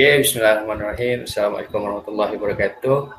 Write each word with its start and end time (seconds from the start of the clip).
Okay, 0.00 0.24
Bismillahirrahmanirrahim. 0.24 1.28
Assalamualaikum 1.28 1.76
warahmatullahi 1.76 2.32
wabarakatuh. 2.40 3.12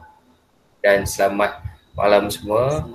Dan 0.81 1.05
selamat 1.05 1.61
malam 1.93 2.25
semua. 2.33 2.89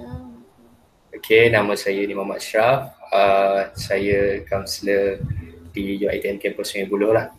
Okay, 1.14 1.46
nama 1.54 1.70
saya 1.78 2.02
ni 2.02 2.10
Muhammad 2.10 2.42
Ashraf. 2.42 2.98
Uh, 3.14 3.70
saya 3.78 4.42
kaunselor 4.42 5.22
di 5.70 6.02
UiTM 6.02 6.42
Campus 6.42 6.74
Sungai 6.74 6.90
Buloh 6.90 7.14
lah. 7.14 7.30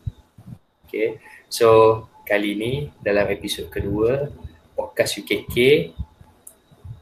Okay, 0.87 1.19
so 1.51 2.07
kali 2.23 2.55
ni 2.55 2.95
dalam 3.03 3.27
episod 3.27 3.67
kedua 3.67 4.31
podcast 4.71 5.19
UKK 5.19 5.91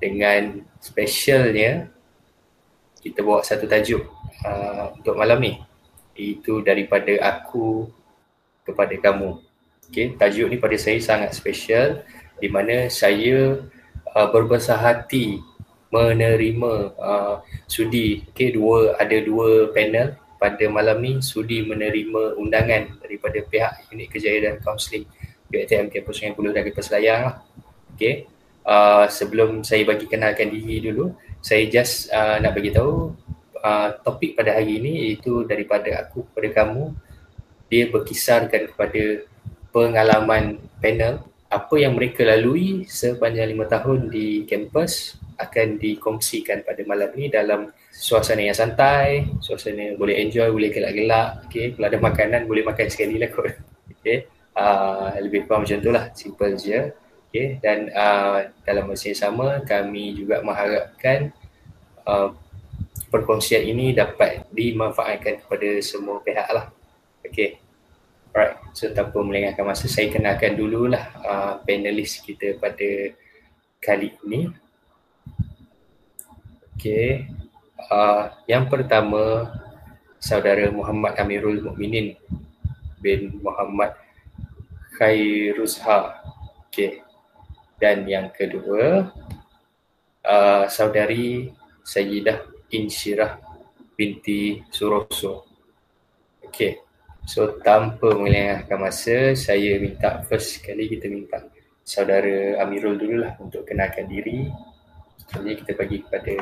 dengan 0.02 0.58
specialnya 0.82 1.86
kita 2.98 3.22
bawa 3.22 3.46
satu 3.46 3.70
tajuk 3.70 4.10
uh, 4.42 4.90
untuk 4.98 5.14
malam 5.14 5.38
ni 5.38 5.62
itu 6.18 6.66
daripada 6.66 7.14
aku 7.22 7.94
kepada 8.66 8.92
kamu. 8.98 9.40
Okay, 9.86 10.18
tajuk 10.18 10.50
ni 10.50 10.58
pada 10.58 10.74
saya 10.82 10.98
sangat 10.98 11.38
special 11.38 12.02
di 12.42 12.50
mana 12.50 12.90
saya 12.90 13.62
uh, 14.12 14.28
berbesar 14.34 14.82
hati 14.82 15.40
menerima 15.94 16.98
uh, 16.98 17.40
sudi 17.70 18.26
okay, 18.34 18.52
dua 18.52 18.98
ada 18.98 19.16
dua 19.22 19.70
panel 19.72 20.18
pada 20.42 20.66
malam 20.68 21.00
ni 21.00 21.12
sudi 21.24 21.64
menerima 21.64 22.36
undangan 22.36 23.00
daripada 23.00 23.40
pihak 23.46 23.88
unit 23.94 24.12
kejayaan 24.12 24.44
dan 24.44 24.56
kaunseling 24.60 25.08
UiTM 25.48 25.88
Kampus 25.94 26.20
Sungai 26.20 26.36
Buloh 26.36 26.52
dan 26.52 26.68
Kampus 26.68 26.92
Layang 26.92 27.22
lah. 27.32 27.36
Okay. 27.96 28.28
Uh, 28.66 29.06
sebelum 29.08 29.62
saya 29.62 29.86
bagi 29.86 30.10
kenalkan 30.10 30.50
diri 30.50 30.82
dulu, 30.82 31.14
saya 31.38 31.70
just 31.70 32.10
uh, 32.10 32.42
nak 32.42 32.58
bagi 32.58 32.74
tahu 32.74 33.14
uh, 33.62 33.90
topik 34.02 34.34
pada 34.34 34.58
hari 34.58 34.82
ini 34.82 34.92
iaitu 35.10 35.46
daripada 35.46 36.02
aku 36.02 36.26
kepada 36.34 36.66
kamu 36.66 36.98
dia 37.76 37.92
berkisarkan 37.92 38.72
kepada 38.72 39.28
pengalaman 39.76 40.64
panel 40.80 41.20
apa 41.52 41.76
yang 41.76 42.00
mereka 42.00 42.24
lalui 42.24 42.88
sepanjang 42.88 43.52
lima 43.52 43.68
tahun 43.68 44.08
di 44.08 44.48
kampus 44.48 45.20
akan 45.36 45.76
dikongsikan 45.76 46.64
pada 46.64 46.80
malam 46.88 47.12
ni 47.12 47.28
dalam 47.28 47.68
suasana 47.92 48.40
yang 48.40 48.56
santai, 48.56 49.28
suasana 49.44 50.00
boleh 50.00 50.16
enjoy, 50.24 50.48
boleh 50.48 50.72
gelak-gelak, 50.72 51.44
okay. 51.44 51.76
kalau 51.76 51.92
ada 51.92 52.00
makanan 52.00 52.42
boleh 52.48 52.64
makan 52.64 52.88
sekali 52.88 53.20
lah 53.20 53.28
kot. 53.32 53.52
Okay. 54.06 54.30
Uh, 54.54 55.18
lebih 55.18 55.50
kurang 55.50 55.66
macam 55.66 55.82
tu 55.82 55.90
lah, 55.90 56.14
simple 56.14 56.54
je. 56.62 56.94
Okay. 57.34 57.58
Dan 57.58 57.90
uh, 57.90 58.54
dalam 58.62 58.86
masa 58.86 59.10
yang 59.10 59.18
sama 59.18 59.66
kami 59.66 60.14
juga 60.14 60.46
mengharapkan 60.46 61.34
uh, 62.06 62.30
perkongsian 63.10 63.66
ini 63.66 63.98
dapat 63.98 64.46
dimanfaatkan 64.54 65.42
kepada 65.42 65.82
semua 65.82 66.22
pihak 66.22 66.46
lah. 66.54 66.70
Okay. 67.26 67.65
Alright, 68.36 68.60
so 68.76 68.92
tanpa 68.92 69.24
melengahkan 69.24 69.64
masa, 69.64 69.88
saya 69.88 70.12
kenalkan 70.12 70.60
dululah 70.60 71.08
uh, 71.24 71.56
panelis 71.64 72.20
kita 72.20 72.60
pada 72.60 73.16
kali 73.80 74.12
ini. 74.28 74.52
Okay, 76.76 77.32
uh, 77.88 78.36
yang 78.44 78.68
pertama 78.68 79.56
saudara 80.20 80.68
Muhammad 80.68 81.16
Amirul 81.16 81.64
Mukminin 81.64 82.20
bin 83.00 83.40
Muhammad 83.40 83.96
Khairuzha. 85.00 86.20
Okay, 86.68 87.08
dan 87.80 88.04
yang 88.04 88.36
kedua 88.36 89.16
uh, 90.28 90.68
saudari 90.68 91.56
Sayyidah 91.88 92.44
Insyirah 92.68 93.40
binti 93.96 94.60
Suroso. 94.76 95.48
Okay, 96.44 96.84
So 97.26 97.58
tanpa 97.66 98.14
melengahkan 98.14 98.78
masa, 98.78 99.34
saya 99.34 99.82
minta 99.82 100.22
first 100.30 100.62
sekali 100.62 100.86
kita 100.86 101.10
minta 101.10 101.42
saudara 101.82 102.62
Amirul 102.62 103.02
dulu 103.02 103.26
lah 103.26 103.34
untuk 103.42 103.66
kenalkan 103.66 104.06
diri. 104.06 104.46
Seterusnya 105.18 105.54
kita 105.58 105.72
bagi 105.74 105.98
kepada 106.06 106.34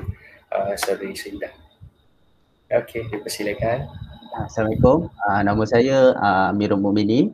uh, 0.51 0.73
saudari 0.75 1.16
Saidah. 1.16 1.55
Okey, 2.67 3.07
dipersilakan. 3.16 3.88
Assalamualaikum. 4.44 5.07
Uh, 5.23 5.41
nama 5.47 5.63
saya 5.63 6.19
uh, 6.19 6.51
Amirul 6.51 6.83
Muminin. 6.83 7.31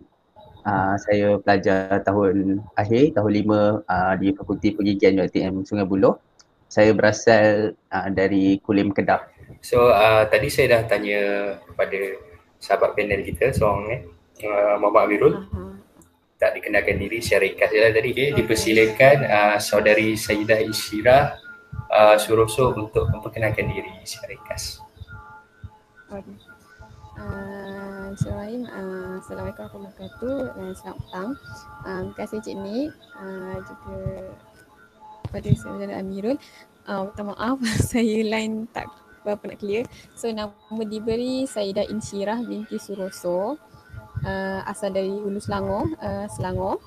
Uh, 0.61 0.93
saya 1.09 1.41
pelajar 1.41 2.05
tahun 2.05 2.61
akhir, 2.77 3.17
tahun 3.17 3.31
lima 3.33 3.81
uh, 3.81 4.13
di 4.21 4.29
Fakulti 4.29 4.77
Pergigian 4.77 5.17
UiTM 5.17 5.65
Sungai 5.65 5.89
Buloh. 5.89 6.21
Saya 6.69 6.93
berasal 6.93 7.73
uh, 7.89 8.07
dari 8.13 8.61
Kulim 8.61 8.93
Kedah. 8.93 9.25
So 9.65 9.89
uh, 9.89 10.29
tadi 10.29 10.53
saya 10.53 10.77
dah 10.77 10.81
tanya 10.85 11.21
kepada 11.65 12.28
sahabat 12.59 12.93
panel 12.93 13.23
kita 13.23 13.55
seorang 13.55 13.87
eh 13.95 14.01
uh, 14.43 14.75
Muhammad 14.77 15.07
Amirul 15.07 15.33
uh-huh. 15.39 15.73
tak 16.35 16.59
dikenalkan 16.59 16.99
diri 16.99 17.23
secara 17.23 17.47
ringkas 17.47 17.69
je 17.71 17.79
lah 17.79 17.91
tadi 17.95 18.11
okay. 18.11 18.29
dipersilakan 18.35 19.17
uh, 19.25 19.57
saudari 19.57 20.19
Sayyidah 20.19 20.59
Isyirah 20.67 21.23
uh, 21.89 22.15
Suroso 22.19 22.75
untuk 22.75 23.07
memperkenalkan 23.09 23.71
diri 23.71 23.91
secara 24.03 24.35
ringkas 24.35 24.83
okay. 26.11 26.35
Uh, 27.19 28.15
uh, 28.15 29.19
Assalamualaikum 29.19 29.67
warahmatullahi 29.67 29.91
wabarakatuh 29.91 30.37
dan 30.55 30.67
selamat 30.71 30.99
petang. 31.03 31.29
Uh, 31.83 31.99
terima 31.99 32.15
kasih 32.15 32.39
Cik 32.39 32.57
Nik 32.63 32.89
uh, 33.19 33.55
juga 33.59 33.99
kepada 35.27 35.49
saudara 35.59 35.93
Amirul. 35.99 36.37
Uh, 36.87 37.11
minta 37.11 37.23
maaf 37.27 37.59
saya 37.91 38.23
line 38.23 38.71
tak 38.71 38.87
berapa 39.29 39.43
nak 39.53 39.59
clear. 39.61 39.83
So 40.17 40.29
nama 40.33 40.53
diberi 40.85 41.45
Saidah 41.45 41.85
Insyirah 41.85 42.41
binti 42.41 42.81
Suroso. 42.81 43.61
Uh, 44.19 44.59
asal 44.67 44.91
dari 44.91 45.15
Hulu 45.15 45.39
Selangor, 45.39 45.95
uh, 46.03 46.27
Selangor. 46.27 46.83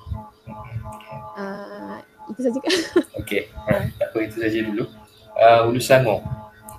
Uh, 1.33 1.97
itu 2.29 2.45
saja 2.45 2.59
kan? 2.61 2.73
Okay, 3.25 3.49
alright. 3.65 3.89
Tak 3.97 4.13
apa, 4.13 4.17
itu 4.21 4.37
saja 4.37 4.59
dulu. 4.61 4.85
Uh, 5.33 5.59
Hulu 5.65 5.81
Selangor. 5.81 6.21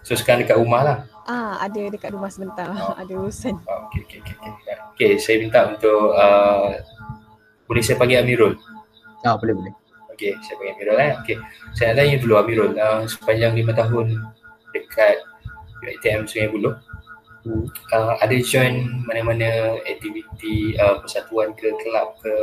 So 0.05 0.15
sekarang 0.15 0.45
dekat 0.45 0.61
rumah 0.61 0.83
lah? 0.85 0.99
Ah, 1.25 1.57
ada 1.65 1.81
dekat 1.89 2.13
rumah 2.13 2.29
sebentar. 2.29 2.69
Oh. 2.69 2.93
ada 2.93 3.09
urusan. 3.09 3.57
Oh, 3.65 3.89
okay, 3.89 4.05
okay, 4.05 4.21
okay, 4.21 4.37
okay. 4.37 4.77
Okay, 4.95 5.11
saya 5.17 5.41
minta 5.41 5.73
untuk 5.73 6.13
uh, 6.13 6.77
boleh 7.65 7.81
saya 7.81 7.97
panggil 7.97 8.21
Amirul? 8.21 8.61
Ah, 9.25 9.41
boleh, 9.41 9.57
boleh. 9.57 9.73
Okay, 10.13 10.37
saya 10.45 10.61
panggil 10.61 10.75
Amirul 10.77 10.99
eh. 11.01 11.13
Okay, 11.25 11.37
saya 11.73 11.87
nak 11.91 12.05
tanya 12.05 12.17
dulu 12.21 12.35
Amirul. 12.37 12.71
Uh, 12.77 13.09
sepanjang 13.09 13.57
lima 13.57 13.73
tahun 13.73 14.21
dekat 14.77 15.17
UiTM 15.84 16.25
Sungai 16.27 16.49
Buloh 16.50 16.77
hmm. 17.45 17.65
uh, 17.93 18.12
ada 18.19 18.37
join 18.41 19.05
mana-mana 19.05 19.78
aktiviti 19.84 20.75
uh, 20.81 20.99
persatuan 21.05 21.53
ke 21.55 21.69
kelab 21.84 22.17
ke 22.25 22.34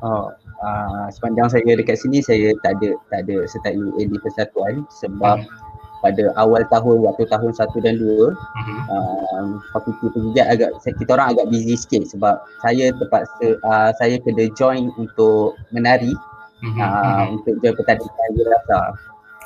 Oh, 0.00 0.32
uh, 0.64 1.12
sepanjang 1.12 1.52
saya 1.52 1.76
dekat 1.76 2.00
sini 2.00 2.24
saya 2.24 2.56
tak 2.64 2.80
ada 2.80 2.96
tak 3.12 3.20
ada 3.28 3.44
sertai 3.44 3.76
di 4.00 4.16
persatuan 4.16 4.88
sebab 4.88 5.44
hmm. 5.44 6.00
pada 6.00 6.32
awal 6.40 6.64
tahun 6.72 7.04
waktu 7.04 7.28
tahun 7.28 7.52
1 7.52 7.84
dan 7.84 8.00
2 8.00 8.32
hmm. 8.32 8.80
uh, 8.88 9.44
fakulti 9.76 10.08
penjijat 10.08 10.56
agak 10.56 10.72
kita 10.96 11.10
orang 11.12 11.36
agak 11.36 11.52
busy 11.52 11.76
sikit 11.76 12.08
sebab 12.08 12.40
saya 12.64 12.96
terpaksa 12.96 13.60
uh, 13.60 13.92
saya 14.00 14.16
kena 14.24 14.48
join 14.56 14.88
untuk 14.96 15.60
menari 15.68 16.16
hmm. 16.64 16.80
uh, 16.80 17.28
hmm. 17.28 17.36
untuk 17.36 17.60
join 17.60 17.76
pertandingan 17.76 18.48
rasa. 18.48 18.80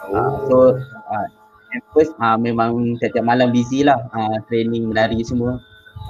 Oh. 0.07 0.15
Uh, 0.15 0.31
so 0.47 0.57
uh, 1.11 1.27
first 1.95 2.13
uh, 2.21 2.39
memang 2.39 2.99
tiap-tiap 3.01 3.25
malam 3.27 3.51
busy 3.51 3.83
lah. 3.83 3.99
Uh, 4.13 4.39
training 4.47 4.91
menari 4.91 5.23
semua. 5.25 5.59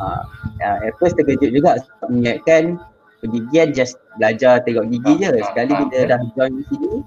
Uh, 0.00 0.22
uh, 0.58 0.76
at 0.82 0.94
first 0.98 1.14
terkejut 1.14 1.54
juga 1.54 1.78
mengingatkan 2.10 2.82
pergigian 3.22 3.72
just 3.72 3.96
belajar 4.20 4.60
tengok 4.66 4.90
gigi 4.90 5.24
je. 5.24 5.30
Sekali 5.40 5.72
bila 5.72 5.98
dah 6.04 6.20
join 6.36 6.54
sini 6.68 7.00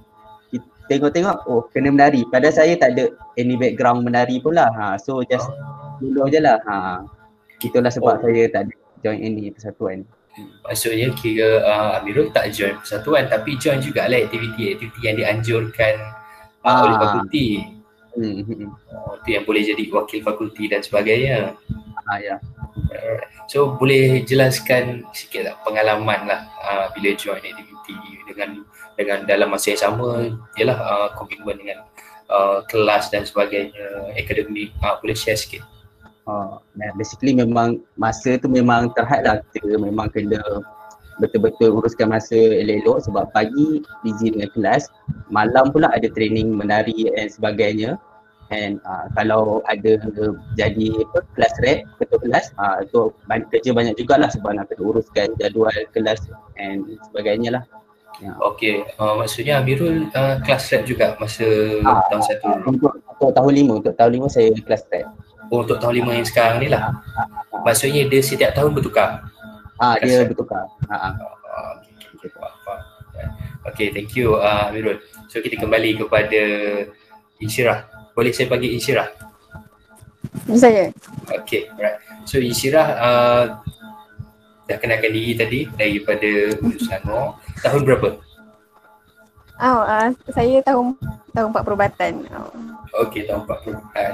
tengok-tengok 0.87 1.37
oh 1.51 1.67
kena 1.75 1.91
menari. 1.91 2.23
Padahal 2.27 2.55
saya 2.55 2.73
tak 2.79 2.95
ada 2.97 3.11
any 3.35 3.59
background 3.59 4.07
menari 4.07 4.39
pun 4.39 4.55
lah. 4.55 4.71
Ha, 4.71 4.95
so 4.97 5.21
just 5.27 5.45
dulu 5.99 6.31
je 6.31 6.39
lah. 6.39 6.57
Ha, 6.65 7.03
itulah 7.61 7.91
sebab 7.91 8.17
oh. 8.17 8.19
saya 8.23 8.47
tak 8.49 8.71
ada 8.71 8.73
join 9.03 9.19
any 9.19 9.51
persatuan. 9.51 10.07
Maksudnya 10.63 11.11
kira 11.17 11.65
uh, 11.65 11.97
Amirul 11.97 12.29
tak 12.29 12.53
join 12.53 12.77
persatuan 12.77 13.25
tapi 13.27 13.57
join 13.57 13.81
juga 13.81 14.05
lah 14.05 14.21
aktiviti-aktiviti 14.21 14.99
yang 15.01 15.17
dianjurkan 15.17 15.95
uh, 16.61 16.81
oleh 16.85 16.97
fakulti 17.01 17.76
Hmm. 18.17 18.73
Tu 19.21 19.37
yang 19.37 19.45
boleh 19.45 19.61
jadi 19.61 19.83
wakil 19.93 20.25
fakulti 20.25 20.65
dan 20.65 20.81
sebagainya. 20.81 21.53
Ah 22.09 22.17
ya. 22.17 22.35
So 23.45 23.77
boleh 23.77 24.25
jelaskan 24.25 25.05
sikit 25.13 25.53
tak 25.53 25.55
pengalaman 25.61 26.25
lah 26.25 26.41
uh, 26.65 26.85
bila 26.97 27.13
join 27.13 27.39
aktiviti 27.39 27.95
dengan 28.25 28.65
dengan 28.97 29.23
dalam 29.29 29.53
masa 29.53 29.77
yang 29.77 29.81
sama 29.81 30.33
ialah 30.57 30.77
uh, 30.81 31.07
komitmen 31.13 31.61
dengan 31.61 31.79
uh, 32.33 32.65
kelas 32.67 33.13
dan 33.13 33.23
sebagainya 33.23 34.11
akademik 34.17 34.73
uh, 34.81 34.97
boleh 34.99 35.15
share 35.15 35.37
sikit. 35.37 35.61
Uh, 36.27 36.59
basically 36.99 37.31
memang 37.31 37.79
masa 37.95 38.35
tu 38.35 38.51
memang 38.51 38.91
terhad 38.97 39.23
lah 39.23 39.39
kita 39.55 39.79
memang 39.79 40.11
kena 40.11 40.43
betul-betul 41.23 41.81
uruskan 41.81 42.13
masa 42.13 42.35
elok-elok 42.35 43.09
sebab 43.09 43.25
pagi 43.33 43.81
busy 44.05 44.35
dengan 44.35 44.49
kelas 44.53 44.91
malam 45.33 45.73
pula 45.73 45.89
ada 45.89 46.05
training 46.13 46.53
menari 46.53 47.09
dan 47.09 47.31
sebagainya 47.31 47.97
and 48.49 48.79
uh, 48.87 49.11
kalau 49.15 49.59
ada 49.67 49.99
jadi 50.55 50.87
apa 51.03 51.19
kelas 51.35 51.53
rep 51.63 51.77
ketua 51.99 52.19
kelas 52.23 52.45
uh, 52.55 52.79
tu 52.87 53.11
banyak 53.27 53.47
kerja 53.51 53.75
banyak 53.75 53.95
jugalah 53.99 54.31
sebab 54.31 54.55
nak 54.55 54.71
kena 54.71 54.83
uruskan 54.87 55.35
jadual 55.35 55.75
kelas 55.91 56.31
and 56.55 56.87
sebagainya 57.11 57.59
lah 57.59 57.63
Ya. 58.17 58.33
Okey, 58.41 58.81
uh, 58.97 59.13
maksudnya 59.13 59.61
Amirul 59.61 60.09
uh, 60.09 60.41
kelas 60.41 60.73
rep 60.73 60.89
juga 60.89 61.13
masa 61.21 61.45
uh, 61.85 62.01
tahun 62.09 62.23
satu. 62.25 62.49
Untuk, 62.65 62.97
untuk 62.97 63.29
tahun 63.29 63.53
lima, 63.53 63.73
untuk 63.77 63.93
tahun 63.93 64.11
lima 64.17 64.25
saya 64.25 64.49
kelas 64.57 64.89
rep. 64.89 65.05
Oh, 65.53 65.61
untuk 65.61 65.77
tahun 65.77 66.01
lima 66.01 66.17
yang 66.17 66.25
sekarang 66.25 66.57
ni 66.57 66.67
lah. 66.73 66.97
Uh, 67.13 67.61
maksudnya 67.61 68.09
dia 68.09 68.21
setiap 68.25 68.57
tahun 68.57 68.73
bertukar. 68.73 69.21
Ah, 69.77 69.93
uh, 69.93 69.95
dia 70.01 70.25
bertukar. 70.25 70.65
Ha 70.89 70.95
uh, 70.97 71.13
uh. 71.13 71.73
okay, 72.17 72.29
okay, 73.69 73.87
thank 73.93 74.17
you 74.17 74.33
uh, 74.33 74.73
Amirul. 74.73 74.97
So 75.29 75.37
kita 75.37 75.61
kembali 75.61 76.01
kepada 76.01 76.41
Insyirah. 77.37 77.96
Boleh 78.17 78.33
saya 78.33 78.49
panggil 78.49 78.73
Insyirah? 78.73 79.13
Saya. 80.57 80.89
Okay, 81.45 81.69
right. 81.77 82.01
So 82.25 82.41
Insyirah 82.41 82.87
uh, 82.97 83.43
dah 84.65 84.77
kenalkan 84.81 85.13
diri 85.13 85.37
tadi 85.37 85.69
daripada 85.77 86.57
Ulu 86.57 86.77
Selangor. 86.81 87.37
Tahun 87.61 87.81
berapa? 87.85 88.09
Oh, 89.57 89.81
uh, 89.85 90.09
saya 90.33 90.57
tahun 90.65 90.97
tahun 91.33 91.49
4 91.53 91.61
perubatan. 91.61 92.13
Oh. 92.33 92.53
Okey, 93.05 93.29
tahun 93.29 93.45
4 93.45 93.63
perubatan. 93.65 94.09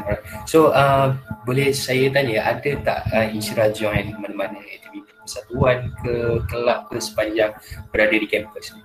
So, 0.48 0.72
uh, 0.72 1.16
boleh 1.48 1.72
saya 1.76 2.08
tanya, 2.12 2.44
ada 2.44 2.72
tak 2.84 3.00
uh, 3.12 3.28
Insyirah 3.28 3.72
join 3.76 4.16
mana-mana 4.20 4.60
aktiviti 4.60 5.12
persatuan 5.20 5.92
ke 6.00 6.44
kelab 6.48 6.88
ke 6.92 7.00
sepanjang 7.00 7.52
berada 7.92 8.16
di 8.16 8.28
kampus 8.28 8.72
ni? 8.76 8.82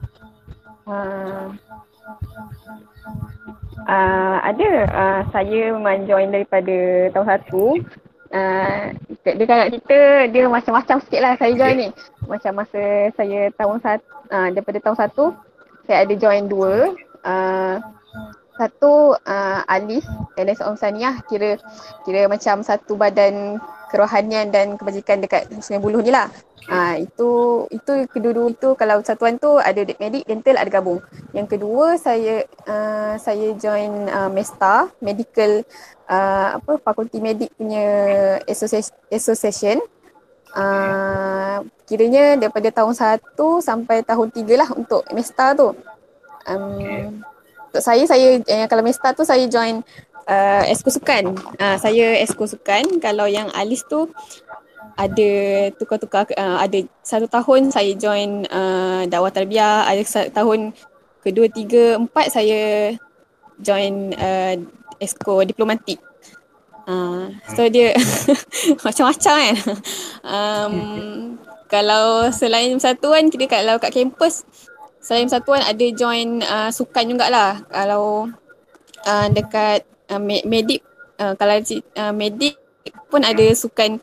Uh, 0.86 1.50
uh, 3.88 4.36
ada. 4.42 4.70
Uh, 4.88 5.20
saya 5.32 5.60
memang 5.76 6.08
join 6.08 6.32
daripada 6.32 6.76
tahun 7.14 7.26
1 7.44 8.08
Uh, 8.28 8.92
dia 9.24 9.46
kakak 9.48 9.80
kita 9.80 10.28
dia 10.28 10.44
macam-macam 10.52 11.00
sikit 11.00 11.20
lah 11.24 11.32
saya 11.40 11.52
join 11.56 11.76
ni. 11.80 11.88
Macam 12.28 12.60
masa 12.60 13.08
saya 13.16 13.48
tahun 13.56 13.80
satu, 13.80 14.04
uh, 14.28 14.48
daripada 14.52 14.78
tahun 14.84 14.98
satu 15.00 15.24
Saya 15.88 16.04
ada 16.04 16.12
join 16.12 16.44
dua. 16.44 16.92
Uh, 17.24 17.80
Satu 18.60 19.16
uh, 19.16 19.60
Alif, 19.64 20.04
LS 20.36 20.60
Om 20.60 20.76
Saniah 20.76 21.16
kira 21.24 21.56
Kira 22.04 22.28
macam 22.28 22.60
satu 22.60 23.00
badan 23.00 23.56
kerohanian 23.88 24.52
dan 24.52 24.76
kebajikan 24.76 25.24
dekat 25.24 25.48
Sungai 25.64 25.80
Buloh 25.80 26.04
ni 26.04 26.12
lah 26.12 26.28
Ah 26.68 27.00
itu 27.00 27.64
itu 27.72 27.92
kedua-dua 28.12 28.52
itu 28.52 28.76
kalau 28.76 29.00
satuan 29.00 29.40
tu 29.40 29.56
ada 29.56 29.80
medik 29.96 30.28
dental 30.28 30.60
ada 30.60 30.68
gabung. 30.68 31.00
Yang 31.32 31.56
kedua 31.56 31.96
saya 31.96 32.44
uh, 32.68 33.16
saya 33.16 33.56
join 33.56 34.04
uh, 34.12 34.28
Mesta 34.28 34.92
Medical 35.00 35.64
uh, 36.12 36.60
apa 36.60 36.76
fakulti 36.84 37.24
medik 37.24 37.48
punya 37.56 37.88
association. 39.08 39.80
Uh, 40.52 41.64
kiranya 41.88 42.36
daripada 42.36 42.72
tahun 42.72 42.96
1 42.96 43.36
sampai 43.60 44.00
tahun 44.00 44.28
3 44.32 44.60
lah 44.60 44.68
untuk 44.76 45.04
Mesta 45.12 45.56
tu. 45.56 45.72
Um, 46.48 47.20
untuk 47.68 47.84
saya 47.84 48.04
saya 48.08 48.40
eh, 48.44 48.64
kalau 48.68 48.80
Mesta 48.84 49.12
tu 49.12 49.24
saya 49.24 49.44
join 49.48 49.84
uh, 50.28 50.62
Esko 50.68 50.92
Sukan. 50.92 51.32
Uh, 51.56 51.76
saya 51.80 52.20
Esko 52.20 52.44
Sukan. 52.44 53.00
Kalau 53.00 53.24
yang 53.24 53.48
Alis 53.56 53.84
tu 53.88 54.08
ada 54.98 55.30
tukar-tukar 55.78 56.26
uh, 56.34 56.58
ada 56.58 56.82
satu 57.06 57.30
tahun 57.30 57.70
saya 57.70 57.94
join 57.94 58.42
uh, 58.50 59.06
dakwah 59.06 59.30
tarbiyah 59.30 59.86
ada 59.86 60.02
satu 60.02 60.34
tahun 60.34 60.74
kedua 61.22 61.46
tiga 61.54 61.94
empat 62.02 62.34
saya 62.34 62.92
join 63.62 64.10
uh, 64.18 64.58
esko 64.98 65.46
diplomatik. 65.46 66.02
Uh, 66.88 67.30
so 67.54 67.68
dia 67.70 67.94
macam-macam 68.84 69.34
kan. 69.38 69.56
Um, 70.26 70.74
kalau 71.72 72.32
selain 72.34 72.74
satuan 72.82 73.30
kita 73.30 73.46
kalau 73.46 73.78
kat 73.78 73.92
kampus 73.94 74.42
selain 74.98 75.30
satuan 75.30 75.62
ada 75.62 75.86
join 75.94 76.42
uh, 76.42 76.74
sukan 76.74 77.06
jugalah. 77.14 77.62
Kalau 77.70 78.26
uh, 79.06 79.26
dekat 79.30 79.86
uh, 80.10 80.18
medik 80.22 80.82
uh, 81.20 81.38
kalau 81.38 81.60
uh, 81.60 82.14
medik 82.16 82.56
pun 83.12 83.20
ada 83.20 83.46
sukan 83.52 84.00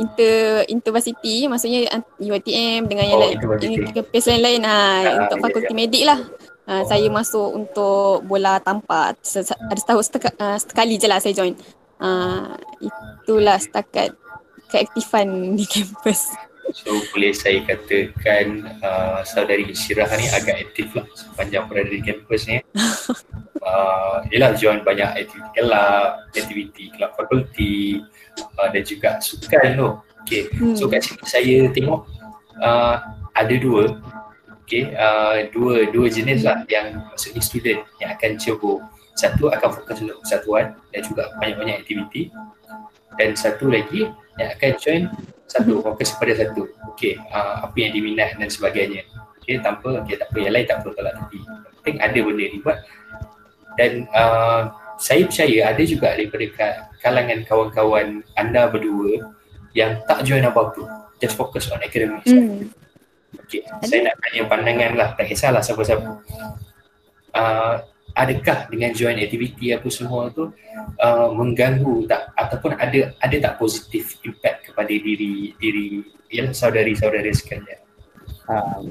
inter 0.00 0.64
intervarsity 0.72 1.44
maksudnya 1.48 2.00
UiTM 2.16 2.88
dengan 2.88 3.04
yang 3.04 3.18
oh, 3.18 3.22
lain 3.22 3.36
kampus 3.92 4.24
lain-lain 4.28 4.62
ha, 4.64 4.72
uh, 4.72 5.02
untuk 5.26 5.36
yeah, 5.36 5.44
fakulti 5.44 5.72
yeah. 5.72 5.78
medik 5.78 6.04
lah. 6.08 6.20
Uh, 6.62 6.78
oh. 6.78 6.82
saya 6.86 7.06
masuk 7.10 7.48
untuk 7.58 8.22
bola 8.24 8.62
tanpa 8.62 9.12
ada 9.12 9.76
setahun 9.76 10.04
seteka, 10.06 10.30
uh, 10.38 10.56
sekali 10.56 10.94
je 10.96 11.06
lah 11.10 11.18
saya 11.18 11.34
join. 11.34 11.58
Uh, 12.02 12.54
itulah 12.80 13.58
setakat 13.58 14.14
keaktifan 14.72 15.58
di 15.58 15.66
kampus. 15.72 16.32
So 16.70 16.94
boleh 17.10 17.34
saya 17.34 17.66
katakan 17.66 18.78
uh, 18.80 19.20
saudari 19.26 19.74
Syirah 19.74 20.08
ni 20.14 20.30
agak 20.30 20.70
aktif 20.70 20.94
lah 20.94 21.04
sepanjang 21.12 21.66
berada 21.66 21.90
di 21.90 22.00
kampus 22.00 22.46
ni. 22.46 22.62
uh, 23.66 24.22
yelah 24.30 24.54
join 24.54 24.86
banyak 24.86 25.26
aktiviti 25.26 25.50
kelab, 25.58 26.08
aktiviti 26.30 26.84
kelab 26.94 27.10
fakulti, 27.18 28.00
uh, 28.62 28.68
dan 28.70 28.82
juga 28.86 29.18
sukan 29.18 29.66
tu. 29.74 29.88
Okay, 30.22 30.46
hmm. 30.54 30.78
so 30.78 30.86
kat 30.86 31.02
sini 31.02 31.22
saya 31.26 31.56
tengok 31.74 32.06
uh, 32.62 32.96
ada 33.34 33.54
dua 33.58 33.98
Okay, 34.62 34.88
uh, 34.94 35.52
dua 35.52 35.90
dua 35.92 36.06
jenis 36.08 36.48
lah 36.48 36.64
yang 36.70 37.04
maksudnya 37.12 37.42
student 37.44 37.84
yang 38.00 38.14
akan 38.16 38.40
cuba 38.40 38.80
satu 39.12 39.52
akan 39.52 39.68
fokus 39.68 40.00
untuk 40.00 40.18
persatuan 40.24 40.72
dan 40.94 41.00
juga 41.04 41.28
banyak-banyak 41.36 41.76
aktiviti 41.84 42.32
dan 43.20 43.36
satu 43.36 43.68
lagi 43.68 44.08
yang 44.40 44.48
akan 44.56 44.72
join 44.80 45.02
satu 45.52 45.84
fokus 45.84 46.16
pada 46.16 46.32
satu. 46.32 46.64
Okay, 46.96 47.20
uh, 47.28 47.68
apa 47.68 47.76
yang 47.76 47.92
diminat 47.92 48.40
dan 48.40 48.48
sebagainya. 48.48 49.04
Okay, 49.42 49.60
tanpa, 49.60 50.00
okay, 50.00 50.16
tak 50.16 50.32
apa. 50.32 50.38
Yang 50.40 50.52
lain 50.56 50.66
tak 50.66 50.76
perlu 50.80 50.92
tolak 50.96 51.14
tapi 51.18 51.38
penting 51.82 51.98
ada 51.98 52.18
benda 52.22 52.44
ni 52.46 52.58
buat 52.62 52.78
dan 53.74 54.06
uh, 54.14 54.70
saya 55.02 55.26
percaya 55.26 55.74
ada 55.74 55.82
juga 55.82 56.14
daripada 56.14 56.86
kalangan 57.02 57.42
kawan-kawan 57.42 58.22
anda 58.38 58.70
berdua 58.70 59.34
yang 59.74 59.98
tak 60.06 60.22
join 60.22 60.44
apa-apa. 60.44 61.10
Just 61.18 61.34
focus 61.34 61.72
on 61.72 61.82
academics. 61.82 62.28
Mm. 62.28 62.70
okay. 63.40 63.64
saya 63.82 64.10
nak 64.10 64.14
tanya 64.20 64.42
pandangan 64.46 64.92
lah. 64.94 65.08
Tak 65.16 65.26
kisahlah 65.26 65.62
siapa-siapa. 65.64 66.10
Uh, 67.32 67.74
adakah 68.14 68.68
dengan 68.68 68.90
join 68.92 69.18
activity 69.20 69.72
apa 69.72 69.88
semua 69.88 70.28
tu 70.32 70.52
uh, 71.00 71.28
mengganggu 71.32 72.08
tak? 72.08 72.32
Ataupun 72.36 72.76
ada 72.76 73.12
ada 73.20 73.36
tak 73.36 73.54
positif 73.56 74.20
impact 74.24 74.72
kepada 74.72 74.92
diri 74.92 75.52
diri 75.56 76.04
ialah 76.32 76.54
saudari-saudari 76.56 77.32
sekalian? 77.32 77.80
Um, 78.48 78.88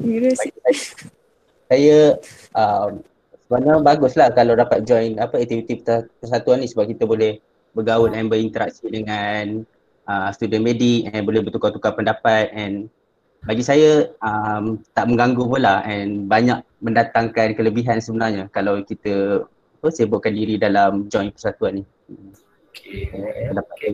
saya 1.71 2.19
um, 2.55 3.03
sebenarnya 3.45 3.83
baguslah 3.83 4.29
kalau 4.31 4.55
dapat 4.55 4.83
join 4.87 5.19
apa 5.19 5.39
aktiviti 5.39 5.83
persatuan 6.19 6.63
ni 6.63 6.67
sebab 6.71 6.87
kita 6.87 7.03
boleh 7.03 7.39
bergaul 7.75 8.11
dan 8.11 8.27
berinteraksi 8.27 8.87
dengan 8.91 9.63
uh, 10.07 10.29
student 10.35 10.63
medik 10.63 11.07
and 11.11 11.23
boleh 11.23 11.43
bertukar-tukar 11.43 11.95
pendapat 11.95 12.51
and 12.51 12.91
bagi 13.41 13.63
saya 13.65 14.05
um, 14.21 14.77
tak 14.93 15.09
mengganggu 15.09 15.43
pula 15.49 15.81
and 15.85 16.29
banyak 16.29 16.61
mendatangkan 16.77 17.57
kelebihan 17.57 17.97
sebenarnya 17.97 18.45
kalau 18.53 18.85
kita 18.85 19.45
apa, 19.81 19.87
sibukkan 19.89 20.29
diri 20.29 20.61
dalam 20.61 21.09
join 21.09 21.33
persatuan 21.33 21.81
ni. 21.81 21.83
Okay. 22.69 23.09
Okay. 23.09 23.91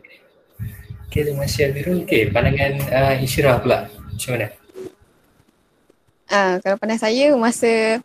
okay, 1.08 1.22
terima 1.24 1.48
kasih 1.48 1.72
Amirul. 1.72 2.04
Okay, 2.04 2.28
pandangan 2.28 2.74
uh, 2.92 3.24
Isyirah 3.24 3.64
pula 3.64 3.88
macam 3.88 4.32
mana? 4.36 4.48
Uh, 6.28 6.54
kalau 6.60 6.76
pandang 6.76 7.00
saya 7.00 7.32
masa 7.40 8.04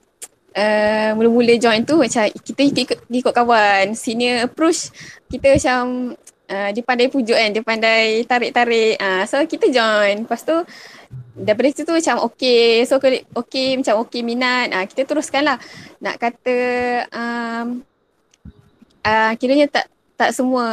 uh, 0.55 1.11
mula-mula 1.19 1.59
join 1.59 1.83
tu 1.83 1.99
macam 1.99 2.23
kita 2.31 2.63
ikut, 2.63 2.99
ikut 3.11 3.35
kawan 3.35 3.99
senior 3.99 4.47
approach 4.47 4.95
kita 5.27 5.59
macam 5.59 6.15
uh, 6.53 6.69
dia 6.71 6.83
pandai 6.85 7.09
pujuk 7.09 7.35
kan 7.35 7.51
dia 7.51 7.65
pandai 7.65 8.23
tarik-tarik. 8.29 9.01
Uh, 9.01 9.25
so 9.25 9.41
kita 9.49 9.73
join. 9.73 10.29
Lepas 10.29 10.45
tu 10.45 10.57
daripada 11.33 11.73
situ 11.73 11.89
macam 11.89 12.29
okay. 12.29 12.85
So 12.85 13.01
okay 13.01 13.69
macam 13.81 13.95
okay 14.05 14.21
minat. 14.21 14.69
Uh, 14.71 14.85
kita 14.85 15.09
teruskan 15.09 15.49
lah. 15.49 15.59
Nak 16.05 16.21
kata 16.21 16.57
um, 17.09 17.81
uh, 19.03 19.33
kiranya 19.41 19.67
tak 19.73 19.87
tak 20.13 20.31
semua 20.37 20.67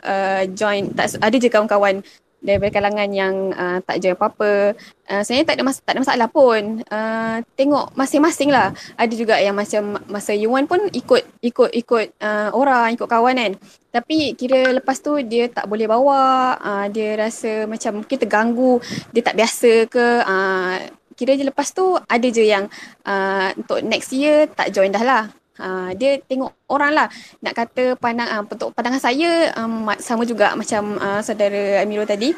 uh, 0.00 0.42
join 0.54 0.88
tak 0.94 1.18
ada 1.20 1.36
je 1.36 1.50
kawan-kawan 1.52 2.00
daripada 2.44 2.70
kalangan 2.76 3.08
yang 3.08 3.34
uh, 3.56 3.80
tak 3.80 4.04
join 4.04 4.12
apa-apa. 4.12 4.76
Uh, 5.08 5.22
sebenarnya 5.24 5.48
tak 5.48 5.56
ada, 5.56 5.62
mas- 5.64 5.80
tak 5.80 5.92
ada 5.96 6.00
masalah 6.04 6.28
pun. 6.28 6.84
Uh, 6.92 7.40
tengok 7.56 7.96
masing-masing 7.96 8.52
lah. 8.52 8.76
Ada 9.00 9.14
juga 9.16 9.40
yang 9.40 9.56
macam 9.56 9.96
masa 10.12 10.36
U1 10.36 10.68
pun 10.68 10.80
ikut 10.92 11.22
ikut 11.40 11.70
ikut 11.72 12.06
uh, 12.20 12.52
orang, 12.52 12.92
ikut 12.92 13.08
kawan 13.08 13.40
kan. 13.40 13.52
Tapi 13.88 14.36
kira 14.36 14.76
lepas 14.76 15.00
tu 15.00 15.16
dia 15.24 15.48
tak 15.48 15.64
boleh 15.64 15.88
bawa, 15.88 16.54
uh, 16.60 16.86
dia 16.92 17.16
rasa 17.16 17.64
macam 17.64 18.04
mungkin 18.04 18.16
terganggu, 18.20 18.78
dia 19.10 19.22
tak 19.24 19.40
biasa 19.40 19.88
ke. 19.88 20.06
Uh, 20.28 20.76
kira 21.14 21.38
je 21.38 21.46
lepas 21.46 21.70
tu 21.70 21.94
ada 21.94 22.26
je 22.26 22.42
yang 22.42 22.66
uh, 23.06 23.54
untuk 23.54 23.80
next 23.86 24.10
year 24.12 24.50
tak 24.52 24.68
join 24.74 24.92
dah 24.92 25.02
lah. 25.02 25.24
Uh, 25.60 25.90
dia 25.94 26.18
tengok 26.24 26.50
orang 26.70 26.92
lah. 26.94 27.06
Nak 27.42 27.54
kata 27.54 27.84
pandang 27.98 28.28
uh, 28.30 28.42
untuk 28.46 28.70
pandangan 28.74 29.02
saya 29.02 29.52
um, 29.58 29.90
sama 30.00 30.26
juga 30.26 30.54
macam 30.54 30.98
uh, 30.98 31.20
saudara 31.20 31.82
Amirul 31.82 32.08
tadi. 32.08 32.32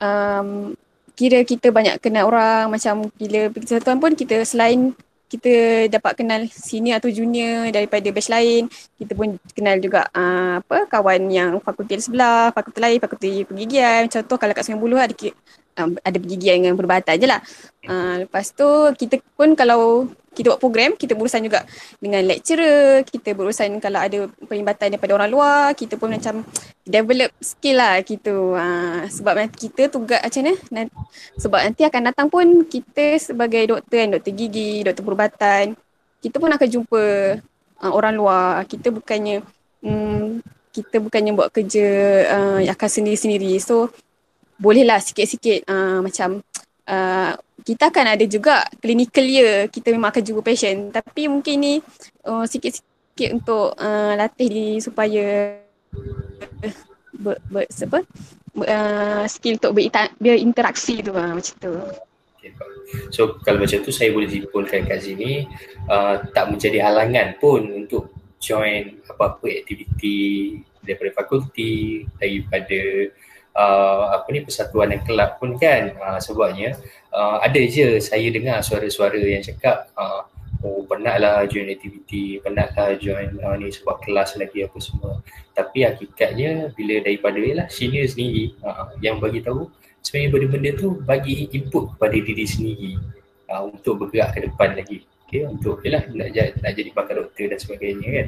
Um, 0.00 0.76
kira 1.14 1.46
kita 1.46 1.70
banyak 1.70 2.02
kenal 2.02 2.26
orang 2.26 2.66
macam 2.74 3.06
bila 3.14 3.46
pergi 3.48 3.78
satuan 3.78 4.02
pun 4.02 4.18
kita 4.18 4.42
selain 4.42 4.90
kita 5.30 5.86
dapat 5.90 6.12
kenal 6.14 6.40
senior 6.50 7.02
atau 7.02 7.10
junior 7.10 7.70
daripada 7.74 8.06
batch 8.10 8.30
lain 8.30 8.70
kita 8.98 9.18
pun 9.18 9.34
kenal 9.54 9.78
juga 9.82 10.06
uh, 10.14 10.62
apa 10.62 10.86
kawan 10.90 11.26
yang 11.30 11.58
fakulti 11.58 11.98
sebelah 11.98 12.50
fakulti 12.54 12.78
lain 12.78 12.98
fakulti 13.02 13.42
pergigian. 13.46 14.10
Contoh 14.10 14.36
kalau 14.38 14.52
kat 14.54 14.62
Sungai 14.66 14.82
Buloh 14.82 15.00
ada 15.00 15.14
um, 15.80 15.98
ada 16.02 16.16
pergigian 16.18 16.62
dengan 16.62 16.74
perubatan 16.78 17.14
je 17.18 17.26
lah. 17.26 17.40
Uh, 17.86 18.26
lepas 18.26 18.50
tu 18.54 18.68
kita 18.94 19.18
pun 19.34 19.54
kalau 19.58 20.10
kita 20.34 20.52
buat 20.52 20.60
program, 20.60 20.98
kita 20.98 21.14
berurusan 21.14 21.46
juga 21.46 21.62
dengan 22.02 22.26
lecturer, 22.26 23.06
kita 23.06 23.32
berurusan 23.32 23.78
kalau 23.78 24.02
ada 24.02 24.26
perlimbatan 24.44 24.98
daripada 24.98 25.12
orang 25.14 25.30
luar, 25.30 25.62
kita 25.78 25.94
pun 25.94 26.10
macam 26.10 26.42
develop 26.82 27.30
skill 27.38 27.78
lah 27.78 28.02
gitu. 28.02 28.58
Ha, 28.58 29.06
sebab 29.06 29.46
kita 29.54 29.88
tugas 29.88 30.20
macam 30.20 30.42
mana, 30.50 30.82
sebab 31.38 31.60
nanti 31.62 31.82
akan 31.86 32.02
datang 32.10 32.26
pun 32.28 32.66
kita 32.66 33.16
sebagai 33.22 33.62
doktor 33.70 33.96
kan, 34.02 34.08
doktor 34.18 34.32
gigi, 34.34 34.82
doktor 34.82 35.02
perubatan, 35.06 35.64
kita 36.24 36.36
pun 36.40 36.50
akan 36.50 36.68
jumpa 36.68 37.02
uh, 37.84 37.92
orang 37.92 38.16
luar. 38.16 38.64
Kita 38.64 38.88
bukannya, 38.88 39.44
um, 39.84 40.40
kita 40.74 40.98
bukannya 40.98 41.36
buat 41.36 41.52
kerja 41.52 41.88
uh, 42.32 42.58
yang 42.64 42.74
akan 42.74 42.90
sendiri-sendiri. 42.90 43.60
So, 43.60 43.92
bolehlah 44.56 45.04
sikit-sikit 45.04 45.68
uh, 45.68 46.00
macam 46.00 46.40
uh, 46.88 47.32
kita 47.64 47.88
akan 47.88 48.06
ada 48.18 48.24
juga 48.28 48.64
clinical 48.76 49.24
year 49.24 49.72
kita 49.72 49.92
memang 49.94 50.12
akan 50.12 50.22
jumpa 50.24 50.42
patient. 50.44 50.92
Tapi 50.92 51.28
mungkin 51.30 51.56
ni 51.60 51.74
uh, 52.28 52.44
sikit-sikit 52.44 53.30
untuk 53.32 53.72
uh, 53.78 54.12
latih 54.18 54.48
diri 54.48 54.76
supaya 54.84 55.58
ber, 57.14 57.40
ber, 57.48 57.64
apa, 57.64 57.98
ber, 58.52 58.66
uh, 58.68 59.24
skill 59.30 59.56
untuk 59.56 59.72
berinteraksi 60.20 61.00
tu 61.00 61.12
uh, 61.16 61.32
macam 61.32 61.54
tu. 61.58 61.72
So 63.10 63.40
kalau 63.40 63.64
macam 63.64 63.80
tu 63.80 63.90
saya 63.90 64.12
boleh 64.12 64.28
simpulkan 64.28 64.84
kat 64.84 65.00
sini 65.00 65.48
uh, 65.88 66.20
tak 66.36 66.52
menjadi 66.52 66.84
halangan 66.84 67.40
pun 67.40 67.64
untuk 67.72 68.12
join 68.36 69.00
apa-apa 69.08 69.64
aktiviti 69.64 70.60
daripada 70.84 71.16
fakulti 71.16 72.04
daripada 72.20 73.08
uh, 73.08 73.33
apa 73.54 74.26
ni 74.34 74.42
persatuan 74.42 74.90
dan 74.90 75.00
kelab 75.06 75.38
pun 75.38 75.54
kan 75.54 75.94
uh, 76.02 76.18
sebabnya 76.18 76.74
uh, 77.14 77.38
ada 77.38 77.60
je 77.62 78.02
saya 78.02 78.26
dengar 78.34 78.58
suara-suara 78.66 79.18
yang 79.18 79.46
cakap 79.46 79.86
uh, 79.94 80.26
oh 80.66 80.82
penatlah 80.90 81.46
join 81.46 81.70
aktiviti 81.70 82.42
penatlah 82.42 82.98
join 82.98 83.36
uh, 83.44 83.54
ni 83.54 83.70
sebab 83.70 84.02
kelas 84.02 84.34
lagi 84.40 84.66
apa 84.66 84.78
semua 84.82 85.22
tapi 85.54 85.86
hakikatnya 85.86 86.74
bila 86.74 86.98
daripada 87.04 87.38
lah 87.38 87.66
senior 87.70 88.10
sendiri 88.10 88.58
uh, 88.66 88.90
yang 88.98 89.22
bagi 89.22 89.44
tahu 89.44 89.70
sebenarnya 90.02 90.30
benda-benda 90.34 90.70
tu 90.74 90.88
bagi 91.04 91.46
input 91.54 91.94
kepada 91.94 92.16
diri 92.16 92.46
sendiri 92.48 92.92
uh, 93.52 93.70
untuk 93.70 94.02
bergerak 94.02 94.34
ke 94.34 94.50
depan 94.50 94.74
lagi 94.74 94.98
okay, 95.28 95.46
untuk 95.46 95.78
yalah, 95.86 96.02
nak, 96.10 96.34
nak 96.34 96.72
jadi 96.74 96.90
pakar 96.90 97.22
doktor 97.22 97.54
dan 97.54 97.58
sebagainya 97.60 98.08
kan 98.08 98.26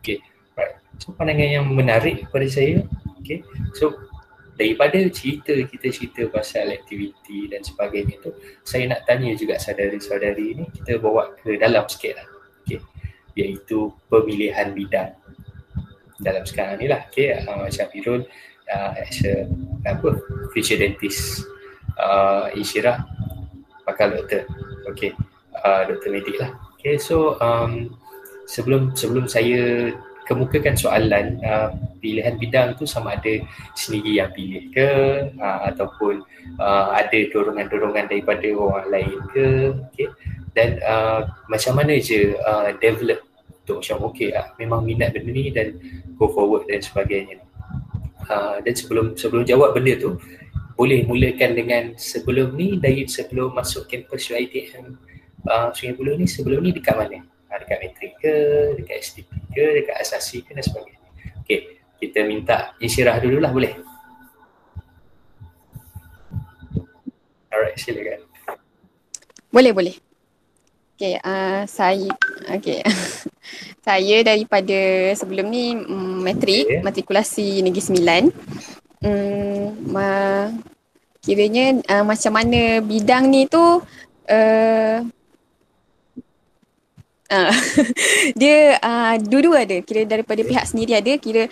okay, 0.00 0.18
right. 0.58 0.74
so 0.98 1.14
pandangan 1.14 1.62
yang 1.62 1.66
menarik 1.68 2.26
kepada 2.26 2.46
saya 2.48 2.82
okay. 3.20 3.44
so 3.76 3.92
daripada 4.54 4.98
cerita 5.10 5.50
kita 5.50 5.86
cerita 5.90 6.22
pasal 6.30 6.70
aktiviti 6.70 7.50
dan 7.50 7.60
sebagainya 7.66 8.22
tu 8.22 8.30
saya 8.62 8.86
nak 8.86 9.02
tanya 9.02 9.34
juga 9.34 9.58
saudari-saudari 9.58 10.62
ni 10.62 10.64
kita 10.70 11.02
bawa 11.02 11.34
ke 11.42 11.58
dalam 11.58 11.82
sikit 11.90 12.22
lah 12.22 12.26
okay. 12.62 12.78
iaitu 13.34 13.90
pemilihan 14.06 14.70
bidang 14.70 15.10
dalam 16.22 16.46
sekarang 16.46 16.78
ni 16.78 16.86
lah 16.86 17.02
okay. 17.10 17.34
uh, 17.34 17.66
macam 17.66 17.86
Irul 17.98 18.22
uh, 18.70 18.92
as 18.94 19.18
a 19.26 19.50
apa, 19.90 20.22
future 20.54 20.78
dentist 20.78 21.42
uh, 21.98 22.46
Isyirah 22.54 23.02
pakar 23.82 24.14
doktor 24.14 24.46
okay. 24.86 25.10
uh, 25.66 25.82
doktor 25.90 26.14
medik 26.14 26.38
lah 26.38 26.54
okay. 26.78 26.94
so 26.94 27.34
um, 27.42 27.90
sebelum 28.46 28.94
sebelum 28.94 29.26
saya 29.26 29.90
kemukakan 30.24 30.74
soalan 30.76 31.38
uh, 31.44 31.72
pilihan 32.00 32.36
bidang 32.40 32.76
tu 32.76 32.88
sama 32.88 33.16
ada 33.16 33.40
sendiri 33.76 34.20
yang 34.20 34.30
pilih 34.32 34.72
ke 34.72 34.90
uh, 35.36 35.68
ataupun 35.68 36.24
uh, 36.60 36.96
ada 36.96 37.18
dorongan-dorongan 37.32 38.08
daripada 38.08 38.48
orang 38.56 38.86
lain 38.88 39.18
ke 39.32 39.46
okay. 39.92 40.08
dan 40.56 40.80
uh, 40.84 41.28
macam 41.48 41.76
mana 41.76 42.00
je 42.00 42.36
uh, 42.40 42.72
develop 42.80 43.20
untuk 43.64 43.80
macam 43.80 44.12
okay 44.12 44.32
uh, 44.32 44.48
memang 44.60 44.84
minat 44.84 45.12
benda 45.12 45.30
ni 45.32 45.52
dan 45.52 45.76
go 46.16 46.28
forward 46.32 46.64
dan 46.68 46.80
sebagainya 46.80 47.40
uh, 48.28 48.60
dan 48.60 48.74
sebelum 48.76 49.16
sebelum 49.16 49.44
jawab 49.44 49.76
benda 49.76 49.96
tu 49.96 50.16
boleh 50.74 51.06
mulakan 51.06 51.54
dengan 51.54 51.82
sebelum 51.94 52.58
ni 52.58 52.76
dari 52.82 53.06
sebelum 53.06 53.54
masuk 53.54 53.86
kampus 53.86 54.34
UiTM 54.34 54.98
uh, 55.46 55.70
Sungai 55.70 55.94
Buloh 55.94 56.18
ni 56.18 56.26
sebelum 56.26 56.66
ni 56.66 56.74
dekat 56.74 56.98
mana? 56.98 57.22
Dekat 57.64 57.78
metrik 57.80 58.12
ke, 58.20 58.34
dekat 58.76 58.96
STP 59.00 59.30
ke, 59.50 59.64
dekat 59.80 59.96
asasi 59.96 60.44
ke 60.44 60.52
dan 60.52 60.60
sebagainya. 60.60 61.00
Okey, 61.42 61.80
kita 61.98 62.20
minta 62.28 62.76
isyirah 62.76 63.16
dululah 63.24 63.48
boleh? 63.48 63.72
Alright, 67.48 67.80
silakan. 67.80 68.20
Boleh, 69.48 69.72
boleh. 69.72 69.96
Okay, 70.94 71.18
uh, 71.26 71.66
saya 71.66 72.10
okay. 72.50 72.82
saya 73.86 74.22
daripada 74.22 74.78
sebelum 75.18 75.50
ni 75.50 75.74
um, 75.74 76.22
matrik, 76.22 76.70
okay. 76.70 76.82
matrikulasi 76.82 77.62
Negeri 77.62 77.82
Sembilan. 77.82 78.22
Um, 79.02 79.74
ma, 79.90 80.06
kiranya 81.18 81.82
uh, 81.90 82.04
macam 82.06 82.32
mana 82.38 82.78
bidang 82.78 83.26
ni 83.26 83.50
tu 83.50 83.82
uh, 84.30 84.96
Dia 88.40 88.78
uh, 88.78 89.14
dua-dua 89.20 89.64
ada. 89.66 89.76
Kira 89.82 90.06
daripada 90.06 90.40
pihak 90.44 90.64
sendiri 90.68 90.98
ada 90.98 91.12
kira 91.18 91.50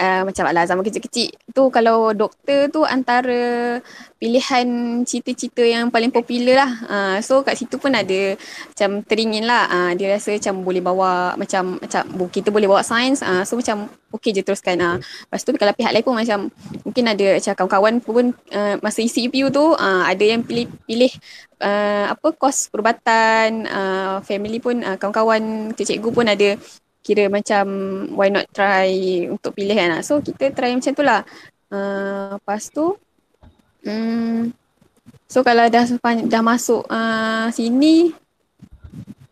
uh, 0.00 0.22
macam 0.24 0.48
lah 0.48 0.64
zaman 0.64 0.82
kecil-kecil 0.82 1.30
tu 1.52 1.68
kalau 1.68 2.16
doktor 2.16 2.72
tu 2.72 2.80
antara 2.88 3.78
pilihan 4.16 4.66
cita-cita 5.04 5.64
yang 5.64 5.92
paling 5.92 6.12
popular 6.12 6.64
lah. 6.64 6.72
Uh, 6.88 7.16
so 7.20 7.44
kat 7.44 7.56
situ 7.60 7.76
pun 7.76 7.92
ada 7.92 8.36
macam 8.72 9.04
teringin 9.04 9.44
lah. 9.44 9.68
Uh, 9.68 9.90
dia 9.96 10.12
rasa 10.16 10.36
macam 10.36 10.54
boleh 10.64 10.82
bawa 10.82 11.36
macam 11.36 11.76
macam 11.80 12.02
kita 12.32 12.48
boleh 12.48 12.68
bawa 12.68 12.80
sains. 12.80 13.20
Uh, 13.20 13.44
so 13.44 13.56
macam 13.56 13.88
okey 14.16 14.32
je 14.32 14.42
teruskan. 14.44 14.76
Uh. 14.80 14.96
lepas 15.00 15.40
tu 15.44 15.52
kalau 15.56 15.72
pihak 15.76 15.92
lain 15.92 16.04
pun 16.04 16.16
macam 16.16 16.38
mungkin 16.84 17.04
ada 17.08 17.26
macam 17.36 17.52
kawan-kawan 17.56 17.94
pun 18.00 18.24
uh, 18.52 18.74
masa 18.80 19.00
isi 19.04 19.28
EPU 19.28 19.52
tu 19.52 19.76
uh, 19.76 20.02
ada 20.04 20.24
yang 20.24 20.44
pilih 20.44 20.68
pilih 20.88 21.12
uh, 21.60 22.12
apa 22.12 22.28
kos 22.36 22.72
perubatan. 22.72 23.68
Uh, 23.68 24.16
family 24.24 24.60
pun 24.60 24.80
uh, 24.84 24.96
kawan-kawan 25.00 25.72
cikgu 25.76 26.10
pun 26.12 26.28
ada 26.28 26.56
kira 27.10 27.26
macam 27.26 27.66
why 28.14 28.30
not 28.30 28.46
try 28.54 28.86
untuk 29.26 29.50
pilih 29.58 29.74
kan 29.74 29.98
so 30.06 30.22
kita 30.22 30.54
try 30.54 30.70
macam 30.70 30.94
tu 30.94 31.02
lah 31.02 31.26
uh, 31.74 32.38
lepas 32.38 32.70
tu 32.70 32.94
um, 33.82 34.54
so 35.26 35.42
kalau 35.42 35.66
dah 35.66 35.82
dah 36.30 36.42
masuk 36.46 36.86
uh, 36.86 37.50
sini 37.50 38.14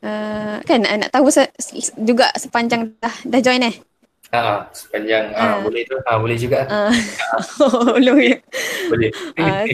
uh, 0.02 0.58
kan 0.66 0.82
nak 0.82 1.14
tahu 1.14 1.30
se- 1.30 1.54
juga 1.94 2.34
sepanjang 2.34 2.98
dah 2.98 3.14
dah 3.22 3.38
join 3.38 3.62
eh 3.62 3.78
Ha, 4.28 4.68
sepanjang 4.76 5.32
uh. 5.32 5.40
Uh, 5.40 5.56
boleh 5.64 5.82
tu 5.88 5.96
ha, 6.04 6.20
boleh 6.20 6.36
juga. 6.36 6.68
Uh. 6.68 6.92
boleh. 7.96 8.44
boleh. 8.92 9.10
Uh, 9.40 9.64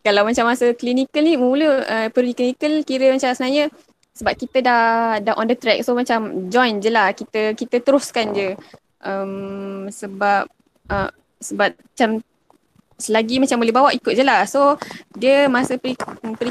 kalau 0.00 0.22
macam 0.22 0.46
masa 0.46 0.70
clinical 0.78 1.26
ni 1.26 1.34
mula 1.34 1.82
uh, 1.84 2.08
pergi 2.14 2.32
clinical 2.38 2.86
kira 2.86 3.10
macam 3.10 3.34
sebenarnya 3.34 3.66
sebab 4.14 4.34
kita 4.36 4.58
dah 4.60 4.84
dah 5.22 5.34
on 5.38 5.48
the 5.48 5.56
track. 5.56 5.80
So 5.86 5.96
macam 5.96 6.50
join 6.52 6.82
je 6.82 6.90
lah. 6.92 7.14
Kita 7.14 7.54
kita 7.56 7.80
teruskan 7.80 8.34
je. 8.36 8.58
Um, 9.00 9.88
sebab 9.88 10.44
uh, 10.92 11.10
sebab 11.40 11.72
macam 11.72 12.20
selagi 13.00 13.40
macam 13.40 13.56
boleh 13.56 13.72
bawa 13.72 13.88
ikut 13.96 14.12
je 14.12 14.20
lah. 14.20 14.44
So 14.44 14.76
dia 15.16 15.48
masa 15.48 15.80
pre, 15.80 15.96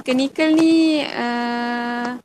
clinical 0.02 0.50
ni 0.58 1.06
uh, 1.06 2.18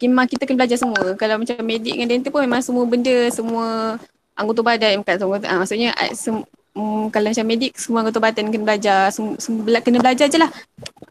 memang 0.00 0.24
kita 0.24 0.48
kena 0.48 0.64
belajar 0.64 0.80
semua. 0.80 1.12
Kalau 1.20 1.36
macam 1.36 1.60
medik 1.60 1.92
dengan 1.92 2.08
dental 2.08 2.32
pun 2.32 2.40
memang 2.40 2.64
semua 2.64 2.88
benda 2.88 3.28
semua 3.28 4.00
anggota 4.32 4.64
badan 4.64 5.04
bukan 5.04 5.16
semua 5.20 5.36
uh, 5.36 5.58
maksudnya 5.60 5.92
uh, 5.92 6.12
sem- 6.16 6.48
um, 6.72 7.12
kalau 7.12 7.28
macam 7.28 7.44
medik 7.44 7.76
semua 7.76 8.00
anggota 8.00 8.16
badan 8.16 8.48
kena 8.48 8.64
belajar. 8.64 9.12
Semua, 9.12 9.36
semua 9.36 9.80
kena 9.84 10.00
belajar 10.00 10.26
je 10.32 10.38
lah. 10.40 10.50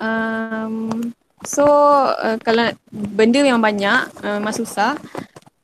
Um, 0.01 1.13
so 1.46 1.63
uh, 2.10 2.36
kalau 2.41 2.72
benda 2.91 3.39
memang 3.43 3.62
banyak 3.62 4.12
uh, 4.24 4.38
memang 4.39 4.55
susah. 4.55 5.00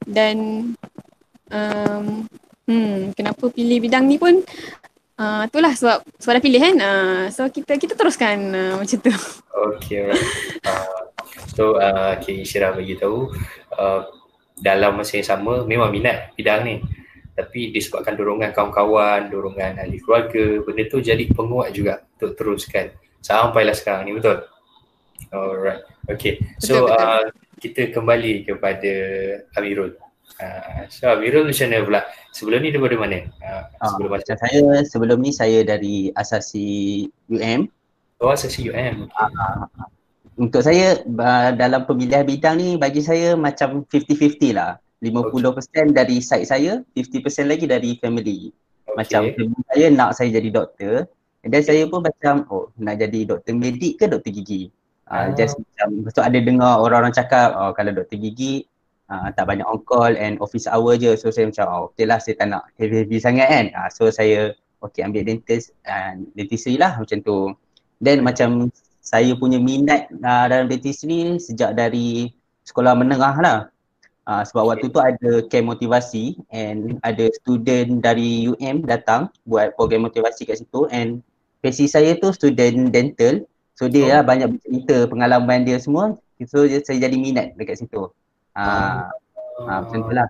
Dan 0.05 0.37
um, 1.49 2.29
hmm, 2.69 3.17
kenapa 3.17 3.49
pilih 3.49 3.81
bidang 3.81 4.05
ni 4.05 4.21
pun 4.21 4.37
uh, 5.17 5.49
itulah 5.49 5.73
sebab 5.73 6.05
sebab 6.21 6.33
dah 6.37 6.43
pilih 6.45 6.61
kan? 6.61 6.75
Uh, 6.77 7.23
so 7.33 7.49
kita 7.49 7.73
kita 7.81 7.97
teruskan 7.97 8.37
uh, 8.53 8.73
macam 8.77 8.97
tu. 9.01 9.09
Okay 9.73 10.13
uh, 10.61 11.01
so 11.49 11.81
uh, 11.81 12.13
okay 12.21 12.45
Isyirah 12.45 12.77
bagi 12.77 13.01
tahu 13.01 13.33
uh, 13.81 14.05
dalam 14.61 15.01
masa 15.01 15.17
yang 15.17 15.25
sama 15.25 15.65
memang 15.65 15.89
minat 15.89 16.37
bidang 16.37 16.61
ni. 16.61 16.75
Tapi 17.35 17.75
disebabkan 17.75 18.15
dorongan 18.15 18.55
kawan-kawan, 18.55 19.27
dorongan 19.27 19.81
ahli 19.83 19.99
keluarga, 19.99 20.63
benda 20.63 20.87
tu 20.87 21.03
jadi 21.03 21.19
penguat 21.33 21.75
juga 21.75 22.05
untuk 22.15 22.31
teruskan. 22.39 22.95
Sampailah 23.19 23.75
sekarang 23.75 24.07
ni 24.07 24.15
betul? 24.15 24.39
Alright, 25.33 25.83
okay. 26.07 26.39
So 26.61 26.85
betul, 26.85 26.95
betul. 26.95 26.99
Uh, 26.99 27.25
kita 27.59 27.81
kembali 27.91 28.33
kepada 28.47 28.93
Amirul. 29.57 29.97
Uh, 30.37 30.85
so 30.91 31.11
Amirul 31.15 31.47
macam 31.47 31.67
mana 31.71 31.85
pula? 31.85 32.01
Sebelum 32.35 32.59
ni 32.61 32.69
daripada 32.71 32.95
mana? 32.99 33.19
Uh, 33.39 33.63
sebelum 33.89 34.09
uh, 34.11 34.13
macam 34.19 34.35
saya, 34.37 34.63
sebelum 34.87 35.17
ni 35.23 35.31
saya 35.31 35.59
dari 35.63 36.11
asasi 36.15 36.67
UM. 37.31 37.71
Oh 38.19 38.31
asasi 38.31 38.71
UM. 38.71 39.07
Okay. 39.07 39.27
Uh, 39.27 39.65
untuk 40.35 40.61
saya 40.67 40.99
uh, 40.99 41.49
dalam 41.55 41.87
pemilihan 41.87 42.27
bidang 42.27 42.59
ni 42.59 42.69
bagi 42.75 42.99
saya 42.99 43.39
macam 43.39 43.87
50-50 43.87 44.51
lah. 44.51 44.75
50% 44.99 45.55
okay. 45.55 45.83
dari 45.91 46.17
side 46.19 46.47
saya, 46.47 46.81
50% 46.95 47.51
lagi 47.51 47.65
dari 47.67 47.95
family. 47.99 48.51
Okay. 48.83 48.95
Macam 48.95 49.21
saya 49.71 49.85
nak 49.91 50.09
saya 50.15 50.29
jadi 50.35 50.49
doktor 50.51 51.07
dan 51.45 51.61
saya 51.61 51.85
pun 51.85 52.01
macam 52.01 52.43
oh 52.49 52.73
nak 52.79 52.97
jadi 52.99 53.37
doktor 53.37 53.53
medik 53.53 54.01
ke 54.01 54.05
doktor 54.09 54.31
gigi. 54.33 54.71
Uh, 55.05 55.29
just 55.37 55.53
macam 55.61 56.09
so 56.09 56.19
ada 56.25 56.41
dengar 56.41 56.81
orang-orang 56.81 57.13
cakap 57.13 57.53
oh 57.53 57.69
kalau 57.77 57.93
doktor 57.93 58.17
gigi 58.17 58.65
uh, 59.05 59.29
tak 59.37 59.45
banyak 59.45 59.61
on 59.69 59.77
call 59.85 60.09
and 60.17 60.41
office 60.41 60.65
hour 60.65 60.97
je 60.97 61.13
so 61.13 61.29
saya 61.29 61.45
macam 61.45 61.65
oh 61.69 61.81
okay 61.93 62.09
lah 62.09 62.17
saya 62.17 62.41
tak 62.41 62.49
nak 62.49 62.65
heavy-heavy 62.81 63.21
sangat 63.21 63.45
kan. 63.45 63.65
Uh, 63.77 63.89
so 63.93 64.09
saya 64.09 64.57
okay 64.81 65.05
ambil 65.05 65.21
dentist 65.21 65.77
and 65.85 66.25
dentistry 66.33 66.81
lah 66.81 66.97
macam 66.97 67.21
tu. 67.21 67.53
Then 68.01 68.25
macam 68.25 68.73
saya 69.05 69.37
punya 69.37 69.61
minat 69.61 70.09
uh, 70.25 70.45
dalam 70.49 70.65
dentistry 70.65 71.37
sejak 71.37 71.77
dari 71.77 72.33
sekolah 72.65 72.97
menengah 72.97 73.35
lah. 73.37 73.59
Uh, 74.25 74.41
sebab 74.41 74.73
waktu 74.73 74.89
tu 74.89 74.97
ada 74.97 75.45
camp 75.53 75.69
motivasi 75.69 76.33
and 76.49 76.97
ada 77.05 77.29
student 77.37 78.01
dari 78.01 78.49
UM 78.49 78.81
datang 78.89 79.29
buat 79.45 79.77
program 79.77 80.09
motivasi 80.09 80.49
kat 80.49 80.65
situ 80.65 80.89
and 80.89 81.21
pesi 81.61 81.85
saya 81.85 82.17
tu 82.17 82.33
student 82.33 82.89
dental 82.89 83.45
so 83.75 83.91
dia 83.91 84.03
oh. 84.07 84.09
lah 84.09 84.21
banyak 84.23 84.47
bercerita 84.55 85.05
pengalaman 85.11 85.67
dia 85.67 85.77
semua 85.77 86.15
so 86.43 86.65
saya 86.67 86.97
jadi 86.99 87.15
minat 87.15 87.55
dekat 87.55 87.79
situ. 87.79 88.11
Uh, 88.55 88.59
uh, 88.59 89.07
uh, 89.63 89.79
macam 89.83 89.99
tu 90.03 90.11
lah. 90.11 90.27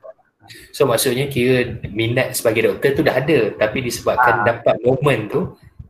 So 0.69 0.85
maksudnya 0.85 1.25
kira 1.25 1.81
minat 1.89 2.37
sebagai 2.37 2.69
doktor 2.69 2.93
tu 2.93 3.01
dah 3.01 3.17
ada 3.17 3.53
tapi 3.57 3.81
disebabkan 3.81 4.41
uh. 4.41 4.45
dapat 4.45 4.75
moment 4.85 5.21
tu 5.25 5.41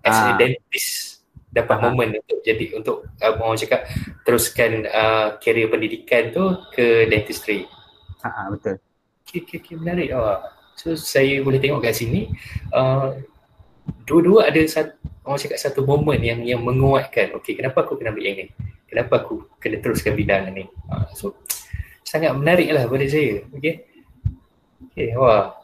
as 0.04 0.16
uh. 0.16 0.32
a 0.32 0.40
dentist 0.40 1.20
dapat 1.52 1.76
uh. 1.80 1.82
moment 1.92 2.12
untuk 2.24 2.40
jadi 2.44 2.66
untuk 2.80 3.08
uh, 3.20 3.34
orang 3.40 3.60
cakap 3.60 3.88
teruskan 4.24 4.88
uh, 4.88 5.36
career 5.44 5.68
pendidikan 5.68 6.32
tu 6.32 6.56
ke 6.72 7.08
dentistry. 7.12 7.68
Ha, 8.24 8.50
betul. 8.50 8.80
Okay, 9.28 9.44
okay, 9.44 9.58
okay, 9.60 9.76
menarik. 9.76 10.10
Oh. 10.16 10.40
So 10.76 10.96
saya 10.96 11.40
boleh 11.44 11.60
tengok 11.60 11.84
kat 11.84 11.96
sini 11.96 12.32
uh, 12.72 13.16
dua-dua 14.06 14.50
ada 14.50 14.62
satu 14.66 14.94
orang 15.26 15.42
cakap 15.42 15.58
satu 15.58 15.82
momen 15.84 16.22
yang 16.22 16.40
yang 16.46 16.62
menguatkan. 16.62 17.34
Okey 17.42 17.58
kenapa 17.58 17.84
aku 17.84 17.98
kena 17.98 18.14
ambil 18.14 18.24
yang 18.26 18.38
ni? 18.38 18.46
Kenapa 18.86 19.26
aku 19.26 19.50
kena 19.58 19.82
teruskan 19.82 20.14
bidang 20.14 20.54
ni? 20.54 20.70
Uh, 20.88 21.10
so 21.18 21.26
sangat 22.06 22.32
menarik 22.38 22.70
lah 22.70 22.86
pada 22.86 23.06
saya 23.10 23.42
okey? 23.58 23.86
Okey 24.92 25.18
wah. 25.18 25.58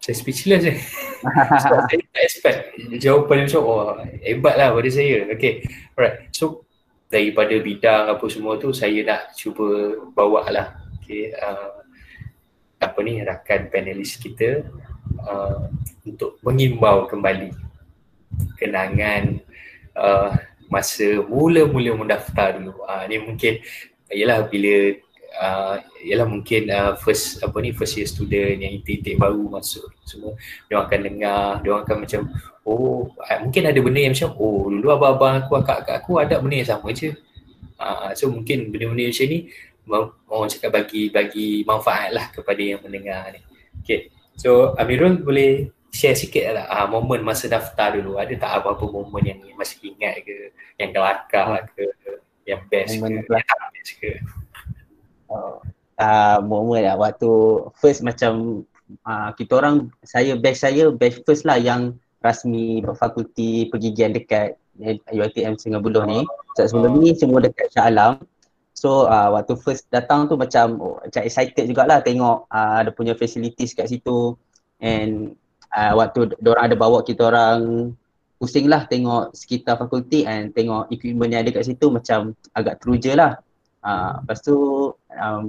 Saya 0.00 0.14
speechless 0.16 0.62
ni. 0.64 0.74
Sebab 1.62 1.80
saya 1.88 2.02
tak 2.14 2.22
expect 2.22 2.58
jawapan 3.02 3.44
macam 3.44 3.60
wah 3.64 4.00
hebat 4.24 4.54
lah 4.56 4.72
pada 4.72 4.88
saya. 4.88 5.28
Okey 5.36 5.68
alright. 5.94 6.32
So 6.32 6.66
daripada 7.06 7.54
bidang 7.62 8.16
apa 8.16 8.24
semua 8.26 8.58
tu 8.58 8.74
saya 8.74 8.98
nak 9.06 9.30
cuba 9.38 9.94
bawa 10.10 10.42
lah 10.50 10.66
okay, 10.98 11.30
uh, 11.38 11.86
apa 12.82 12.98
ni 13.06 13.22
rakan 13.22 13.70
panelis 13.70 14.18
kita 14.18 14.66
uh, 15.26 15.68
untuk 16.06 16.38
mengimbau 16.40 17.10
kembali 17.10 17.52
kenangan 18.56 19.42
uh, 19.98 20.32
masa 20.70 21.22
mula-mula 21.26 21.94
mendaftar 21.94 22.58
dulu. 22.58 22.82
Uh, 22.86 23.04
ni 23.10 23.18
mungkin 23.22 23.58
ialah 24.10 24.46
bila 24.46 24.94
uh, 25.38 25.76
ialah 26.02 26.26
mungkin 26.26 26.70
uh, 26.70 26.94
first 26.98 27.42
apa 27.42 27.56
ni 27.62 27.74
first 27.74 27.98
year 27.98 28.08
student 28.08 28.62
yang 28.62 28.72
intake 28.78 29.18
baru 29.18 29.50
masuk 29.50 29.90
semua 30.06 30.38
dia 30.70 30.78
akan 30.78 31.00
dengar 31.02 31.58
dia 31.62 31.72
akan 31.74 31.96
macam 32.06 32.20
oh 32.62 33.10
uh, 33.18 33.38
mungkin 33.42 33.62
ada 33.66 33.78
benda 33.82 34.00
yang 34.00 34.14
macam 34.14 34.30
oh 34.38 34.70
dulu 34.70 34.88
abang-abang 34.94 35.34
aku 35.42 35.52
akak-akak 35.58 35.96
aku 36.02 36.10
ada 36.22 36.38
benda 36.38 36.56
yang 36.62 36.70
sama 36.70 36.90
je. 36.94 37.14
Uh, 37.76 38.08
so 38.16 38.32
mungkin 38.32 38.72
benda-benda 38.72 39.12
macam 39.12 39.26
ni 39.28 39.38
orang 40.26 40.50
cakap 40.50 40.70
bagi 40.74 41.02
bagi 41.12 41.48
manfaat 41.62 42.10
lah 42.10 42.26
kepada 42.32 42.58
yang 42.58 42.80
mendengar 42.82 43.30
ni. 43.30 43.40
Okay. 43.84 44.15
So 44.36 44.76
Amirul 44.76 45.24
boleh 45.24 45.72
share 45.96 46.12
sikit 46.12 46.44
lah 46.52 46.66
uh, 46.68 46.86
momen 46.92 47.24
masa 47.24 47.48
daftar 47.48 47.96
dulu. 47.96 48.20
Ada 48.20 48.36
tak 48.36 48.50
apa-apa 48.62 48.84
momen 48.84 49.24
yang 49.24 49.40
masih 49.56 49.96
ingat 49.96 50.20
ke, 50.22 50.52
yang 50.76 50.92
kelakar 50.92 51.64
hmm. 51.64 51.68
ke, 51.72 51.84
yang 52.44 52.60
best 52.68 53.00
momen 53.00 53.24
ke, 53.24 53.32
yang 53.32 53.46
tak 53.48 53.58
best 53.72 53.90
ke? 53.96 54.10
Oh. 55.32 55.58
Uh, 55.96 56.38
momen 56.44 56.84
lah 56.84 57.00
waktu 57.00 57.28
first 57.80 58.04
macam 58.04 58.62
uh, 59.08 59.32
kita 59.32 59.56
orang, 59.56 59.88
saya 60.04 60.36
best 60.36 60.60
saya 60.60 60.92
best 60.92 61.24
first 61.24 61.48
lah 61.48 61.56
yang 61.56 61.96
rasmi 62.20 62.84
fakulti 63.00 63.72
pergigian 63.72 64.12
dekat 64.12 64.60
UiTM 65.08 65.56
Sungai 65.56 65.80
Buloh 65.80 66.04
ni. 66.04 66.20
So, 66.60 66.68
sebelum 66.68 67.00
ni 67.00 67.16
semua 67.16 67.40
dekat 67.40 67.72
Shah 67.72 67.88
Alam. 67.88 68.20
So 68.76 69.08
uh, 69.08 69.32
waktu 69.32 69.56
first 69.56 69.88
datang 69.88 70.28
tu 70.28 70.36
macam 70.36 70.76
oh, 70.76 71.00
macam 71.00 71.22
excited 71.24 71.64
jugalah 71.64 72.04
tengok 72.04 72.44
uh, 72.52 72.84
ada 72.84 72.92
punya 72.92 73.16
facilities 73.16 73.72
kat 73.72 73.88
situ 73.88 74.36
and 74.84 75.32
uh, 75.72 75.96
waktu 75.96 76.36
orang 76.44 76.64
ada 76.68 76.76
bawa 76.76 77.00
kita 77.00 77.32
orang 77.32 77.90
pusing 78.36 78.68
lah 78.68 78.84
tengok 78.84 79.32
sekitar 79.32 79.80
fakulti 79.80 80.28
and 80.28 80.52
tengok 80.52 80.92
equipment 80.92 81.32
yang 81.32 81.40
ada 81.48 81.56
kat 81.56 81.64
situ 81.64 81.88
macam 81.88 82.36
agak 82.52 82.84
teruja 82.84 83.16
lah. 83.16 83.32
Uh, 83.80 84.20
lepas 84.20 84.38
tu 84.44 84.56
um, 85.16 85.48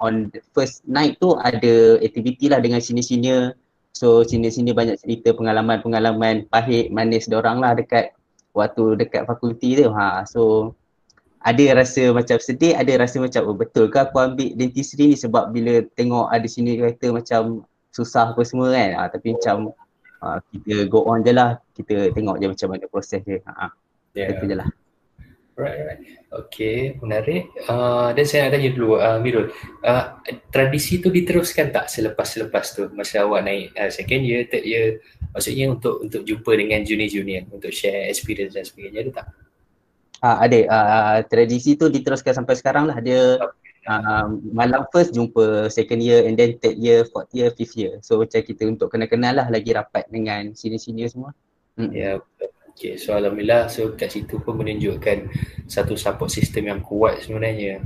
on 0.00 0.32
the 0.32 0.40
first 0.56 0.80
night 0.88 1.20
tu 1.20 1.36
ada 1.36 2.00
aktiviti 2.00 2.48
lah 2.48 2.62
dengan 2.62 2.80
senior-senior 2.80 3.52
So 3.92 4.24
senior-senior 4.24 4.72
banyak 4.72 4.96
cerita 5.04 5.36
pengalaman-pengalaman 5.36 6.48
pahit 6.48 6.88
manis 6.88 7.28
orang 7.28 7.60
lah 7.60 7.76
dekat 7.76 8.16
waktu 8.56 8.96
dekat 8.96 9.28
fakulti 9.28 9.76
tu. 9.76 9.92
Ha, 9.92 10.24
so 10.24 10.72
ada 11.42 11.64
rasa 11.74 12.14
macam 12.14 12.38
sedih, 12.38 12.78
ada 12.78 12.92
rasa 13.02 13.18
macam 13.18 13.42
oh 13.50 13.56
betul 13.58 13.90
ke 13.90 13.98
aku 13.98 14.16
ambil 14.22 14.54
dentistry 14.54 15.10
ni 15.10 15.16
sebab 15.18 15.50
bila 15.50 15.82
tengok 15.98 16.30
ada 16.30 16.46
sini 16.46 16.78
kata 16.78 17.10
macam 17.10 17.66
susah 17.90 18.32
apa 18.32 18.42
semua 18.46 18.70
kan. 18.70 18.90
Ha, 18.94 19.02
tapi 19.10 19.34
macam 19.34 19.74
ha, 20.22 20.38
kita 20.54 20.86
go 20.86 21.04
on 21.10 21.26
je 21.26 21.34
lah, 21.34 21.58
kita 21.74 22.14
tengok 22.14 22.38
je 22.38 22.46
macam 22.46 22.68
mana 22.70 22.84
proses 22.86 23.20
dia. 23.26 23.42
Ha, 23.44 23.74
yeah. 24.14 24.30
Itu 24.32 24.46
je 24.46 24.56
lah. 24.56 24.70
Right, 25.52 25.84
right. 25.84 26.00
Okay, 26.32 26.96
menarik. 27.04 27.52
Uh, 27.68 28.08
dan 28.16 28.24
saya 28.24 28.48
nak 28.48 28.56
tanya 28.56 28.72
dulu, 28.72 28.96
uh, 28.96 29.20
Mirul. 29.20 29.52
Uh, 29.84 30.16
tradisi 30.48 30.96
tu 30.96 31.12
diteruskan 31.12 31.68
tak 31.68 31.92
selepas-selepas 31.92 32.64
tu 32.72 32.88
masa 32.96 33.28
awak 33.28 33.44
naik 33.44 33.68
uh, 33.76 33.92
second 33.92 34.24
year, 34.24 34.48
third 34.48 34.64
year? 34.64 35.04
Maksudnya 35.36 35.68
untuk 35.68 36.00
untuk 36.00 36.24
jumpa 36.24 36.56
dengan 36.56 36.80
junior-junior, 36.80 37.52
untuk 37.52 37.68
share 37.68 38.08
experience 38.08 38.56
dan 38.56 38.64
sebagainya, 38.64 39.00
ada 39.04 39.12
tak? 39.20 39.26
Uh, 40.22 40.38
ada. 40.40 40.58
Uh, 40.70 41.18
tradisi 41.26 41.74
tu 41.74 41.90
diteruskan 41.90 42.32
sampai 42.32 42.54
sekarang 42.56 42.88
lah. 42.88 42.98
Dia 43.02 43.42
uh, 43.90 44.26
malam 44.54 44.86
first 44.94 45.12
jumpa 45.12 45.68
second 45.68 46.00
year 46.00 46.24
and 46.24 46.38
then 46.38 46.56
third 46.62 46.78
year, 46.78 47.04
fourth 47.10 47.28
year, 47.34 47.50
fifth 47.52 47.76
year. 47.76 47.98
So 48.00 48.22
macam 48.22 48.40
kita 48.40 48.62
untuk 48.70 48.88
kenal-kenal 48.94 49.42
lah 49.42 49.46
lagi 49.50 49.74
rapat 49.74 50.06
dengan 50.08 50.54
senior-senior 50.54 51.10
semua. 51.10 51.30
Hmm. 51.76 51.90
ya 51.90 52.16
yeah, 52.16 52.50
Okay, 52.72 52.96
so 52.96 53.12
Alhamdulillah. 53.12 53.68
So 53.68 53.92
kat 53.92 54.16
situ 54.16 54.40
pun 54.40 54.56
menunjukkan 54.56 55.28
satu 55.68 55.92
support 55.92 56.32
system 56.32 56.72
yang 56.72 56.80
kuat 56.80 57.20
sebenarnya. 57.20 57.84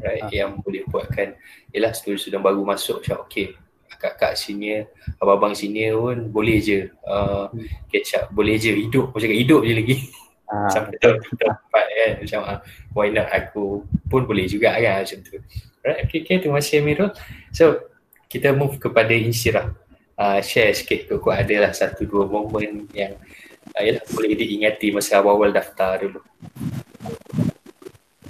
Right, 0.00 0.22
ha. 0.22 0.32
yang 0.32 0.60
boleh 0.60 0.86
buatkan 0.88 1.34
ialah 1.72 1.92
student-student 1.96 2.44
baru 2.44 2.60
masuk. 2.60 3.00
Macam 3.00 3.24
okay 3.24 3.56
kakak-kakak 3.90 4.32
senior, 4.38 4.88
abang-abang 5.20 5.52
senior 5.52 5.98
pun 6.00 6.18
boleh 6.32 6.62
je 6.62 6.88
uh, 7.04 7.50
catch 7.90 8.16
up, 8.16 8.32
boleh 8.32 8.56
je 8.56 8.72
hidup, 8.72 9.12
macam 9.12 9.28
hidup 9.28 9.60
je 9.66 9.74
lagi 9.76 9.96
Macam 10.50 10.82
betul. 10.90 11.14
dapat 11.38 11.84
kan 11.86 12.10
macam 12.26 12.40
uh, 12.42 12.58
why 12.90 13.06
not 13.14 13.30
aku 13.30 13.86
pun 14.10 14.26
boleh 14.26 14.50
juga 14.50 14.74
kan 14.74 15.06
macam 15.06 15.18
tu. 15.22 15.38
Right 15.86 16.04
okay, 16.04 16.26
okay 16.26 16.36
terima 16.42 16.58
kasih 16.58 16.82
Amirul. 16.82 17.14
So 17.54 17.86
kita 18.26 18.50
move 18.54 18.78
kepada 18.82 19.14
Insyirah. 19.14 19.70
Uh, 20.20 20.36
share 20.44 20.76
sikit 20.76 21.08
tu 21.08 21.16
kau 21.16 21.32
ada 21.32 21.54
lah 21.64 21.72
satu 21.72 22.04
dua 22.04 22.28
momen 22.28 22.84
yang 22.92 23.16
uh, 23.72 23.80
yalah, 23.80 24.04
boleh 24.12 24.36
diingati 24.36 24.92
masa 24.92 25.16
awal-awal 25.16 25.48
daftar 25.48 25.96
dulu. 25.96 26.20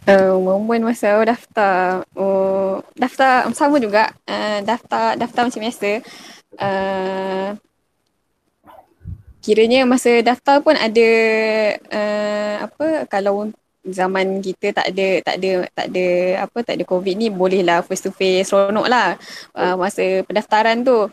Uh, 0.06 0.38
momen 0.38 0.86
masa 0.86 1.18
awal 1.18 1.26
daftar 1.26 2.06
uh, 2.14 2.78
daftar 2.94 3.50
sama 3.50 3.82
juga. 3.82 4.14
Uh, 4.22 4.62
daftar 4.62 5.18
daftar 5.18 5.50
macam 5.50 5.62
biasa. 5.66 5.90
Uh, 6.54 7.58
kiranya 9.40 9.88
masa 9.88 10.20
daftar 10.20 10.60
pun 10.60 10.76
ada 10.76 11.08
uh, 11.92 12.54
apa 12.68 13.08
kalau 13.08 13.48
zaman 13.80 14.44
kita 14.44 14.76
tak 14.76 14.92
ada 14.92 15.08
tak 15.24 15.34
ada 15.40 15.50
tak 15.72 15.86
ada 15.88 16.06
apa 16.44 16.58
tak 16.60 16.74
ada 16.76 16.84
covid 16.84 17.16
ni 17.16 17.32
bolehlah 17.32 17.80
face 17.80 18.04
to 18.04 18.12
face 18.12 18.52
seronok 18.52 18.84
lah 18.84 19.16
uh, 19.56 19.74
masa 19.80 20.24
pendaftaran 20.28 20.84
tu. 20.84 21.08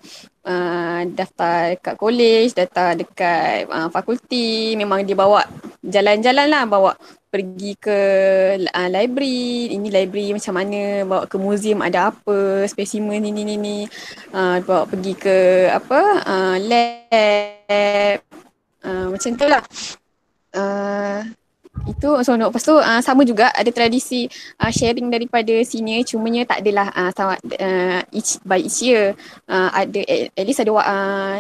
Uh, 0.48 1.04
daftar 1.12 1.76
dekat 1.76 1.96
college 2.00 2.56
daftar 2.56 2.96
dekat 2.96 3.68
uh, 3.68 3.92
fakulti 3.92 4.80
memang 4.80 5.04
dia 5.04 5.12
bawa 5.12 5.44
jalan-jalan 5.84 6.48
lah 6.48 6.63
bawa 6.63 6.96
pergi 7.28 7.76
ke 7.76 8.00
uh, 8.63 8.88
library. 8.88 9.76
Ini 9.76 9.88
library 9.92 10.32
macam 10.32 10.56
mana 10.56 11.04
bawa 11.04 11.28
ke 11.28 11.36
museum 11.36 11.84
ada 11.84 12.16
apa 12.16 12.63
spesimen 12.63 13.20
ni 13.28 13.36
ni 13.36 13.60
ni 13.60 13.78
uh, 14.32 14.63
bawa 14.63 14.88
pergi 14.88 15.20
ke 15.20 15.68
apa 15.68 16.00
uh, 16.24 16.56
lab 16.63 17.57
uh, 17.69 19.06
macam 19.12 19.32
tu 19.36 19.45
lah. 19.47 19.63
Uh, 20.56 21.21
itu 21.86 22.10
seronok. 22.25 22.49
Lepas 22.49 22.63
tu 22.65 22.75
uh, 22.75 23.01
sama 23.06 23.21
juga 23.21 23.53
ada 23.53 23.69
tradisi 23.69 24.25
uh, 24.58 24.71
sharing 24.71 25.13
daripada 25.13 25.53
senior. 25.62 26.01
Cumanya 26.08 26.49
tak 26.49 26.65
adalah 26.65 26.89
uh, 26.95 27.12
sama 27.13 27.34
uh, 27.38 28.01
each, 28.12 28.41
by 28.41 28.58
each 28.58 28.82
year. 28.82 29.13
Uh, 29.45 29.69
ada 29.71 30.01
at, 30.34 30.45
least 30.47 30.63
ada 30.63 30.73
uh, 30.73 31.38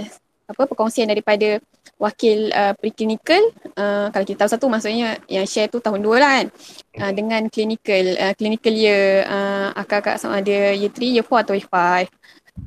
apa 0.47 0.63
perkongsian 0.63 1.09
daripada 1.09 1.59
wakil 1.97 2.53
uh, 2.53 2.77
preclinical. 2.77 3.41
Uh, 3.73 4.07
kalau 4.13 4.23
kita 4.23 4.45
tahu 4.45 4.51
satu 4.53 4.65
maksudnya 4.69 5.17
yang 5.27 5.49
share 5.49 5.67
tu 5.67 5.81
tahun 5.81 5.99
dua 5.99 6.15
lah 6.21 6.31
kan. 6.39 6.47
Uh, 6.95 7.11
dengan 7.11 7.41
clinical 7.49 8.05
uh, 8.15 8.33
clinical 8.37 8.73
year 8.73 9.25
uh, 9.25 9.73
akak-akak 9.73 10.21
sama 10.21 10.39
ada 10.39 10.71
year 10.77 10.93
3 10.93 11.17
year 11.19 11.25
4 11.25 11.43
atau 11.43 11.55
year 11.57 11.69
5 11.69 12.07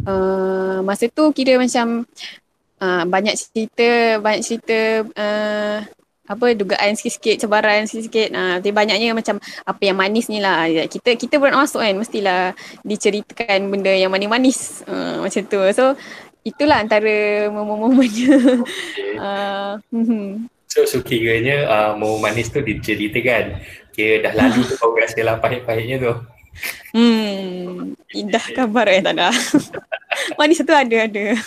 uh, 0.06 0.78
masa 0.86 1.10
tu 1.10 1.30
kira 1.34 1.58
macam 1.58 2.06
uh, 2.80 3.04
banyak 3.06 3.36
cerita 3.36 4.18
banyak 4.18 4.42
cerita 4.42 4.78
uh, 5.16 5.78
apa 6.30 6.54
dugaan 6.54 6.94
sikit-sikit 6.94 7.46
cabaran 7.46 7.90
sikit-sikit. 7.90 8.30
Ah 8.38 8.62
tapi 8.62 8.70
banyaknya 8.70 9.10
macam 9.10 9.42
apa 9.66 9.82
yang 9.82 9.98
manis 9.98 10.30
ni 10.30 10.38
lah. 10.38 10.66
Ya, 10.70 10.86
kita 10.86 11.18
kita 11.18 11.42
pun 11.42 11.50
masuk 11.50 11.82
kan 11.82 11.98
mestilah 11.98 12.54
diceritakan 12.86 13.66
benda 13.66 13.90
yang 13.90 14.14
manis-manis. 14.14 14.86
Uh, 14.86 15.26
macam 15.26 15.42
tu. 15.50 15.58
So 15.74 15.98
itulah 16.46 16.78
antara 16.78 17.50
momen-momennya. 17.50 18.62
Uh, 19.18 19.72
so 20.72 20.86
so 20.86 21.02
kiranya 21.02 21.66
uh, 21.66 21.92
momen 21.98 22.30
manis 22.30 22.54
tu 22.54 22.62
diceritakan. 22.62 23.58
Kira 23.90 24.30
dah 24.30 24.32
lalu 24.38 24.70
tu 24.70 24.78
kau 24.78 24.94
rasalah 24.94 25.42
pahit-pahitnya 25.42 25.98
tu. 25.98 26.14
Hmm 26.94 27.94
indah 28.10 28.42
kabar 28.54 28.90
eh 28.90 28.98
tak 28.98 29.14
ada 29.14 29.30
manis 30.38 30.58
tu 30.58 30.74
ada 30.74 30.96
ada 31.06 31.38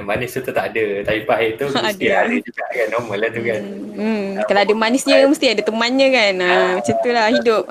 yang 0.00 0.08
manis 0.08 0.32
tu 0.32 0.40
tak 0.40 0.72
ada 0.72 0.86
tapi 1.04 1.20
pahit 1.28 1.60
tu 1.60 1.68
mesti 1.70 2.06
ada, 2.08 2.24
ada 2.24 2.36
juga 2.40 2.64
kan 2.72 2.88
normal 2.88 3.18
lah 3.20 3.30
tu 3.30 3.42
kan 3.44 3.60
hmm. 3.60 3.92
Hmm. 3.94 4.26
Uh, 4.40 4.44
kalau 4.48 4.60
ada 4.64 4.74
manisnya 4.74 5.16
pahit. 5.20 5.28
mesti 5.28 5.46
ada 5.52 5.62
temannya 5.62 6.08
kan 6.08 6.34
uh, 6.40 6.48
uh, 6.48 6.70
macam 6.80 6.94
tu 6.96 7.10
lah 7.12 7.26
hidup 7.28 7.64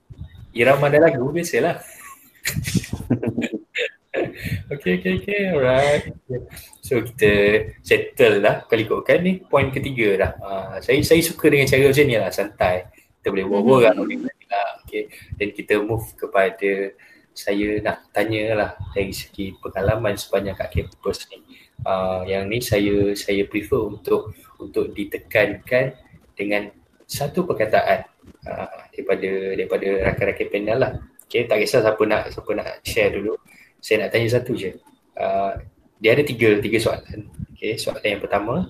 irama 0.58 0.86
ada 0.86 0.98
lagu 1.10 1.26
biasalah 1.34 1.82
okay, 4.72 5.00
okay, 5.00 5.12
okay, 5.20 5.40
alright. 5.50 6.04
So 6.84 7.02
kita 7.02 7.32
settle 7.80 8.44
lah 8.44 8.68
kali 8.68 8.86
ikutkan 8.86 9.24
ni 9.24 9.40
point 9.42 9.72
ketiga 9.72 10.08
dah. 10.20 10.32
Uh, 10.38 10.76
saya 10.84 11.00
saya 11.02 11.20
suka 11.24 11.50
dengan 11.50 11.66
cara 11.66 11.90
macam 11.90 12.06
ni 12.06 12.16
lah, 12.20 12.30
santai. 12.30 12.76
Kita 13.20 13.32
boleh 13.32 13.46
berbual 13.48 13.80
mm-hmm. 13.96 14.28
lah. 14.52 14.70
Okay. 14.84 15.08
Dan 15.40 15.48
kita 15.56 15.80
move 15.80 16.04
kepada 16.14 16.92
saya 17.34 17.82
nak 17.82 18.14
tanya 18.14 18.54
lah 18.54 18.70
dari 18.94 19.10
segi 19.10 19.58
pengalaman 19.58 20.14
sepanjang 20.14 20.54
kat 20.54 20.70
campus 20.70 21.26
ni 21.34 21.42
uh, 21.82 22.22
yang 22.24 22.46
ni 22.46 22.62
saya 22.62 23.10
saya 23.18 23.42
prefer 23.50 23.90
untuk 23.90 24.36
untuk 24.62 24.94
ditekankan 24.94 25.98
dengan 26.38 26.70
satu 27.04 27.44
perkataan 27.44 28.06
uh, 28.46 28.78
daripada 28.94 29.30
daripada 29.58 29.88
rakan-rakan 30.10 30.48
panel 30.48 30.78
lah. 30.78 30.92
Okay, 31.26 31.50
tak 31.50 31.60
kisah 31.64 31.82
siapa 31.82 32.02
nak 32.06 32.30
siapa 32.30 32.50
nak 32.54 32.68
share 32.86 33.10
dulu. 33.18 33.34
Saya 33.82 34.06
nak 34.06 34.10
tanya 34.14 34.28
satu 34.30 34.52
je. 34.56 34.72
Uh, 35.18 35.52
dia 35.98 36.14
ada 36.14 36.24
tiga 36.24 36.58
tiga 36.62 36.78
soalan. 36.80 37.28
Okay, 37.54 37.76
soalan 37.76 38.18
yang 38.18 38.22
pertama, 38.22 38.68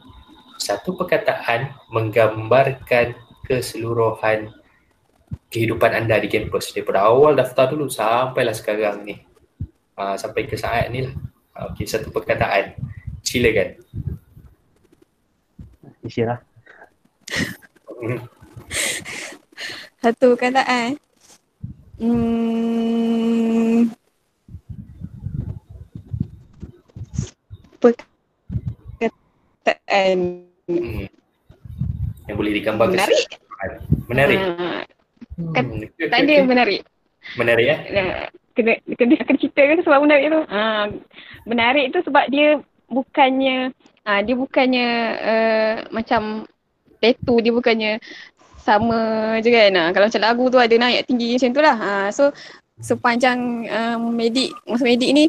satu 0.59 0.97
perkataan 0.97 1.75
menggambarkan 1.93 3.15
keseluruhan 3.45 4.55
kehidupan 5.51 5.95
anda 5.95 6.19
di 6.19 6.27
kampus 6.31 6.75
daripada 6.75 7.07
awal 7.07 7.39
daftar 7.39 7.71
dulu 7.71 7.87
sampailah 7.87 8.55
sekarang 8.55 9.07
ni. 9.07 9.17
Uh, 9.95 10.19
sampai 10.19 10.51
ke 10.51 10.59
saat 10.59 10.91
ni 10.91 11.07
lah. 11.07 11.15
Uh, 11.55 11.71
okay, 11.71 11.87
satu 11.87 12.11
perkataan 12.11 12.75
silakan. 13.23 13.79
Isyirah. 16.03 16.43
Satu 20.03 20.35
kataan. 20.35 20.99
Hmm. 22.03 23.87
Perkataan. 27.79 30.19
Hmm. 30.67 31.07
Yang 32.27 32.37
boleh 32.37 32.53
digambarkan. 32.59 32.99
Menarik. 32.99 33.31
Menarik. 34.11 34.39
Uh, 34.43 34.83
kan, 35.55 35.65
hmm. 35.71 35.87
Tak 36.11 36.19
ada 36.19 36.35
menarik. 36.43 36.83
Menarik 37.39 37.67
ya? 37.71 37.79
Kena, 38.55 38.79
kena, 38.87 39.19
kena 39.19 39.39
cerita 39.43 39.63
kan 39.67 39.79
sebab 39.83 39.99
menarik 40.07 40.31
tu. 40.31 40.41
Uh, 40.47 40.87
menarik 41.43 41.91
tu 41.91 41.99
sebab 42.07 42.31
dia 42.31 42.63
bukannya 42.87 43.75
uh, 44.07 44.21
dia 44.23 44.35
bukannya 44.39 44.89
uh, 45.19 45.75
macam 45.91 46.47
tattoo 47.03 47.43
dia 47.43 47.51
bukannya 47.51 47.99
sama 48.63 49.35
je 49.43 49.51
kan. 49.51 49.75
Uh, 49.75 49.91
kalau 49.91 50.07
macam 50.07 50.23
lagu 50.23 50.45
tu 50.55 50.59
ada 50.63 50.71
naik 50.71 51.03
tinggi 51.11 51.35
macam 51.35 51.51
tu 51.51 51.63
lah. 51.67 51.77
Uh, 51.77 52.09
so 52.15 52.31
sepanjang 52.79 53.67
uh, 53.67 53.99
medik 53.99 54.55
masa 54.71 54.87
medik 54.87 55.11
ni 55.11 55.25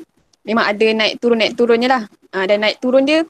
memang 0.45 0.69
ada 0.69 0.85
naik 0.93 1.17
turun 1.17 1.41
naik 1.41 1.57
turunnya 1.57 1.89
lah. 1.89 2.03
Uh, 2.29 2.45
dan 2.45 2.61
naik 2.61 2.77
turun 2.77 3.09
dia 3.09 3.25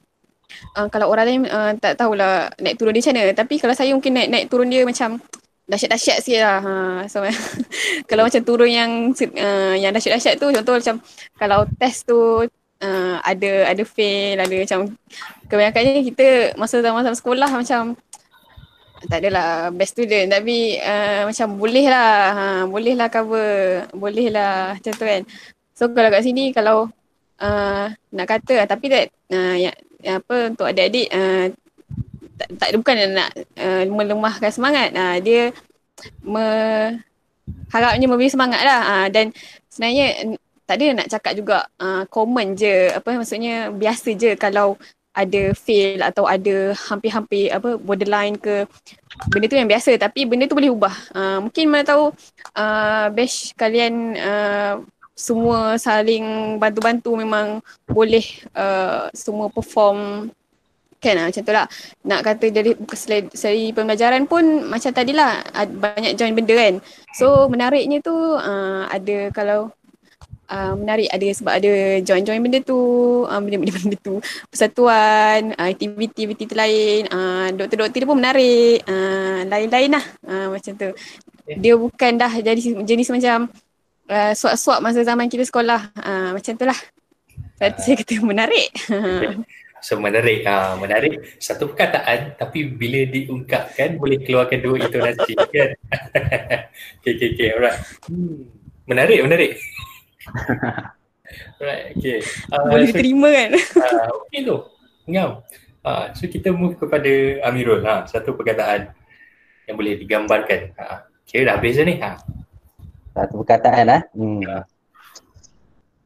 uh, 0.76 0.86
kalau 0.92 1.08
orang 1.08 1.24
lain 1.24 1.40
uh, 1.48 1.72
tak 1.80 1.96
tahulah 1.96 2.52
naik 2.60 2.76
turun 2.76 2.92
dia 2.92 3.00
macam 3.00 3.16
mana. 3.16 3.32
Tapi 3.32 3.54
kalau 3.56 3.72
saya 3.72 3.96
mungkin 3.96 4.12
naik 4.12 4.28
naik 4.28 4.46
turun 4.52 4.68
dia 4.68 4.84
macam 4.84 5.24
dahsyat-dahsyat 5.66 6.18
sikit 6.22 6.42
lah. 6.42 6.58
Ha, 6.62 6.74
so, 7.10 7.22
kalau 8.10 8.26
macam 8.26 8.42
turun 8.46 8.70
yang 8.70 8.90
uh, 9.14 9.74
yang 9.74 9.90
dahsyat-dahsyat 9.90 10.38
tu 10.38 10.50
contoh 10.50 10.74
macam 10.78 10.96
kalau 11.38 11.66
test 11.78 12.06
tu 12.06 12.46
uh, 12.82 13.16
ada 13.22 13.72
ada 13.72 13.82
fail 13.84 14.36
ada 14.40 14.54
macam 14.54 14.94
kebanyakannya 15.48 16.02
kita 16.06 16.26
masa 16.58 16.80
zaman-zaman 16.82 17.16
sekolah 17.16 17.50
macam 17.50 17.96
tak 19.06 19.22
adalah 19.22 19.70
best 19.70 19.92
student 19.94 20.32
tapi 20.32 20.80
uh, 20.80 21.28
macam 21.28 21.60
boleh 21.60 21.86
lah 21.86 22.12
ha, 22.32 22.44
boleh 22.64 22.96
lah 22.96 23.12
cover 23.12 23.84
boleh 23.92 24.32
lah 24.32 24.74
macam 24.74 24.92
tu 24.96 25.04
kan 25.04 25.22
so 25.76 25.92
kalau 25.92 26.08
kat 26.08 26.24
sini 26.24 26.50
kalau 26.50 26.88
uh, 27.38 27.86
nak 27.92 28.26
kata 28.26 28.64
tapi 28.64 28.88
tak 28.88 29.04
uh, 29.30 29.56
yang 29.56 29.76
apa 30.06 30.50
untuk 30.50 30.66
adik-adik 30.66 31.12
uh, 31.12 31.52
tak, 32.36 32.48
tak 32.60 32.68
bukan 32.76 32.96
nak 33.16 33.30
uh, 33.56 33.84
melemahkan 33.88 34.52
semangat. 34.52 34.92
Uh, 34.92 35.16
dia 35.20 35.42
me, 36.22 36.46
harapnya 37.72 38.06
memberi 38.06 38.30
semangat 38.30 38.60
lah. 38.62 38.80
Uh, 38.84 39.06
dan 39.08 39.32
sebenarnya 39.72 40.36
tak 40.66 40.82
ada 40.82 40.86
nak 40.98 41.08
cakap 41.10 41.32
juga 41.36 41.58
uh, 41.80 42.04
common 42.12 42.56
je. 42.56 42.92
Apa 42.92 43.16
maksudnya 43.16 43.72
biasa 43.72 44.12
je 44.14 44.36
kalau 44.36 44.76
ada 45.16 45.56
fail 45.56 46.04
atau 46.04 46.28
ada 46.28 46.76
hampir-hampir 46.76 47.48
apa 47.48 47.80
borderline 47.80 48.36
ke 48.36 48.68
benda 49.32 49.48
tu 49.48 49.56
yang 49.56 49.70
biasa. 49.70 49.96
Tapi 49.96 50.28
benda 50.28 50.44
tu 50.44 50.56
boleh 50.58 50.72
ubah. 50.72 50.96
Uh, 51.16 51.38
mungkin 51.48 51.72
mana 51.72 51.88
tahu 51.88 52.12
uh, 52.52 53.06
batch 53.16 53.56
kalian 53.56 54.12
uh, 54.20 54.84
semua 55.16 55.80
saling 55.80 56.60
bantu-bantu 56.60 57.16
memang 57.16 57.64
boleh 57.88 58.44
uh, 58.52 59.08
semua 59.16 59.48
perform 59.48 60.28
kan 60.96 61.14
lah, 61.14 61.24
macam 61.28 61.42
tu 61.44 61.52
lah 61.52 61.66
nak 62.08 62.20
kata 62.24 62.46
dari 62.50 62.72
seri 63.36 63.70
pembelajaran 63.70 64.24
pun 64.24 64.64
macam 64.66 64.90
tadilah 64.90 65.44
banyak 65.68 66.16
join 66.16 66.32
benda 66.32 66.54
kan 66.56 66.74
so 67.12 67.46
menariknya 67.52 68.00
tu 68.00 68.14
uh, 68.14 68.88
ada 68.88 69.30
kalau 69.30 69.70
uh, 70.50 70.74
menarik 70.78 71.08
ada 71.10 71.26
sebab 71.30 71.52
ada 71.58 71.72
join-join 72.02 72.42
benda 72.42 72.58
tu, 72.62 72.78
uh, 73.26 73.40
benda-benda 73.42 73.72
benda 73.78 73.96
tu, 73.98 74.22
persatuan, 74.50 75.54
uh, 75.54 75.68
aktiviti-aktiviti 75.70 76.54
lain, 76.54 77.10
uh, 77.10 77.48
doktor-doktor 77.54 77.98
dia 78.02 78.08
pun 78.08 78.18
menarik, 78.18 78.82
uh, 78.86 79.40
lain-lain 79.46 79.90
lah 79.98 80.04
uh, 80.26 80.46
macam 80.54 80.72
tu. 80.74 80.90
Dia 81.46 81.74
bukan 81.78 82.12
dah 82.18 82.32
jadi 82.42 82.60
jenis 82.82 83.08
macam 83.10 83.50
uh, 84.10 84.32
suap-suap 84.34 84.78
masa 84.82 85.02
zaman 85.06 85.30
kita 85.30 85.46
sekolah, 85.46 85.80
uh, 85.94 86.30
macam 86.34 86.52
tu 86.54 86.64
lah. 86.66 86.78
Uh, 87.56 87.72
saya 87.78 87.94
kata 87.98 88.22
menarik. 88.22 88.68
So 89.84 90.00
menarik, 90.00 90.42
uh, 90.48 90.74
menarik 90.80 91.36
satu 91.38 91.70
perkataan 91.72 92.34
tapi 92.40 92.66
bila 92.68 93.04
diungkapkan 93.06 94.00
boleh 94.00 94.24
keluarkan 94.24 94.58
dua 94.64 94.76
intonasi 94.82 95.32
kan. 95.54 95.70
okay, 97.02 97.12
okay, 97.16 97.28
okay, 97.36 97.48
alright. 97.54 97.78
Hmm. 98.08 98.48
Menarik, 98.86 99.18
menarik. 99.26 99.52
right, 101.62 101.94
okay. 101.94 102.18
Uh, 102.50 102.66
Boleh 102.70 102.88
so, 102.90 102.96
terima 102.96 103.28
kan? 103.34 103.50
Uh, 103.82 104.08
okay 104.22 104.40
tu, 104.46 104.56
ngam. 105.10 105.30
Uh, 105.86 106.04
so 106.14 106.26
kita 106.26 106.50
move 106.50 106.78
kepada 106.78 107.10
Amirul, 107.46 107.82
ha, 107.86 108.06
satu 108.06 108.34
perkataan. 108.34 108.90
yang 109.66 109.74
boleh 109.74 109.98
digambarkan. 109.98 110.70
Ha. 110.78 111.10
Kira 111.26 111.50
dah 111.50 111.54
habis 111.58 111.74
ni. 111.82 111.98
Ha. 111.98 112.22
Satu 113.10 113.42
perkataan 113.42 113.84
lah. 113.90 114.00
Hmm. 114.14 114.38
Ya. 114.38 114.62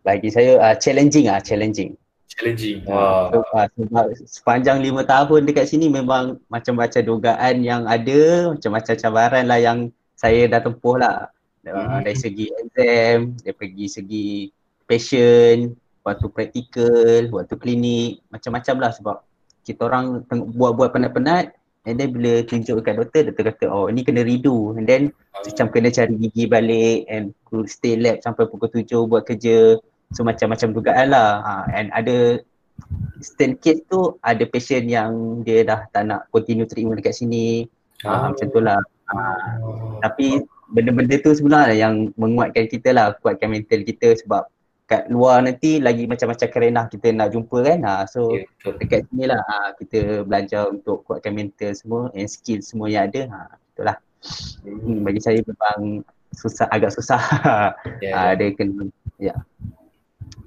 Bagi 0.01 0.33
saya 0.33 0.57
uh, 0.57 0.77
challenging 0.81 1.29
ah, 1.29 1.45
challenging. 1.45 1.93
Challenging. 2.41 2.89
Wow. 2.89 3.37
So, 3.37 3.39
uh, 3.53 3.69
sebab 3.77 4.07
sepanjang 4.25 4.81
lima 4.81 5.05
tahun 5.05 5.45
dekat 5.45 5.69
sini 5.69 5.93
memang 5.93 6.41
macam-macam 6.49 7.01
dugaan 7.05 7.61
yang 7.61 7.85
ada, 7.85 8.57
macam-macam 8.57 8.95
cabaran 8.97 9.45
lah 9.45 9.61
yang 9.61 9.79
saya 10.17 10.49
dah 10.49 10.65
tempuh 10.65 10.97
lah. 10.97 11.29
Mm-hmm. 11.69 12.01
Dari 12.09 12.17
segi 12.17 12.47
exam, 12.49 13.37
dari 13.45 13.87
segi 13.93 14.29
passion, 14.89 15.77
waktu 16.01 16.27
praktikal, 16.33 17.29
waktu 17.29 17.55
klinik, 17.61 18.25
macam-macam 18.33 18.75
lah 18.81 18.91
sebab 18.97 19.17
kita 19.69 19.85
orang 19.85 20.25
buat-buat 20.57 20.97
penat-penat 20.97 21.53
and 21.89 21.97
then 21.97 22.13
bila 22.13 22.45
tunjuk 22.45 22.81
dekat 22.81 23.01
doktor, 23.01 23.23
doktor 23.29 23.45
kata 23.53 23.65
oh 23.73 23.89
ni 23.89 24.05
kena 24.05 24.21
redo 24.21 24.77
and 24.77 24.85
then 24.85 25.09
uh. 25.33 25.41
macam 25.45 25.67
kena 25.73 25.89
cari 25.89 26.13
gigi 26.17 26.45
balik 26.45 27.09
and 27.09 27.33
stay 27.69 27.97
lab 27.97 28.21
sampai 28.21 28.45
pukul 28.49 28.69
tujuh 28.69 29.09
buat 29.09 29.25
kerja 29.25 29.81
so 30.11 30.27
macam-macam 30.27 30.69
dugaan 30.75 31.07
lah. 31.15 31.31
Ha, 31.43 31.53
and 31.75 31.89
ada 31.95 32.43
stand 33.21 33.61
case 33.61 33.85
tu 33.87 34.17
ada 34.25 34.43
patient 34.49 34.89
yang 34.89 35.43
dia 35.45 35.63
dah 35.63 35.87
tak 35.93 36.09
nak 36.09 36.27
continue 36.35 36.67
treatment 36.67 36.99
dekat 36.99 37.17
sini. 37.17 37.67
Ha, 38.07 38.33
macam 38.33 38.47
tu 38.51 38.61
lah. 38.61 38.81
Ha, 39.11 39.15
tapi 40.03 40.43
benda-benda 40.71 41.19
tu 41.21 41.35
sebenarnya 41.35 41.77
yang 41.77 42.15
menguatkan 42.15 42.67
kita 42.71 42.95
lah, 42.95 43.15
kuatkan 43.21 43.53
mental 43.53 43.83
kita. 43.87 44.17
Sebab 44.25 44.49
kat 44.91 45.07
luar 45.07 45.47
nanti 45.47 45.79
lagi 45.79 46.11
macam-macam 46.11 46.49
kerenah 46.51 46.87
kita 46.91 47.15
nak 47.15 47.31
jumpa 47.31 47.59
kan. 47.63 47.79
Ha. 47.87 47.95
so 48.11 48.35
yeah, 48.35 48.75
dekat 48.75 49.07
sini 49.11 49.31
lah 49.31 49.39
ha, 49.47 49.71
kita 49.79 50.27
belajar 50.27 50.67
untuk 50.67 51.07
kuatkan 51.07 51.37
mental 51.37 51.71
semua 51.79 52.11
and 52.19 52.27
skill 52.27 52.59
semua 52.59 52.91
yang 52.91 53.07
ada. 53.07 53.31
Ha, 53.31 53.39
itulah 53.77 53.97
hmm, 54.67 55.07
bagi 55.07 55.21
saya 55.23 55.39
memang 55.47 56.03
susah 56.35 56.67
agak 56.75 56.91
susah. 56.95 57.21
Yeah, 58.03 58.17
ha, 58.17 58.33
dia 58.33 58.51
kena 58.57 58.89
ya. 59.21 59.37
yeah. 59.37 59.39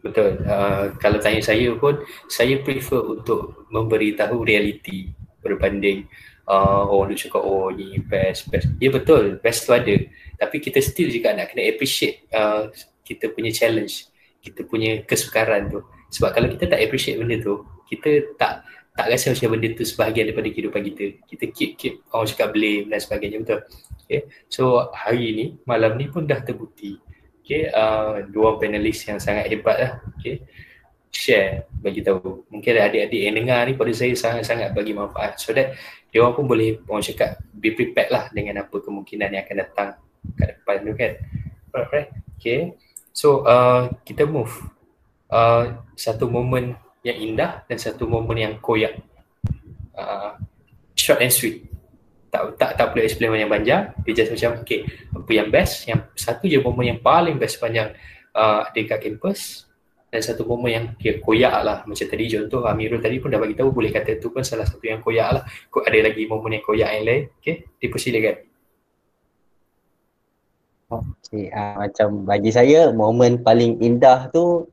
Betul. 0.04 0.44
Uh, 0.44 0.94
kalau 1.00 1.18
tanya 1.18 1.40
saya 1.40 1.72
pun 1.80 1.98
saya 2.28 2.60
prefer 2.62 3.00
untuk 3.00 3.66
memberitahu 3.72 4.44
realiti 4.44 5.16
berbanding 5.40 6.06
uh, 6.48 6.84
orang 6.88 7.16
tu 7.16 7.28
cakap 7.28 7.42
oh 7.42 7.72
ni 7.72 7.98
best 8.04 8.52
best. 8.52 8.68
Ya 8.78 8.92
betul. 8.92 9.40
Best 9.40 9.66
tu 9.66 9.72
ada. 9.74 9.96
Tapi 10.38 10.60
kita 10.60 10.84
still 10.84 11.08
juga 11.08 11.32
nak 11.34 11.56
kena 11.56 11.66
appreciate 11.72 12.28
uh, 12.36 12.68
kita 13.08 13.32
punya 13.32 13.50
challenge 13.50 14.14
kita 14.44 14.68
punya 14.68 15.00
kesukaran 15.08 15.72
tu. 15.72 15.80
Sebab 16.12 16.36
kalau 16.36 16.48
kita 16.52 16.68
tak 16.68 16.84
appreciate 16.84 17.18
benda 17.18 17.40
tu 17.40 17.64
kita 17.88 18.36
tak 18.36 18.68
tak 18.94 19.10
rasa 19.10 19.34
macam 19.34 19.58
benda 19.58 19.74
tu 19.74 19.88
sebahagian 19.88 20.30
daripada 20.30 20.52
kehidupan 20.52 20.82
kita. 20.94 21.06
Kita 21.26 21.46
keep 21.50 21.72
keep 21.80 21.94
orang 22.12 22.28
cakap 22.30 22.52
blame 22.52 22.92
dan 22.92 23.00
sebagainya. 23.00 23.40
Betul. 23.42 23.62
Okay. 24.04 24.28
so 24.52 24.92
hari 24.92 25.32
ni 25.32 25.46
malam 25.64 25.96
ni 25.96 26.12
pun 26.12 26.28
dah 26.28 26.44
terbukti 26.44 27.00
okay. 27.44 27.70
uh, 27.70 28.24
dua 28.32 28.56
panelis 28.56 29.04
yang 29.04 29.20
sangat 29.20 29.52
hebat 29.52 29.78
lah 29.78 29.92
okay. 30.16 30.42
share 31.12 31.68
bagi 31.84 32.00
tahu 32.00 32.48
mungkin 32.48 32.72
ada 32.74 32.90
adik-adik 32.90 33.22
yang 33.28 33.36
dengar 33.36 33.60
ni 33.68 33.76
pada 33.76 33.92
saya 33.92 34.16
sangat-sangat 34.16 34.72
bagi 34.72 34.96
manfaat 34.96 35.38
so 35.38 35.52
that 35.52 35.76
dia 36.10 36.24
orang 36.24 36.34
pun 36.40 36.46
boleh 36.48 36.80
orang 36.88 37.04
cakap 37.04 37.38
be 37.52 37.76
prepared 37.76 38.10
lah 38.10 38.32
dengan 38.32 38.64
apa 38.64 38.76
kemungkinan 38.80 39.30
yang 39.36 39.44
akan 39.46 39.58
datang 39.60 39.90
kat 40.40 40.48
depan 40.56 40.76
tu 40.82 40.94
kan 40.96 41.12
alright 41.76 42.10
okay 42.40 42.74
So 43.14 43.46
uh, 43.46 43.94
kita 44.02 44.26
move 44.26 44.50
uh, 45.30 45.86
satu 45.94 46.26
momen 46.26 46.74
yang 47.06 47.18
indah 47.22 47.62
dan 47.70 47.78
satu 47.78 48.10
momen 48.10 48.42
yang 48.42 48.54
koyak. 48.58 48.98
Uh, 49.94 50.34
short 50.98 51.22
and 51.22 51.30
sweet. 51.30 51.70
Tak 52.34 52.58
tak 52.58 52.72
tak 52.82 52.86
perlu 52.90 53.06
explain 53.06 53.30
banyak 53.30 53.46
panjang. 53.46 53.84
Dia 54.02 54.14
just 54.18 54.34
macam 54.34 54.66
okay, 54.66 54.90
apa 55.14 55.30
yang 55.30 55.54
best, 55.54 55.86
yang 55.86 56.02
satu 56.18 56.50
je 56.50 56.58
momen 56.58 56.98
yang 56.98 57.00
paling 57.06 57.38
best 57.38 57.62
sepanjang 57.62 57.94
uh, 58.34 58.66
dekat 58.74 59.06
kampus 59.06 59.70
dan 60.10 60.26
satu 60.26 60.42
momen 60.50 60.70
yang 60.74 60.86
okay, 60.98 61.22
koyak 61.22 61.62
lah 61.62 61.86
macam 61.86 62.06
tadi 62.10 62.26
contoh 62.34 62.66
Amirul 62.66 63.02
tadi 63.06 63.22
pun 63.22 63.30
dah 63.30 63.38
bagi 63.38 63.54
tahu 63.54 63.70
boleh 63.70 63.94
kata 63.94 64.18
tu 64.18 64.34
pun 64.34 64.42
salah 64.42 64.66
satu 64.66 64.82
yang 64.82 65.06
koyak 65.06 65.30
lah. 65.30 65.44
Ada 65.70 66.10
lagi 66.10 66.26
momen 66.26 66.58
yang 66.58 66.66
koyak 66.66 66.90
yang 66.90 67.06
lain. 67.06 67.22
Okay, 67.38 67.70
dipersilakan. 67.78 68.36
Okay, 70.90 71.50
uh, 71.54 71.86
macam 71.86 72.26
bagi 72.26 72.50
saya 72.50 72.90
momen 72.90 73.46
paling 73.46 73.78
indah 73.78 74.34
tu 74.34 74.66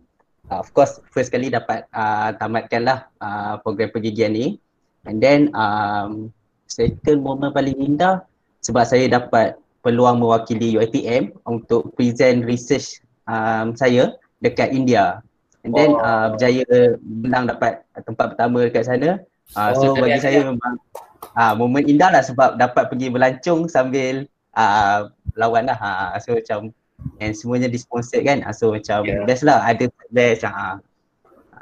uh, 0.48 0.58
of 0.60 0.68
course 0.72 1.00
first 1.12 1.28
kali 1.28 1.48
dapat 1.48 1.84
uh, 1.92 2.32
tamatkan 2.36 2.82
lah 2.84 2.98
uh, 3.20 3.56
program 3.64 3.88
pergigian 3.88 4.32
ni 4.36 4.60
and 5.08 5.20
then 5.24 5.48
um, 5.56 6.28
second 6.70 7.18
momen 7.20 7.50
paling 7.50 7.76
indah 7.76 8.22
sebab 8.62 8.86
saya 8.86 9.10
dapat 9.10 9.58
peluang 9.82 10.22
mewakili 10.22 10.78
UiTM 10.78 11.34
untuk 11.44 11.90
present 11.98 12.46
research 12.46 13.02
um, 13.26 13.74
saya 13.74 14.14
dekat 14.40 14.70
India 14.70 15.18
and 15.66 15.74
then 15.76 15.92
oh. 15.92 16.00
uh, 16.00 16.26
berjaya 16.32 16.96
menang 17.02 17.50
dapat 17.50 17.82
tempat 18.06 18.36
pertama 18.36 18.64
dekat 18.64 18.86
sana 18.88 19.10
uh, 19.58 19.74
so 19.76 19.92
oh, 19.92 19.96
bagi 19.98 20.20
saya 20.22 20.46
memang 20.46 20.78
uh, 21.36 21.54
momen 21.56 21.84
indah 21.86 22.10
lah 22.10 22.22
sebab 22.24 22.56
dapat 22.56 22.88
pergi 22.88 23.12
berlancung 23.12 23.66
sambil 23.68 24.26
uh, 24.56 25.10
lawan 25.38 25.68
lah. 25.68 25.78
Ha. 25.78 26.18
So 26.22 26.38
macam 26.38 26.74
and 27.22 27.32
semuanya 27.36 27.68
disponsored 27.70 28.26
kan. 28.26 28.42
Ha. 28.42 28.54
So 28.54 28.74
macam 28.74 29.06
yeah. 29.06 29.24
best 29.26 29.44
lah 29.46 29.62
ada 29.62 29.86
best. 30.10 30.46
Ha. 30.46 30.80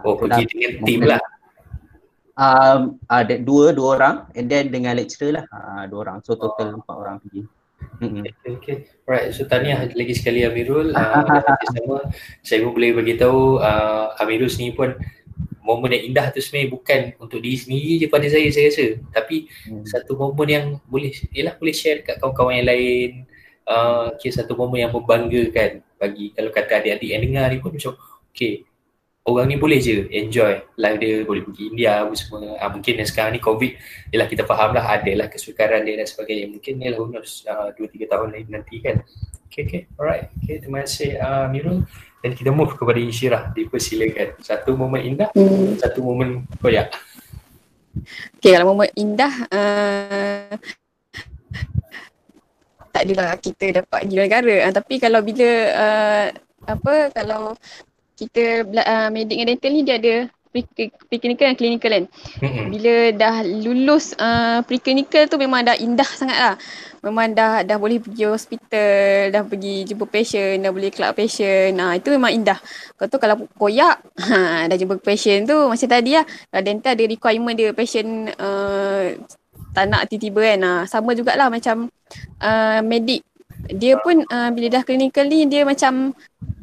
Oh 0.07 0.15
pergi 0.15 0.47
lah. 0.47 0.49
dengan 0.49 0.73
team 0.87 1.01
lah. 1.05 1.23
Um, 2.39 3.03
ada 3.11 3.35
uh, 3.35 3.43
dua, 3.43 3.75
dua 3.75 3.89
orang 3.99 4.17
and 4.39 4.47
then 4.47 4.71
dengan 4.71 4.95
lecturer 4.95 5.43
lah 5.43 5.45
uh, 5.51 5.91
dua 5.91 6.07
orang. 6.07 6.17
So 6.23 6.39
total 6.39 6.71
oh. 6.71 6.79
empat 6.79 6.95
orang 6.95 7.17
pergi. 7.19 7.43
Mm-hmm. 7.99 8.23
Okay, 8.23 8.51
okay. 8.55 8.77
Alright, 9.07 9.35
so 9.35 9.43
tanya 9.51 9.83
lagi 9.91 10.15
sekali 10.15 10.47
Amirul. 10.47 10.95
Uh, 10.99 11.27
sama, 11.75 11.99
saya 12.47 12.63
pun 12.63 12.79
boleh 12.79 12.95
beritahu 12.95 13.59
uh, 13.59 14.15
Amirul 14.23 14.51
sendiri 14.51 14.75
pun 14.79 14.91
momen 15.69 15.93
yang 15.93 16.05
indah 16.15 16.27
tu 16.33 16.41
sebenarnya 16.41 16.69
bukan 16.73 17.01
untuk 17.21 17.45
diri 17.45 17.61
sendiri 17.61 17.93
je 18.01 18.07
pada 18.09 18.25
saya 18.25 18.49
saya 18.49 18.73
rasa 18.73 18.87
tapi 19.13 19.53
hmm. 19.69 19.85
satu 19.85 20.17
momen 20.17 20.49
yang 20.49 20.67
boleh 20.89 21.13
ialah 21.37 21.61
boleh 21.61 21.77
share 21.77 22.01
dekat 22.01 22.17
kawan-kawan 22.25 22.57
yang 22.57 22.69
lain 22.73 23.11
uh, 23.69 24.17
okay, 24.17 24.33
satu 24.33 24.57
momen 24.57 24.89
yang 24.89 24.93
membanggakan 24.97 25.85
bagi 26.01 26.33
kalau 26.33 26.51
kata 26.57 26.81
adik-adik 26.81 27.09
yang 27.13 27.21
dengar 27.21 27.53
ni 27.53 27.61
pun 27.61 27.77
macam 27.77 28.01
okay 28.33 28.65
orang 29.29 29.53
ni 29.53 29.57
boleh 29.61 29.77
je 29.77 30.09
enjoy 30.09 30.57
life 30.81 30.97
dia 30.97 31.21
boleh 31.29 31.45
pergi 31.45 31.63
India 31.69 32.01
apa 32.01 32.17
semua. 32.17 32.57
Uh, 32.57 32.71
mungkin 32.73 32.95
yang 32.97 33.09
sekarang 33.09 33.37
ni 33.37 33.41
covid 33.45 33.77
ialah 34.09 34.27
kita 34.27 34.43
faham 34.49 34.73
lah 34.73 34.85
ada 34.89 35.13
lah 35.13 35.29
kesukaran 35.29 35.85
dia 35.85 36.01
dan 36.01 36.09
sebagainya. 36.09 36.49
Mungkin 36.49 36.73
ni 36.81 36.89
lah 36.89 37.05
uh, 37.05 37.69
2-3 37.77 38.09
tahun 38.09 38.29
lagi 38.33 38.49
nanti 38.49 38.77
kan. 38.81 38.97
Okay 39.53 39.63
okay 39.69 39.83
alright. 40.01 40.33
Okay 40.43 40.57
terima 40.65 40.89
kasih 40.89 41.21
uh, 41.21 41.47
Mirul 41.53 41.85
dan 42.25 42.31
kita 42.33 42.51
move 42.51 42.73
kepada 42.73 42.99
Insyirah. 42.99 43.43
Dipersilakan 43.53 44.41
satu 44.41 44.73
momen 44.73 45.01
indah 45.05 45.29
hmm. 45.37 45.77
satu 45.77 46.01
momen 46.01 46.49
koyak. 46.65 46.89
Okay 48.41 48.57
kalau 48.57 48.73
momen 48.73 48.89
indah 48.97 49.35
uh, 49.53 50.57
tak 52.89 53.03
adalah 53.05 53.37
kita 53.37 53.85
dapat 53.85 54.09
pergi 54.09 54.17
negara 54.17 54.55
uh, 54.65 54.73
tapi 54.73 54.95
kalau 54.97 55.21
bila 55.21 55.51
uh, 55.77 56.27
apa 56.69 56.95
kalau 57.15 57.57
kita 58.19 58.67
uh, 58.67 59.09
medik 59.15 59.39
dengan 59.39 59.55
dental 59.55 59.71
ni 59.71 59.83
dia 59.87 59.97
ada 59.97 60.15
pre-clinical 61.09 61.45
dan 61.53 61.57
clinical 61.57 61.91
kan. 61.93 62.05
Mm-hmm. 62.41 62.67
Bila 62.73 62.95
dah 63.15 63.37
lulus 63.45 64.17
uh, 64.17 64.65
pre-clinical 64.65 65.29
tu 65.29 65.37
memang 65.37 65.63
dah 65.65 65.77
indah 65.77 66.09
sangat 66.09 66.39
lah. 66.39 66.55
Memang 67.05 67.31
dah 67.37 67.63
dah 67.63 67.77
boleh 67.79 68.03
pergi 68.03 68.27
hospital, 68.27 69.31
dah 69.31 69.43
pergi 69.47 69.87
jumpa 69.87 70.05
patient, 70.09 70.59
dah 70.65 70.73
boleh 70.75 70.91
kelak 70.91 71.15
patient. 71.15 71.79
Nah, 71.79 71.95
itu 71.95 72.11
memang 72.11 72.33
indah. 72.35 72.59
Kau 72.99 73.07
tu 73.07 73.21
kalau 73.23 73.39
koyak, 73.55 74.03
ha, 74.29 74.67
dah 74.67 74.77
jumpa 74.77 74.99
patient 74.99 75.47
tu 75.47 75.57
macam 75.69 75.89
tadi 75.89 76.19
lah. 76.19 76.25
Kalau 76.27 76.63
dental 76.65 76.93
ada 76.97 77.05
requirement 77.07 77.55
dia 77.55 77.71
patient 77.71 78.33
uh, 78.41 79.15
tak 79.77 79.85
nak 79.87 80.11
tiba-tiba 80.11 80.41
kan. 80.43 80.59
Nah, 80.59 80.79
sama 80.91 81.15
jugalah 81.15 81.53
macam 81.53 81.93
uh, 82.43 82.81
medik. 82.83 83.23
Dia 83.69 84.01
pun 84.01 84.25
uh, 84.27 84.49
bila 84.55 84.81
dah 84.81 84.83
clinical 84.83 85.29
ni 85.29 85.47
dia 85.47 85.63
macam 85.63 86.17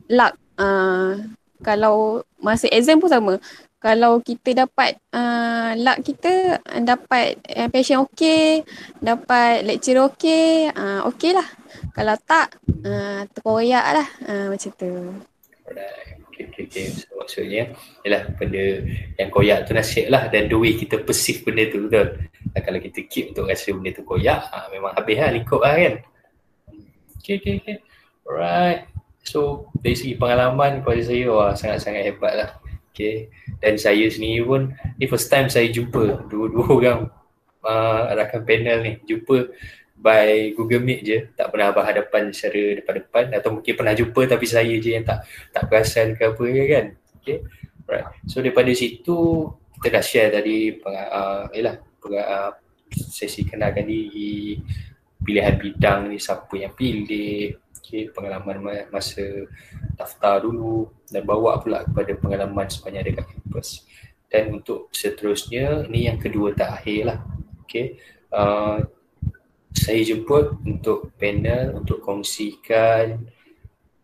luck. 0.09 0.35
Uh, 0.55 1.19
kalau 1.65 2.21
masa 2.37 2.69
exam 2.69 3.01
pun 3.01 3.09
sama. 3.09 3.33
Kalau 3.81 4.21
kita 4.21 4.65
dapat 4.65 4.97
uh, 5.13 5.73
luck 5.77 6.05
kita 6.05 6.61
dapat 6.81 7.41
uh, 7.53 7.69
passion 7.69 8.05
okey 8.05 8.65
dapat 9.01 9.65
lecturer 9.65 10.05
okey 10.05 10.69
uh, 10.69 11.05
okey 11.09 11.33
lah. 11.33 11.45
Kalau 11.93 12.13
tak 12.21 12.61
uh, 12.85 13.25
terkoyak 13.33 13.85
lah 13.97 14.07
uh, 14.29 14.45
macam 14.53 14.71
tu. 14.77 14.93
Okay, 16.29 16.51
okay, 16.51 16.63
okay. 16.69 16.85
So, 16.93 17.13
maksudnya 17.17 17.73
ialah 18.05 18.29
benda 18.37 18.85
yang 19.17 19.29
koyak 19.33 19.65
tu 19.65 19.73
nasib 19.73 20.09
lah. 20.13 20.29
Dan 20.29 20.49
the 20.49 20.57
way 20.57 20.77
kita 20.77 21.01
perceive 21.01 21.45
benda 21.45 21.69
tu 21.69 21.85
betul? 21.85 22.25
Dan 22.53 22.61
kalau 22.61 22.79
kita 22.81 22.99
keep 23.09 23.33
untuk 23.33 23.49
rasa 23.49 23.69
benda 23.73 23.89
tu 23.93 24.03
koyak 24.05 24.49
ha, 24.49 24.65
memang 24.69 24.93
habis 24.97 25.17
lah 25.17 25.29
lingkup 25.33 25.61
lah 25.61 25.73
kan? 25.77 25.93
Okay, 27.21 27.41
okay, 27.41 27.53
okay. 27.61 27.77
alright 28.25 28.85
so 29.25 29.67
dari 29.81 29.97
segi 29.97 30.13
pengalaman 30.15 30.85
pada 30.85 31.01
saya 31.01 31.25
wah 31.33 31.51
sangat-sangat 31.57 32.13
hebat 32.13 32.33
lah 32.37 32.51
Okay. 32.95 33.27
Dan 33.59 33.75
saya 33.75 34.07
sendiri 34.07 34.39
pun 34.47 34.71
ni 34.95 35.03
first 35.11 35.27
time 35.27 35.51
saya 35.51 35.67
jumpa 35.67 36.31
dua-dua 36.31 36.63
orang 36.79 36.99
uh, 37.67 38.15
rakan 38.15 38.47
panel 38.47 38.77
ni. 38.87 38.93
Jumpa 39.03 39.51
by 39.99 40.55
Google 40.55 40.79
Meet 40.79 40.99
je. 41.03 41.17
Tak 41.35 41.51
pernah 41.51 41.75
berhadapan 41.75 42.31
secara 42.31 42.79
depan-depan. 42.79 43.35
Atau 43.35 43.59
mungkin 43.59 43.75
pernah 43.75 43.91
jumpa 43.91 44.31
tapi 44.31 44.47
saya 44.47 44.71
je 44.79 44.95
yang 44.95 45.03
tak 45.03 45.27
tak 45.51 45.67
perasan 45.67 46.15
ke 46.15 46.23
apa 46.23 46.43
ke 46.47 46.63
kan. 46.71 46.85
Okay. 47.19 47.37
Right 47.85 48.07
so 48.25 48.41
daripada 48.41 48.71
situ 48.73 49.45
kita 49.77 50.01
dah 50.01 50.01
share 50.01 50.33
tadi 50.33 50.73
uh, 50.81 51.45
yalah 51.53 51.77
uh, 52.01 52.51
sesi 52.89 53.45
kenalkan 53.45 53.85
diri 53.85 54.57
pilihan 55.21 55.53
bidang 55.53 56.09
ni 56.09 56.17
siapa 56.17 56.49
yang 56.57 56.73
pilih 56.73 57.53
okay, 57.85 58.09
pengalaman 58.09 58.89
masa 58.89 59.45
daftar 59.93 60.41
dulu 60.41 60.89
dan 61.07 61.21
bawa 61.21 61.61
pula 61.61 61.85
kepada 61.85 62.17
pengalaman 62.17 62.65
sepanjang 62.65 63.13
dekat 63.13 63.25
kampus. 63.29 63.85
Dan 64.25 64.57
untuk 64.57 64.89
seterusnya 64.89 65.85
ni 65.85 66.09
yang 66.09 66.17
kedua 66.17 66.51
terakhir 66.51 67.13
lah 67.13 67.19
okay. 67.65 67.97
uh, 68.33 68.79
saya 69.75 69.99
jemput 70.01 70.55
untuk 70.63 71.11
panel 71.19 71.75
untuk 71.75 71.99
kongsikan 71.99 73.27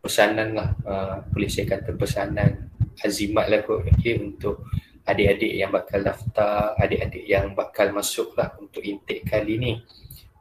pesanan 0.04 0.58
lah. 0.58 0.70
Uh, 0.84 1.16
boleh 1.32 1.48
saya 1.48 1.78
kata 1.78 1.96
pesanan 1.96 2.68
azimat 3.02 3.48
lah 3.48 3.64
kot 3.64 3.88
okay, 3.88 4.20
untuk 4.20 4.68
adik-adik 5.08 5.54
yang 5.58 5.72
bakal 5.72 6.04
daftar, 6.04 6.76
adik-adik 6.78 7.26
yang 7.26 7.58
bakal 7.58 7.90
masuk 7.96 8.36
lah 8.36 8.52
untuk 8.60 8.84
intake 8.84 9.24
kali 9.26 9.56
ni. 9.58 9.74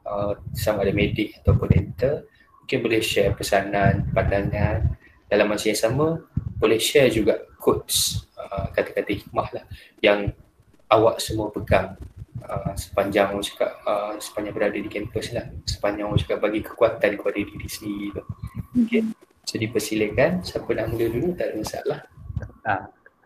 Uh, 0.01 0.33
sama 0.57 0.81
ada 0.81 0.91
medik 0.91 1.37
ataupun 1.39 1.69
dental 1.69 2.25
mungkin 2.71 2.87
boleh 2.87 3.03
share 3.03 3.35
pesanan, 3.35 4.07
pandangan 4.15 4.95
dalam 5.27 5.51
masa 5.51 5.75
yang 5.75 5.81
sama. 5.83 6.23
Boleh 6.55 6.79
share 6.79 7.11
juga 7.11 7.43
quotes 7.59 8.23
uh, 8.39 8.71
kata-kata 8.71 9.11
hikmah 9.11 9.51
lah 9.51 9.67
yang 9.99 10.31
awak 10.87 11.19
semua 11.19 11.51
pegang. 11.51 11.99
Uh, 12.39 12.71
sepanjang 12.79 13.35
orang 13.35 13.43
cakap 13.43 13.75
uh, 13.83 14.15
sepanjang 14.23 14.55
berada 14.55 14.79
di 14.79 14.87
kampus 14.87 15.35
lah. 15.35 15.51
Sepanjang 15.67 16.07
orang 16.07 16.23
cakap 16.23 16.39
bagi 16.39 16.63
kekuatan 16.63 17.19
kepada 17.19 17.37
diri 17.43 17.67
sendiri 17.67 18.07
tu. 18.15 18.23
Okay. 18.87 19.03
so 19.43 19.59
dipersilakan. 19.59 20.39
Siapa 20.39 20.71
nak 20.71 20.95
mula 20.95 21.11
dulu? 21.11 21.35
Tak 21.35 21.51
ada 21.51 21.55
masalah. 21.59 21.99
Uh, 22.63 22.83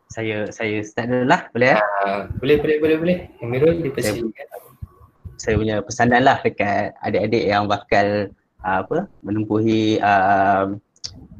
saya 0.09 0.49
saya 0.49 0.81
start 0.81 1.05
dulu 1.05 1.29
lah. 1.29 1.45
Boleh 1.53 1.77
ya? 1.77 1.85
Uh, 2.01 2.21
boleh 2.41 2.57
boleh 2.57 2.77
boleh 2.81 2.97
boleh. 2.97 3.17
Amirul 3.45 3.77
dipersilakan. 3.77 4.33
Saya, 4.33 5.37
saya 5.37 5.53
punya 5.53 5.75
pesanan 5.85 6.25
lah 6.25 6.41
dekat 6.41 6.97
adik-adik 7.05 7.45
yang 7.45 7.69
bakal 7.69 8.33
uh, 8.65 8.81
apa 8.81 9.05
menempuhi 9.21 10.01
uh, 10.01 10.73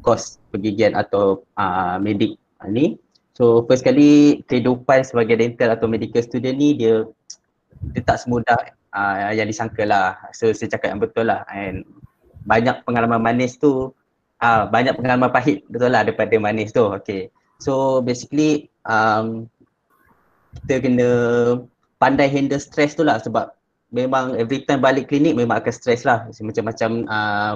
kos 0.06 0.38
pergigian 0.54 0.94
atau 0.94 1.42
uh, 1.58 1.98
medik 1.98 2.38
uh, 2.62 2.70
ni 2.70 2.94
So 3.36 3.68
first 3.68 3.84
kali 3.84 4.40
kehidupan 4.48 5.04
sebagai 5.04 5.36
dental 5.36 5.76
atau 5.76 5.84
medical 5.84 6.24
student 6.24 6.56
ni 6.56 6.72
dia 6.72 7.04
dia 7.92 8.00
tak 8.00 8.24
semudah 8.24 8.56
uh, 8.96 9.28
yang 9.36 9.44
disangka 9.44 9.84
lah. 9.84 10.16
So 10.32 10.48
saya 10.56 10.72
cakap 10.72 10.96
yang 10.96 11.04
betul 11.04 11.28
lah 11.28 11.44
and 11.52 11.84
banyak 12.48 12.80
pengalaman 12.88 13.20
manis 13.20 13.60
tu 13.60 13.92
uh, 14.40 14.62
banyak 14.72 14.96
pengalaman 14.96 15.28
pahit 15.28 15.68
betul 15.68 15.92
lah 15.92 16.08
daripada 16.08 16.32
manis 16.40 16.72
tu. 16.72 16.88
Okay. 16.96 17.28
So 17.60 18.00
basically 18.00 18.72
um, 18.88 19.52
kita 20.64 20.88
kena 20.88 21.08
pandai 22.00 22.32
handle 22.32 22.56
stress 22.56 22.96
tu 22.96 23.04
lah 23.04 23.20
sebab 23.20 23.52
memang 23.94 24.34
every 24.38 24.66
time 24.66 24.82
balik 24.82 25.10
klinik 25.10 25.38
memang 25.38 25.62
akan 25.62 25.74
stress 25.74 26.02
lah 26.02 26.26
macam-macam 26.28 26.90
uh, 27.06 27.54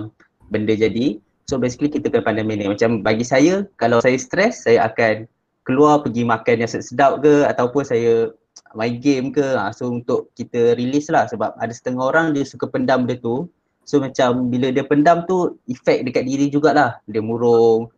benda 0.51 0.75
jadi. 0.75 1.19
So 1.51 1.59
basically 1.59 1.91
kita 1.91 2.15
kena 2.15 2.23
pandai 2.23 2.47
manage. 2.47 2.79
Macam 2.79 3.03
bagi 3.03 3.27
saya 3.27 3.67
kalau 3.79 3.99
saya 3.99 4.15
stress 4.15 4.67
saya 4.67 4.87
akan 4.87 5.27
keluar 5.67 6.03
pergi 6.03 6.23
makan 6.25 6.67
yang 6.67 6.71
sedap 6.71 7.21
ke 7.23 7.47
ataupun 7.47 7.83
saya 7.85 8.35
main 8.75 8.99
game 9.03 9.35
ke 9.35 9.43
ha. 9.59 9.71
so 9.75 9.91
untuk 9.91 10.31
kita 10.39 10.75
release 10.79 11.11
lah 11.11 11.27
sebab 11.27 11.55
ada 11.59 11.73
setengah 11.75 12.11
orang 12.11 12.27
dia 12.35 12.47
suka 12.47 12.71
pendam 12.71 13.07
dia 13.07 13.19
tu 13.19 13.51
so 13.87 13.99
macam 13.99 14.47
bila 14.47 14.71
dia 14.71 14.87
pendam 14.87 15.27
tu 15.27 15.59
efek 15.67 16.07
dekat 16.07 16.27
diri 16.27 16.47
jugalah 16.51 16.99
dia 17.11 17.23
murung 17.23 17.91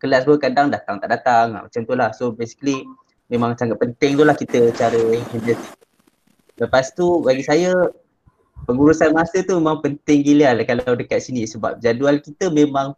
kelas 0.00 0.22
pun 0.24 0.38
kadang 0.40 0.72
datang 0.72 1.00
tak 1.02 1.10
datang 1.12 1.46
ha. 1.56 1.58
macam 1.68 1.80
tu 1.84 1.94
lah 1.96 2.10
so 2.12 2.32
basically 2.32 2.84
memang 3.28 3.52
sangat 3.56 3.76
penting 3.76 4.16
tu 4.16 4.24
lah 4.24 4.36
kita 4.36 4.72
cara 4.72 5.00
handle 5.32 5.60
lepas 6.58 6.92
tu 6.94 7.22
bagi 7.22 7.46
saya 7.46 7.72
pengurusan 8.66 9.14
masa 9.14 9.40
tu 9.46 9.56
memang 9.56 9.80
penting 9.80 10.20
gila 10.26 10.52
lah 10.58 10.64
kalau 10.66 10.98
dekat 10.98 11.22
sini 11.24 11.46
sebab 11.48 11.78
jadual 11.80 12.18
kita 12.20 12.50
memang 12.52 12.92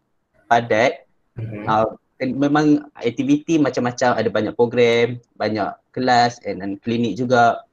padat 0.50 1.06
mm-hmm. 1.38 1.64
uh, 1.68 1.94
memang 2.20 2.84
aktiviti 3.00 3.56
macam-macam 3.56 4.12
ada 4.12 4.28
banyak 4.28 4.52
program, 4.52 5.16
banyak 5.40 5.72
kelas 5.96 6.36
and, 6.44 6.60
and 6.60 6.76
klinik 6.84 7.16
juga. 7.16 7.64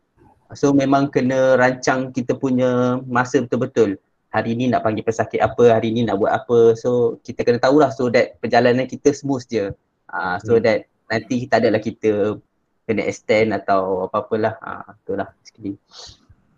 So 0.56 0.72
memang 0.72 1.12
kena 1.12 1.60
rancang 1.60 2.16
kita 2.16 2.40
punya 2.40 3.04
masa 3.04 3.44
betul-betul. 3.44 4.00
Hari 4.32 4.56
ni 4.56 4.72
nak 4.72 4.88
panggil 4.88 5.04
pesakit 5.04 5.44
apa, 5.44 5.76
hari 5.76 5.92
ni 5.92 6.08
nak 6.08 6.24
buat 6.24 6.32
apa. 6.32 6.80
So 6.80 7.20
kita 7.28 7.44
kena 7.44 7.60
tahulah 7.60 7.92
so 7.92 8.08
that 8.08 8.40
perjalanan 8.40 8.88
kita 8.88 9.12
smooth 9.12 9.44
je. 9.52 9.76
Uh, 10.08 10.38
so 10.40 10.56
hmm. 10.56 10.64
that 10.64 10.88
nanti 11.12 11.44
tak 11.52 11.68
adalah 11.68 11.84
kita 11.84 12.40
kena 12.88 13.04
extend 13.04 13.52
atau 13.52 14.08
apa-apalah. 14.08 14.56
Uh, 14.64 14.96
itulah 15.04 15.30
sekali. 15.44 15.76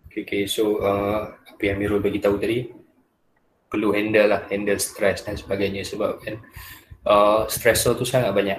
Okay, 0.06 0.22
okay. 0.22 0.42
So 0.46 0.78
uh, 0.78 1.34
apa 1.34 1.62
yang 1.66 1.82
Mirul 1.82 1.98
bagi 1.98 2.22
tahu 2.22 2.38
tadi 2.38 2.70
perlu 3.70 3.90
handle 3.94 4.30
lah, 4.30 4.42
handle 4.50 4.78
stress 4.78 5.22
dan 5.26 5.38
sebagainya 5.38 5.86
sebab 5.86 6.18
kan 6.22 6.38
uh, 7.06 7.46
stressor 7.46 7.94
tu 7.94 8.02
sangat 8.02 8.34
banyak 8.34 8.58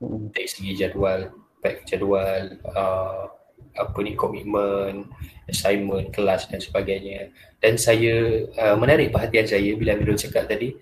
hmm. 0.00 0.32
dari 0.32 0.48
segi 0.48 0.76
jadual, 0.76 1.32
baik 1.64 1.88
jadual, 1.88 2.60
uh, 2.68 3.32
apa 3.76 3.98
ni 4.04 4.16
komitmen, 4.16 5.08
assignment, 5.48 6.12
kelas 6.12 6.48
dan 6.48 6.60
sebagainya. 6.60 7.32
Dan 7.60 7.80
saya 7.80 8.44
uh, 8.56 8.76
menarik 8.76 9.12
perhatian 9.12 9.48
saya 9.48 9.72
bila 9.76 9.96
Amirul 9.96 10.20
cakap 10.20 10.48
tadi 10.48 10.76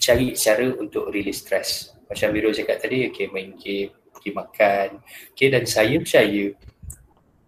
cari 0.00 0.34
cara 0.34 0.66
untuk 0.74 1.10
release 1.14 1.44
stress. 1.46 1.94
Macam 2.10 2.34
Amirul 2.34 2.56
cakap 2.56 2.82
tadi, 2.82 3.06
okay, 3.06 3.30
main 3.30 3.54
game, 3.54 3.94
pergi 4.20 4.36
makan. 4.36 4.88
Okay, 5.32 5.48
dan 5.48 5.64
saya 5.64 5.96
percaya 5.96 6.52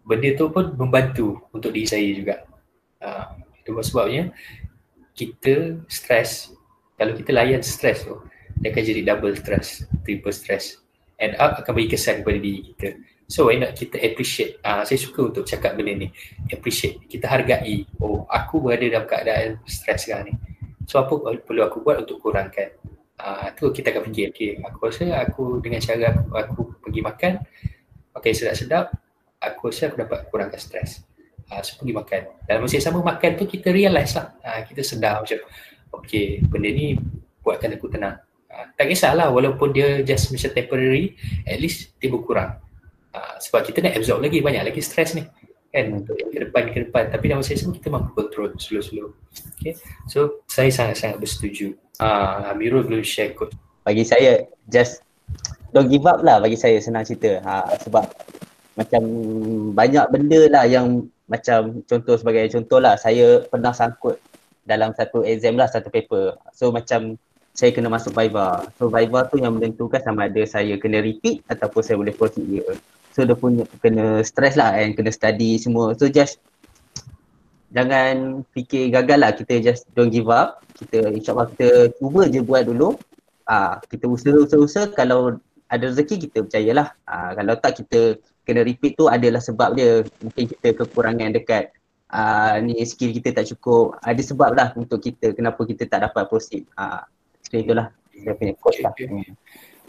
benda 0.03 0.29
tu 0.35 0.49
pun 0.49 0.73
membantu 0.75 1.39
untuk 1.53 1.71
diri 1.71 1.87
saya 1.87 2.09
juga. 2.17 2.37
Uh, 2.99 3.45
itu 3.61 3.71
sebabnya 3.85 4.33
kita 5.13 5.77
stress, 5.87 6.51
kalau 6.97 7.13
kita 7.13 7.31
layan 7.37 7.61
stress 7.61 8.09
tu, 8.09 8.17
dia 8.59 8.73
akan 8.73 8.83
jadi 8.83 9.03
double 9.05 9.37
stress, 9.37 9.85
triple 10.03 10.33
stress 10.33 10.81
and 11.21 11.37
up 11.39 11.61
akan 11.61 11.73
bagi 11.77 11.95
kesan 11.95 12.25
kepada 12.25 12.39
diri 12.41 12.61
kita. 12.73 12.89
So 13.31 13.49
why 13.49 13.61
not 13.61 13.77
kita 13.79 14.01
appreciate? 14.01 14.59
Uh, 14.65 14.83
saya 14.83 14.99
suka 14.99 15.31
untuk 15.31 15.45
cakap 15.47 15.79
benda 15.79 15.95
ni. 15.95 16.09
Appreciate, 16.51 17.05
kita 17.07 17.31
hargai 17.31 17.87
oh 18.03 18.25
aku 18.27 18.59
berada 18.65 18.85
dalam 18.89 19.07
keadaan 19.07 19.61
stress 19.69 20.09
sekarang 20.09 20.33
ni. 20.33 20.35
So 20.89 20.99
apa 20.99 21.15
perlu 21.47 21.63
aku 21.63 21.85
buat 21.85 22.03
untuk 22.03 22.19
kurangkan 22.19 22.75
uh, 23.21 23.53
tu 23.53 23.69
kita 23.75 23.93
akan 23.93 24.09
fikir 24.09 24.27
okay, 24.33 24.51
aku 24.63 24.79
rasa 24.89 25.05
aku 25.21 25.43
dengan 25.61 25.81
cara 25.83 26.15
aku, 26.15 26.31
aku 26.33 26.61
pergi 26.81 27.01
makan 27.05 27.33
okay 28.17 28.33
sedap-sedap 28.33 28.95
aku 29.43 29.69
rasa 29.69 29.91
aku 29.91 29.97
dapat 30.01 30.31
kurangkan 30.31 30.61
stress 30.61 31.03
uh, 31.53 31.61
so 31.61 31.77
pergi 31.81 31.95
makan. 31.95 32.21
Dalam 32.49 32.61
masa 32.65 32.75
yang 32.81 32.87
sama 32.89 33.01
makan 33.05 33.31
tu 33.37 33.45
kita 33.45 33.69
realise 33.69 34.17
lah. 34.17 34.33
Uh, 34.41 34.61
kita 34.65 34.81
sedar 34.81 35.21
macam 35.21 35.39
okay 36.01 36.41
benda 36.49 36.69
ni 36.73 36.97
buatkan 37.45 37.77
aku 37.77 37.93
tenang. 37.93 38.17
Ah, 38.53 38.69
tak 38.77 38.93
kisahlah 38.93 39.33
walaupun 39.33 39.73
dia 39.73 40.05
just 40.05 40.29
macam 40.29 40.53
temporary 40.53 41.17
at 41.49 41.61
least 41.61 41.97
dia 42.01 42.09
berkurang. 42.13 42.57
Uh, 43.13 43.37
sebab 43.41 43.65
kita 43.69 43.85
nak 43.85 43.97
absorb 44.01 44.25
lagi 44.25 44.41
banyak 44.41 44.65
lagi 44.65 44.81
stress 44.81 45.13
ni 45.13 45.25
kan 45.73 45.89
untuk 45.89 46.17
ke 46.17 46.37
depan 46.37 46.69
ke 46.69 46.89
depan. 46.89 47.09
Tapi 47.13 47.25
dalam 47.29 47.41
masa 47.41 47.57
semua 47.57 47.77
kita 47.77 47.89
mampu 47.89 48.13
control 48.17 48.53
slow-slow. 48.57 49.13
Okay 49.57 49.77
so 50.09 50.45
saya 50.49 50.69
sangat-sangat 50.69 51.21
bersetuju 51.21 51.77
uh, 52.01 52.53
Amirul 52.53 52.87
boleh 52.87 53.05
share 53.05 53.35
kot 53.37 53.53
bagi 53.83 54.07
saya 54.07 54.47
just 54.71 55.03
don't 55.75 55.91
give 55.91 56.07
up 56.07 56.23
lah 56.23 56.39
bagi 56.39 56.57
saya 56.57 56.79
senang 56.79 57.05
cerita 57.05 57.43
ha, 57.43 57.67
sebab 57.83 58.07
macam 58.79 59.03
banyak 59.77 60.07
benda 60.09 60.41
lah 60.49 60.65
yang 60.65 61.05
macam 61.29 61.85
contoh 61.85 62.17
sebagai 62.17 62.49
contoh 62.53 62.81
lah 62.81 62.97
saya 62.97 63.45
pernah 63.45 63.75
sangkut 63.75 64.17
dalam 64.63 64.95
satu 64.95 65.27
exam 65.27 65.59
lah 65.59 65.67
satu 65.69 65.91
paper 65.91 66.39
so 66.57 66.71
macam 66.73 67.19
saya 67.53 67.71
kena 67.73 67.93
masuk 67.93 68.17
Viva. 68.17 68.65
So 68.81 68.89
Viva 68.89 69.29
tu 69.29 69.37
yang 69.37 69.61
menentukan 69.61 70.01
sama 70.01 70.29
ada 70.29 70.41
saya 70.49 70.81
kena 70.81 71.05
repeat 71.05 71.45
ataupun 71.53 71.81
saya 71.85 71.97
boleh 72.01 72.15
proceed 72.17 72.49
dia. 72.49 72.65
So 73.13 73.29
dia 73.29 73.37
punya 73.37 73.69
kena 73.85 74.25
stress 74.25 74.57
lah 74.57 74.73
and 74.81 74.97
kena 74.97 75.13
study 75.13 75.61
semua. 75.61 75.93
So 76.01 76.09
just 76.09 76.41
jangan 77.73 78.47
fikir 78.53 78.93
gagal 78.93 79.19
lah. 79.19 79.33
Kita 79.35 79.59
just 79.59 79.89
don't 79.97 80.13
give 80.13 80.29
up. 80.29 80.63
Kita 80.77 81.11
insyaAllah 81.11 81.51
kita 81.57 81.69
cuba 81.99 82.29
je 82.29 82.41
buat 82.45 82.69
dulu. 82.69 82.97
Ah, 83.49 83.83
kita 83.91 84.07
usaha-usaha 84.07 84.95
kalau 84.95 85.41
ada 85.67 85.85
rezeki 85.89 86.29
kita 86.29 86.47
percayalah. 86.47 86.95
Ah, 87.09 87.33
kalau 87.35 87.57
tak 87.59 87.83
kita 87.83 88.21
kena 88.47 88.63
repeat 88.63 88.95
tu 88.95 89.09
adalah 89.09 89.41
sebab 89.41 89.75
dia. 89.75 90.05
Mungkin 90.23 90.45
kita 90.53 90.69
kekurangan 90.79 91.33
dekat 91.35 91.73
ah, 92.13 92.61
ni 92.61 92.79
skill 92.85 93.11
kita 93.17 93.35
tak 93.35 93.49
cukup. 93.57 93.99
Ada 94.05 94.21
sebab 94.21 94.55
lah 94.55 94.69
untuk 94.79 95.01
kita 95.01 95.33
kenapa 95.33 95.65
kita 95.65 95.89
tak 95.89 96.07
dapat 96.07 96.29
proceed. 96.29 96.69
Ah, 96.77 97.09
So 97.53 97.61
itulah 97.61 97.93
saya 98.17 98.33
punya 98.33 98.55
coach 98.57 98.81
lah. 98.81 98.97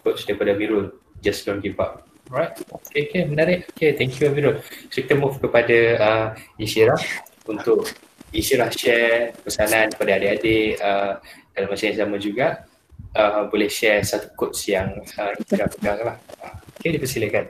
Coach 0.03 0.27
daripada 0.27 0.51
Virul, 0.51 0.99
just 1.23 1.47
don't 1.47 1.63
give 1.63 1.79
up. 1.79 2.03
Alright, 2.27 2.59
okay, 2.71 3.07
okay, 3.07 3.23
menarik. 3.23 3.71
Okay, 3.71 3.95
thank 3.95 4.19
you 4.19 4.27
Virul. 4.35 4.59
So 4.91 4.99
kita 4.99 5.15
move 5.15 5.39
kepada 5.39 5.75
uh, 5.95 6.27
Ishira 6.59 6.99
untuk 7.47 7.89
Isyirah 8.33 8.71
share 8.73 9.37
pesanan 9.45 9.93
kepada 9.93 10.17
adik-adik 10.17 10.81
uh, 10.81 11.21
dalam 11.53 11.69
masa 11.69 11.83
yang 11.85 11.97
sama 12.01 12.15
juga 12.17 12.65
uh, 13.13 13.45
boleh 13.45 13.69
share 13.69 14.01
satu 14.01 14.33
quotes 14.33 14.65
yang 14.65 14.89
uh, 15.21 15.31
Isyirah 15.37 15.69
pegang 15.69 15.99
lah. 16.01 16.17
Uh, 16.41 16.55
okay, 16.81 16.97
dipersilakan. 16.97 17.45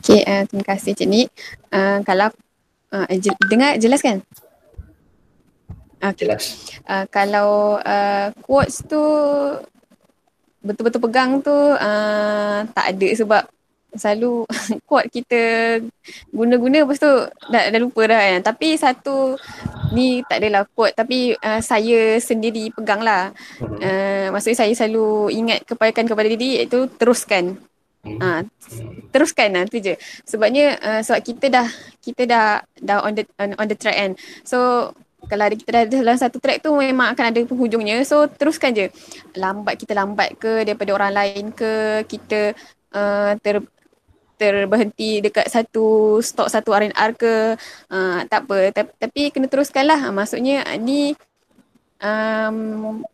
Okay, 0.00 0.20
uh, 0.24 0.42
terima 0.48 0.64
kasih 0.64 0.92
Cik 0.96 1.08
Nik. 1.08 1.28
Uh, 1.72 2.00
kalau 2.04 2.28
uh, 2.92 3.06
dengar 3.48 3.76
jelas 3.80 4.00
kan? 4.04 4.20
Okay. 6.00 6.24
Jelas. 6.24 6.72
Uh, 6.88 7.04
kalau 7.12 7.76
uh, 7.76 8.32
quotes 8.40 8.80
tu 8.88 9.00
betul-betul 10.64 11.00
pegang 11.04 11.40
tu 11.44 11.52
uh, 11.52 12.58
tak 12.72 12.96
ada 12.96 13.08
sebab 13.12 13.42
selalu 13.94 14.46
kuat 14.88 15.10
kita 15.10 15.40
guna-guna 16.30 16.86
lepas 16.86 16.98
tu 16.98 17.12
dah, 17.50 17.62
dah 17.70 17.80
lupa 17.80 18.02
dah 18.06 18.20
kan. 18.20 18.40
Tapi 18.54 18.78
satu 18.78 19.34
ni 19.94 20.22
tak 20.26 20.42
adalah 20.42 20.66
quote 20.70 20.94
tapi 20.94 21.34
uh, 21.34 21.60
saya 21.62 22.18
sendiri 22.22 22.70
pegang 22.74 23.02
lah. 23.02 23.34
Uh, 23.60 24.30
maksudnya 24.34 24.66
saya 24.66 24.72
selalu 24.74 25.34
ingat 25.34 25.66
kebaikan 25.66 26.06
kepada 26.06 26.28
diri 26.30 26.62
iaitu 26.62 26.86
teruskan. 26.96 27.58
Uh, 28.00 28.40
teruskan 29.12 29.52
lah 29.52 29.64
tu 29.68 29.76
je. 29.82 29.94
Sebabnya 30.24 30.80
uh, 30.80 31.00
sebab 31.04 31.20
kita 31.20 31.46
dah 31.52 31.66
kita 32.00 32.22
dah 32.24 32.46
dah 32.80 33.04
on 33.04 33.12
the 33.12 33.24
on, 33.36 33.52
on 33.60 33.66
the 33.68 33.76
track 33.76 33.96
kan. 33.96 34.12
So 34.46 34.90
kalau 35.28 35.44
ada 35.44 35.56
kita 35.58 35.70
dah 35.70 35.82
dalam 35.84 36.16
satu 36.16 36.40
track 36.40 36.64
tu 36.64 36.72
memang 36.72 37.12
akan 37.12 37.24
ada 37.28 37.40
penghujungnya. 37.44 38.00
So 38.08 38.24
teruskan 38.24 38.72
je. 38.72 38.88
Lambat 39.36 39.76
kita 39.76 39.92
lambat 39.92 40.40
ke 40.40 40.64
daripada 40.64 40.96
orang 40.96 41.12
lain 41.12 41.52
ke 41.52 42.02
kita 42.08 42.56
uh, 42.96 43.36
ter 43.44 43.60
terberhenti 44.40 45.20
dekat 45.20 45.52
satu 45.52 46.16
stok 46.24 46.48
satu 46.48 46.72
R&R 46.72 47.10
ke 47.12 47.34
uh, 47.92 48.18
tak 48.24 48.48
apa 48.48 48.72
tapi, 48.96 49.28
kena 49.28 49.52
teruskanlah 49.52 50.08
maksudnya 50.08 50.64
ni 50.80 51.12
um, 52.00 53.04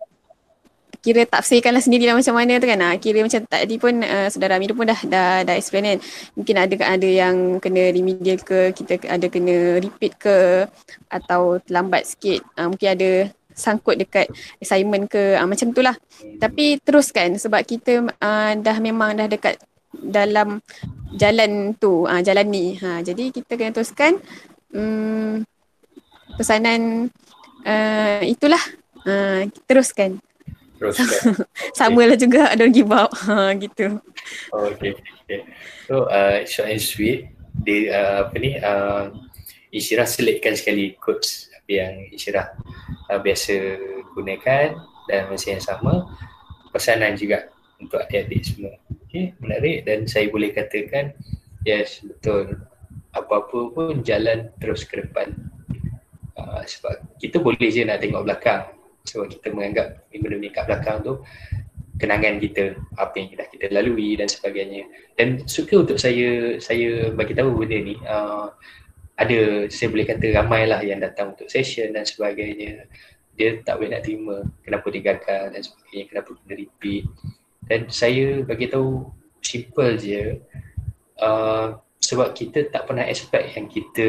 kira 1.07 1.23
tafsirkanlah 1.23 1.79
sendiri 1.79 2.11
lah 2.11 2.19
macam 2.19 2.35
mana 2.35 2.59
tu 2.59 2.67
kan. 2.67 2.83
Kira 2.99 3.23
macam 3.23 3.43
tadi 3.47 3.75
pun 3.79 3.95
uh, 4.03 4.27
saudara 4.27 4.59
Amir 4.59 4.75
pun 4.75 4.91
dah 4.91 4.99
dah 5.07 5.47
dah 5.47 5.55
explain 5.55 5.87
kan. 5.95 5.99
Mungkin 6.35 6.57
ada 6.59 6.75
ada 6.83 7.07
yang 7.07 7.63
kena 7.63 7.95
remedial 7.95 8.43
ke, 8.43 8.75
kita 8.75 9.07
ada 9.07 9.27
kena 9.31 9.79
repeat 9.79 10.19
ke 10.19 10.67
atau 11.07 11.63
terlambat 11.63 12.11
sikit. 12.11 12.43
Uh, 12.59 12.75
mungkin 12.75 12.91
ada 12.99 13.11
sangkut 13.55 14.03
dekat 14.03 14.27
assignment 14.59 15.07
ke 15.07 15.39
uh, 15.39 15.47
macam 15.47 15.71
itulah. 15.71 15.95
Tapi 16.43 16.83
teruskan 16.83 17.39
sebab 17.39 17.63
kita 17.63 18.03
uh, 18.19 18.53
dah 18.59 18.77
memang 18.83 19.15
dah 19.15 19.31
dekat 19.31 19.63
dalam 19.95 20.59
jalan 21.15 21.79
tu, 21.79 22.09
uh, 22.09 22.23
jalan 22.25 22.47
ni. 22.51 22.75
Ha, 22.83 23.07
jadi 23.07 23.31
kita 23.31 23.55
kena 23.55 23.71
teruskan 23.71 24.19
um, 24.75 25.47
pesanan 26.35 27.13
uh, 27.63 28.23
itulah. 28.27 28.61
Uh, 29.07 29.47
teruskan 29.71 30.19
teruskan. 30.79 31.35
Sama 31.79 32.03
lah 32.05 32.19
juga 32.19 32.53
don't 32.55 32.73
give 32.73 32.93
up 32.93 33.13
ha, 33.27 33.53
gitu. 33.57 34.01
Oh, 34.53 34.69
okay. 34.71 34.97
okay. 35.25 35.41
So 35.89 36.09
uh, 36.09 36.45
short 36.45 36.69
and 36.71 36.83
sweet 36.83 37.33
dia 37.65 37.97
uh, 37.97 38.17
apa 38.29 38.37
ni 38.37 38.61
uh, 38.61 39.13
Isyirah 39.73 40.09
selitkan 40.09 40.55
sekali 40.55 40.95
quotes 41.01 41.49
yang 41.67 42.13
Isyirah 42.13 42.53
uh, 43.11 43.19
biasa 43.21 43.55
gunakan 44.13 44.77
dan 45.09 45.21
masa 45.33 45.47
yang 45.57 45.65
sama 45.65 46.13
pesanan 46.71 47.17
juga 47.17 47.49
untuk 47.81 48.01
adik-adik 48.01 48.43
semua. 48.45 48.75
Okay, 49.07 49.33
menarik. 49.41 49.87
Dan 49.87 50.05
saya 50.09 50.29
boleh 50.29 50.53
katakan 50.53 51.13
yes 51.65 52.05
betul. 52.05 52.61
Apa-apa 53.17 53.73
pun 53.73 54.05
jalan 54.05 54.53
terus 54.61 54.85
ke 54.85 55.01
depan. 55.01 55.33
Uh, 56.37 56.61
sebab 56.69 57.01
kita 57.17 57.41
boleh 57.41 57.69
je 57.73 57.83
nak 57.85 58.05
tengok 58.05 58.25
belakang. 58.29 58.69
Sebab 59.09 59.33
kita 59.33 59.55
menganggap 59.55 60.05
benda 60.13 60.37
ni 60.37 60.51
kat 60.51 60.65
belakang 60.69 60.99
tu 61.01 61.15
kenangan 61.97 62.37
kita 62.37 62.77
apa 63.01 63.15
yang 63.17 63.41
dah 63.41 63.49
kita 63.49 63.73
lalui 63.73 64.21
dan 64.21 64.29
sebagainya. 64.29 64.85
Dan 65.17 65.49
suka 65.49 65.81
untuk 65.81 65.97
saya 65.97 66.61
saya 66.61 67.13
bagi 67.13 67.33
tahu 67.33 67.65
benda 67.65 67.79
ni. 67.81 67.97
Uh, 68.05 68.53
ada 69.17 69.65
saya 69.73 69.89
boleh 69.89 70.05
kata 70.05 70.29
ramai 70.37 70.69
lah 70.69 70.85
yang 70.85 71.01
datang 71.01 71.33
untuk 71.33 71.49
session 71.49 71.97
dan 71.97 72.05
sebagainya. 72.05 72.85
Dia 73.37 73.61
tak 73.65 73.81
boleh 73.81 73.97
nak 73.97 74.05
terima 74.05 74.45
kenapa 74.61 74.87
dia 74.93 75.03
gagal 75.13 75.43
dan 75.57 75.61
sebagainya 75.65 76.05
kenapa 76.13 76.31
kena 76.37 76.55
repeat 76.57 77.05
dan 77.67 77.91
saya 77.91 78.47
bagi 78.47 78.71
tahu 78.71 79.11
simple 79.43 79.99
je 79.99 80.39
uh, 81.19 81.75
sebab 81.99 82.35
kita 82.35 82.71
tak 82.71 82.87
pernah 82.87 83.03
expect 83.07 83.59
yang 83.59 83.67
kita 83.67 84.09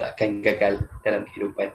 takkan 0.00 0.40
gagal 0.40 0.80
dalam 1.04 1.28
kehidupan. 1.28 1.68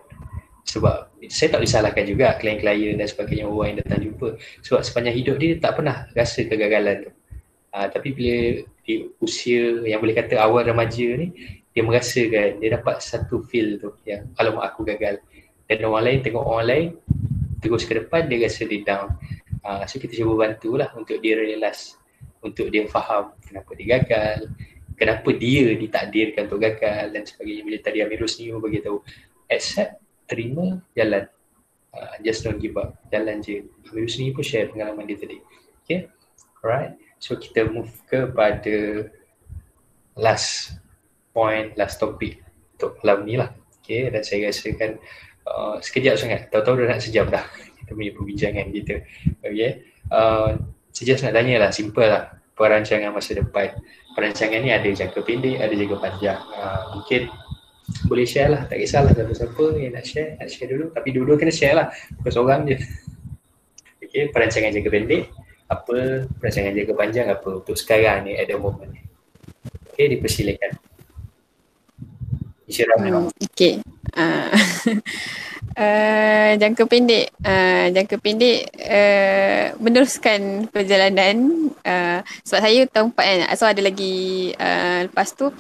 Sebab 0.66 1.14
saya 1.30 1.54
tak 1.54 1.62
disalahkan 1.62 2.10
juga 2.10 2.34
klien-klien 2.42 2.98
dan 2.98 3.06
sebagainya 3.06 3.46
orang 3.46 3.78
yang 3.78 3.80
datang 3.86 4.02
jumpa. 4.02 4.30
Sebab 4.66 4.82
sepanjang 4.82 5.16
hidup 5.22 5.36
dia 5.38 5.62
tak 5.62 5.78
pernah 5.78 6.10
rasa 6.18 6.42
kegagalan 6.42 7.06
tu. 7.06 7.12
Uh, 7.70 7.88
tapi 7.94 8.18
bila 8.18 8.66
di 8.82 9.06
usia 9.22 9.86
yang 9.86 10.02
boleh 10.02 10.18
kata 10.18 10.42
awal 10.42 10.66
remaja 10.66 11.06
ni 11.20 11.30
dia 11.76 11.84
merasakan 11.84 12.64
dia 12.64 12.70
dapat 12.80 13.04
satu 13.04 13.44
feel 13.46 13.78
tu 13.78 13.94
yang 14.10 14.26
alamak 14.42 14.74
aku 14.74 14.82
gagal. 14.82 15.22
Dan 15.70 15.86
orang 15.86 16.04
lain 16.10 16.20
tengok 16.26 16.46
orang 16.46 16.66
lain 16.66 16.88
terus 17.62 17.86
ke 17.86 18.02
depan 18.02 18.26
dia 18.26 18.46
rasa 18.46 18.66
dia 18.66 18.82
down 18.82 19.10
uh, 19.66 19.84
so 19.90 19.98
kita 19.98 20.14
cuba 20.14 20.46
bantulah 20.46 20.94
untuk 20.94 21.18
dia 21.20 21.36
realise 21.36 21.98
untuk 22.46 22.70
dia 22.70 22.86
faham 22.86 23.34
kenapa 23.42 23.74
dia 23.74 23.98
gagal 23.98 24.54
kenapa 24.96 25.30
dia 25.36 25.76
ditakdirkan 25.76 26.48
untuk 26.48 26.64
gagal 26.64 27.12
dan 27.12 27.24
sebagainya. 27.28 27.62
Bila 27.68 27.78
tadi 27.84 28.00
Amirus 28.02 28.40
ni 28.40 28.52
bagi 28.52 28.80
tahu 28.82 29.04
accept 29.52 30.00
terima 30.26 30.80
jalan. 30.96 31.28
Uh, 31.96 32.16
just 32.28 32.44
don't 32.44 32.60
give 32.60 32.76
up 32.76 33.00
jalan 33.12 33.40
je. 33.40 33.64
Amirul 33.92 34.10
sendiri 34.10 34.36
pun 34.36 34.44
share 34.44 34.68
pengalaman 34.72 35.08
dia 35.08 35.20
tadi. 35.20 35.38
Okay? 35.84 36.08
Alright. 36.64 36.96
So 37.20 37.40
kita 37.40 37.68
move 37.72 37.92
kepada 38.08 39.08
last 40.16 40.80
point 41.36 41.76
last 41.76 42.00
topic 42.00 42.40
untuk 42.76 43.00
malam 43.04 43.28
ni 43.28 43.36
lah. 43.40 43.52
Okay? 43.84 44.12
Dan 44.12 44.24
saya 44.24 44.52
rasakan 44.52 45.00
uh, 45.48 45.76
sekejap 45.80 46.16
sangat. 46.20 46.42
Tahu-tahu 46.52 46.84
dah 46.84 46.96
nak 46.96 47.04
sejam 47.04 47.28
dah 47.28 47.44
kita 47.86 47.94
punya 47.94 48.12
perbincangan 48.18 48.66
kita. 48.74 48.96
Okay? 49.46 49.86
Uh, 50.10 50.58
saya 50.90 51.06
just 51.14 51.22
nak 51.22 51.38
tanya 51.38 51.62
lah 51.62 51.70
simple 51.70 52.10
lah 52.10 52.34
perancangan 52.58 53.14
masa 53.14 53.38
depan. 53.38 53.78
Perancangan 54.18 54.60
ni 54.66 54.74
ada 54.74 54.90
jangka 54.90 55.22
pendek 55.22 55.62
ada 55.62 55.70
jangka 55.70 55.98
panjang. 56.02 56.40
Uh, 56.58 56.98
mungkin 56.98 57.30
boleh 58.10 58.26
share 58.26 58.50
lah. 58.50 58.66
Tak 58.66 58.82
kisahlah 58.82 59.14
siapa-siapa 59.14 59.64
yang 59.78 59.94
nak 59.94 60.06
share 60.10 60.34
nak 60.42 60.50
share 60.50 60.72
dulu. 60.74 60.90
Tapi 60.90 61.10
dulu 61.14 61.38
kena 61.38 61.54
share 61.54 61.76
lah. 61.78 61.88
Bukan 62.20 62.32
seorang 62.34 62.62
je. 62.66 62.78
Okay, 64.06 64.32
perancangan 64.32 64.72
jaga 64.72 64.90
pendek 64.96 65.28
apa 65.68 66.24
perancangan 66.40 66.72
jaga 66.72 66.94
panjang 66.96 67.28
apa 67.28 67.50
untuk 67.60 67.76
sekarang 67.76 68.24
ni 68.24 68.40
at 68.40 68.48
the 68.48 68.56
moment 68.56 68.88
ni. 68.96 69.04
Okay 69.92 70.08
dipersilakan. 70.08 70.72
Isyirah 72.64 72.98
hmm, 72.98 73.30
okay. 73.44 73.84
Uh, 74.16 74.50
uh, 75.76 76.52
jangka 76.58 76.84
pendek. 76.88 77.32
Uh, 77.44 77.92
jangka 77.92 78.16
pendek 78.20 78.60
uh, 78.80 79.64
meneruskan 79.80 80.72
perjalanan. 80.72 81.70
Uh, 81.84 82.20
sebab 82.48 82.60
saya 82.64 82.80
tahun 82.90 83.12
4 83.14 83.20
kan. 83.20 83.40
So 83.60 83.68
ada 83.68 83.82
lagi 83.84 84.52
uh, 84.56 85.00
lepas 85.12 85.28
tu 85.36 85.52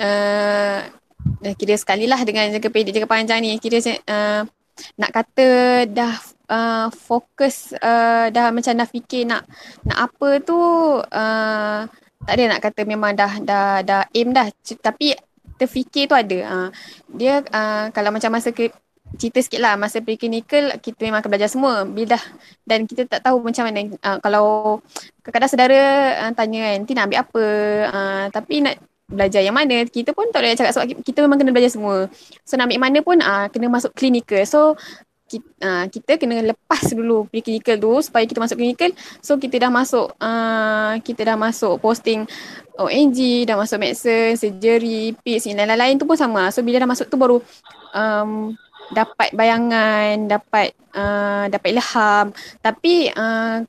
uh, 0.00 0.78
dah 1.42 1.54
kira 1.58 1.74
sekali 1.74 2.06
lah 2.06 2.20
dengan 2.22 2.52
jangka 2.52 2.70
pendek 2.70 2.92
jangka 2.94 3.10
panjang 3.10 3.40
ni. 3.42 3.56
Kira 3.58 3.80
uh, 3.80 4.44
nak 5.00 5.10
kata 5.10 5.48
dah 5.88 6.14
uh, 6.52 6.86
fokus 6.92 7.72
uh, 7.80 8.28
dah 8.28 8.52
macam 8.52 8.76
dah 8.76 8.88
fikir 8.88 9.24
nak 9.24 9.48
nak 9.88 9.98
apa 10.12 10.28
tu 10.44 10.58
uh, 11.00 11.80
tak 12.26 12.32
ada 12.32 12.44
nak 12.50 12.60
kata 12.60 12.80
memang 12.84 13.14
dah 13.16 13.32
dah 13.40 13.80
dah 13.80 14.02
aim 14.12 14.36
dah. 14.36 14.52
Tapi 14.60 15.16
terfikir 15.56 16.08
tu 16.10 16.16
ada. 16.16 16.38
Uh, 16.44 16.68
dia 17.08 17.40
uh, 17.40 17.88
kalau 17.90 18.12
macam 18.12 18.36
masa 18.36 18.52
ke 18.52 18.68
cerita 19.16 19.40
sikit 19.40 19.60
lah 19.60 19.74
masa 19.80 20.04
pre-clinical 20.04 20.76
kita 20.78 21.00
memang 21.08 21.20
akan 21.24 21.30
belajar 21.32 21.50
semua. 21.50 21.82
Bila 21.88 22.16
dah 22.16 22.24
dan 22.68 22.84
kita 22.84 23.08
tak 23.08 23.24
tahu 23.24 23.42
macam 23.42 23.64
mana 23.66 23.80
uh, 24.04 24.18
kalau 24.20 24.46
kadang-kadang 25.24 25.50
saudara 25.50 25.80
uh, 26.26 26.32
tanya 26.36 26.58
kan 26.62 26.72
nanti 26.80 26.92
nak 26.94 27.04
ambil 27.10 27.20
apa? 27.24 27.44
Uh, 27.90 28.24
tapi 28.30 28.54
nak 28.62 28.74
belajar 29.06 29.40
yang 29.42 29.56
mana? 29.56 29.86
Kita 29.86 30.12
pun 30.12 30.28
tak 30.30 30.42
boleh 30.42 30.58
cakap 30.58 30.72
sebab 30.74 30.86
kita 31.02 31.18
memang 31.24 31.38
kena 31.40 31.50
belajar 31.54 31.72
semua. 31.72 32.06
So 32.44 32.54
nak 32.54 32.70
ambil 32.70 32.80
mana 32.82 32.98
pun 33.00 33.18
uh, 33.18 33.46
kena 33.50 33.66
masuk 33.72 33.96
clinical. 33.96 34.42
So 34.44 34.78
kita, 35.26 35.48
uh, 35.66 35.84
kita 35.90 36.22
kena 36.22 36.38
lepas 36.54 36.86
dulu 36.94 37.26
pre-clinical 37.26 37.74
tu 37.82 37.92
supaya 37.98 38.22
kita 38.22 38.38
masuk 38.38 38.58
clinical. 38.62 38.94
So 39.18 39.38
kita 39.38 39.58
dah 39.58 39.70
masuk 39.74 40.14
uh, 40.22 40.94
kita 41.02 41.34
dah 41.34 41.36
masuk 41.38 41.82
posting 41.82 42.26
ONG 42.76 43.48
dah 43.48 43.56
masuk 43.56 43.80
medicine 43.80 44.36
surgery 44.36 45.16
PITS 45.24 45.48
yang 45.48 45.58
lain-lain 45.58 45.98
tu 45.98 46.06
pun 46.06 46.14
sama. 46.14 46.52
So 46.54 46.62
bila 46.62 46.78
dah 46.78 46.90
masuk 46.90 47.10
tu 47.10 47.18
baru 47.18 47.42
um, 47.96 48.54
dapat 48.92 49.34
bayangan 49.34 50.26
dapat 50.30 50.74
uh, 50.94 51.46
dapat 51.50 51.68
ilham. 51.74 52.26
Tapi 52.62 53.10
uh, 53.10 53.62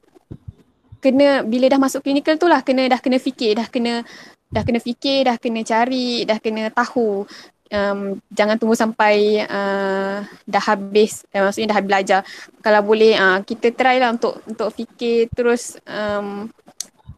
kena 1.01 1.45
bila 1.45 1.65
dah 1.69 1.79
masuk 1.81 2.01
clinical 2.03 2.35
tu 2.35 2.49
lah 2.49 2.65
kena 2.65 2.89
dah 2.89 2.99
kena 3.01 3.17
fikir 3.21 3.57
dah 3.57 3.67
kena 3.69 4.01
dah 4.47 4.63
kena 4.63 4.79
fikir, 4.79 5.27
dah 5.27 5.35
kena 5.35 5.61
cari, 5.63 6.23
dah 6.23 6.39
kena 6.39 6.71
tahu. 6.71 7.27
Um, 7.67 8.23
jangan 8.31 8.55
tunggu 8.55 8.79
sampai 8.79 9.43
uh, 9.43 10.23
dah 10.47 10.63
habis 10.71 11.27
eh, 11.35 11.43
maksudnya 11.43 11.75
dah 11.75 11.77
habis 11.83 11.89
belajar. 11.91 12.19
Kalau 12.63 12.79
boleh 12.79 13.19
uh, 13.19 13.43
kita 13.43 13.75
try 13.75 13.99
lah 13.99 14.15
untuk 14.15 14.39
untuk 14.47 14.71
fikir 14.71 15.27
terus 15.35 15.75
um, 15.83 16.47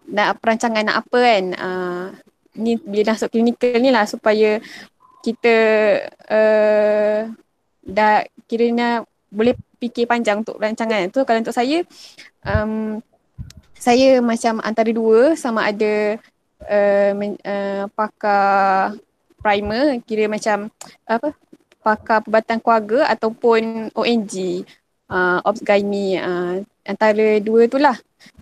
nak 0.09 0.41
perancangan 0.41 0.81
nak 0.89 1.05
apa 1.05 1.17
kan. 1.21 1.43
Uh, 1.53 2.05
ni 2.57 2.81
bila 2.81 3.13
masuk 3.13 3.29
klinikal 3.29 3.77
ni 3.77 3.93
lah 3.93 4.09
supaya 4.09 4.57
kita 5.21 5.55
uh, 6.33 7.29
dah 7.83 8.25
kiranya 8.49 9.03
boleh 9.29 9.53
fikir 9.79 10.05
panjang 10.09 10.43
untuk 10.43 10.59
rancangan 10.59 11.07
tu. 11.09 11.23
Kalau 11.23 11.39
untuk 11.39 11.55
saya 11.55 11.85
um, 12.43 12.99
saya 13.79 14.19
macam 14.19 14.59
antara 14.59 14.91
dua 14.91 15.39
sama 15.39 15.63
ada 15.63 16.19
uh, 16.67 17.11
men, 17.15 17.39
uh, 17.47 17.87
pakar 17.95 18.99
primer 19.39 20.03
kira 20.03 20.27
macam 20.27 20.67
apa 21.07 21.31
pakar 21.79 22.19
perubatan 22.27 22.59
keluarga 22.59 23.07
ataupun 23.07 23.87
ONG 23.95 24.67
uh, 25.07 25.39
Ops 25.47 25.63
Gynae 25.63 26.19
uh, 26.19 26.59
antara 26.83 27.39
dua 27.39 27.71
tu 27.71 27.79
lah. 27.79 27.95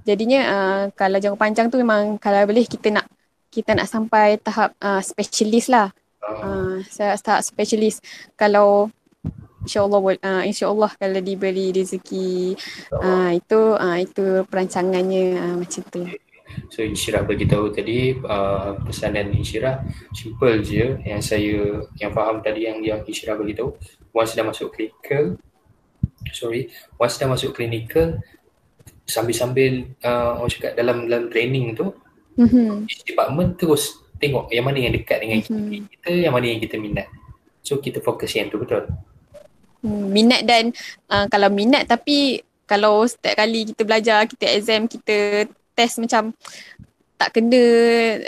Jadinya 0.03 0.41
uh, 0.49 0.83
kalau 0.97 1.21
jangka 1.21 1.38
panjang 1.38 1.67
tu 1.69 1.77
memang 1.77 2.17
kalau 2.17 2.41
boleh 2.49 2.65
kita 2.65 2.89
nak 2.89 3.05
kita 3.53 3.77
nak 3.77 3.85
sampai 3.85 4.41
tahap 4.41 4.73
uh, 4.81 5.01
specialist 5.05 5.69
lah. 5.69 5.93
Uh, 6.25 6.81
tahap 6.97 7.45
specialist. 7.45 8.01
Kalau 8.33 8.89
insyaallah 9.68 9.99
uh, 10.24 10.43
insyaallah 10.47 10.95
kalau 10.95 11.20
diberi 11.20 11.76
rezeki 11.76 12.55
uh, 12.95 13.36
itu 13.36 13.59
uh, 13.76 13.97
itu 13.99 14.47
perancangannya 14.47 15.36
uh, 15.36 15.55
macam 15.59 15.84
tu. 15.91 16.07
So 16.72 16.82
Insyirah 16.82 17.28
bagi 17.28 17.45
tahu 17.45 17.70
tadi 17.76 18.18
uh, 18.18 18.80
pesanan 18.82 19.36
Insyirah 19.36 19.84
simple 20.15 20.63
je 20.63 20.97
yang 21.03 21.22
saya 21.22 21.84
yang 21.99 22.11
faham 22.15 22.41
tadi 22.41 22.65
yang 22.65 22.82
yang 22.82 23.03
Insyirah 23.03 23.38
bagi 23.38 23.53
tahu 23.53 23.76
once 24.15 24.34
dah 24.34 24.47
masuk 24.47 24.74
clinical 24.74 25.38
sorry 26.34 26.72
once 26.97 27.20
dah 27.20 27.30
masuk 27.30 27.53
clinical 27.53 28.18
sambil-sambil 29.07 29.88
uh, 30.03 30.41
orang 30.41 30.51
cakap 30.51 30.72
dalam 30.76 31.07
dalam 31.07 31.32
training 31.32 31.78
tu 31.78 31.95
mm-hmm. 32.36 32.88
department 33.07 33.55
terus 33.55 34.03
tengok 34.18 34.49
yang 34.51 34.65
mana 34.65 34.82
yang 34.82 34.93
dekat 34.97 35.18
dengan 35.24 35.39
mm-hmm. 35.45 35.88
kita 35.93 36.11
yang 36.11 36.34
mana 36.34 36.45
yang 36.49 36.59
kita 36.59 36.76
minat. 36.76 37.07
So 37.63 37.80
kita 37.80 37.99
fokus 37.99 38.36
yang 38.36 38.47
tu 38.51 38.59
betul 38.59 38.88
minat 39.86 40.41
dan 40.47 40.73
uh, 41.11 41.25
kalau 41.30 41.49
minat 41.53 41.86
tapi 41.86 42.41
kalau 42.67 43.07
setiap 43.07 43.39
kali 43.39 43.71
kita 43.71 43.82
belajar, 43.88 44.19
kita 44.28 44.45
exam, 44.51 44.91
kita 44.91 45.47
test 45.71 46.03
macam 46.03 46.36
tak 47.17 47.34
kena 47.34 47.63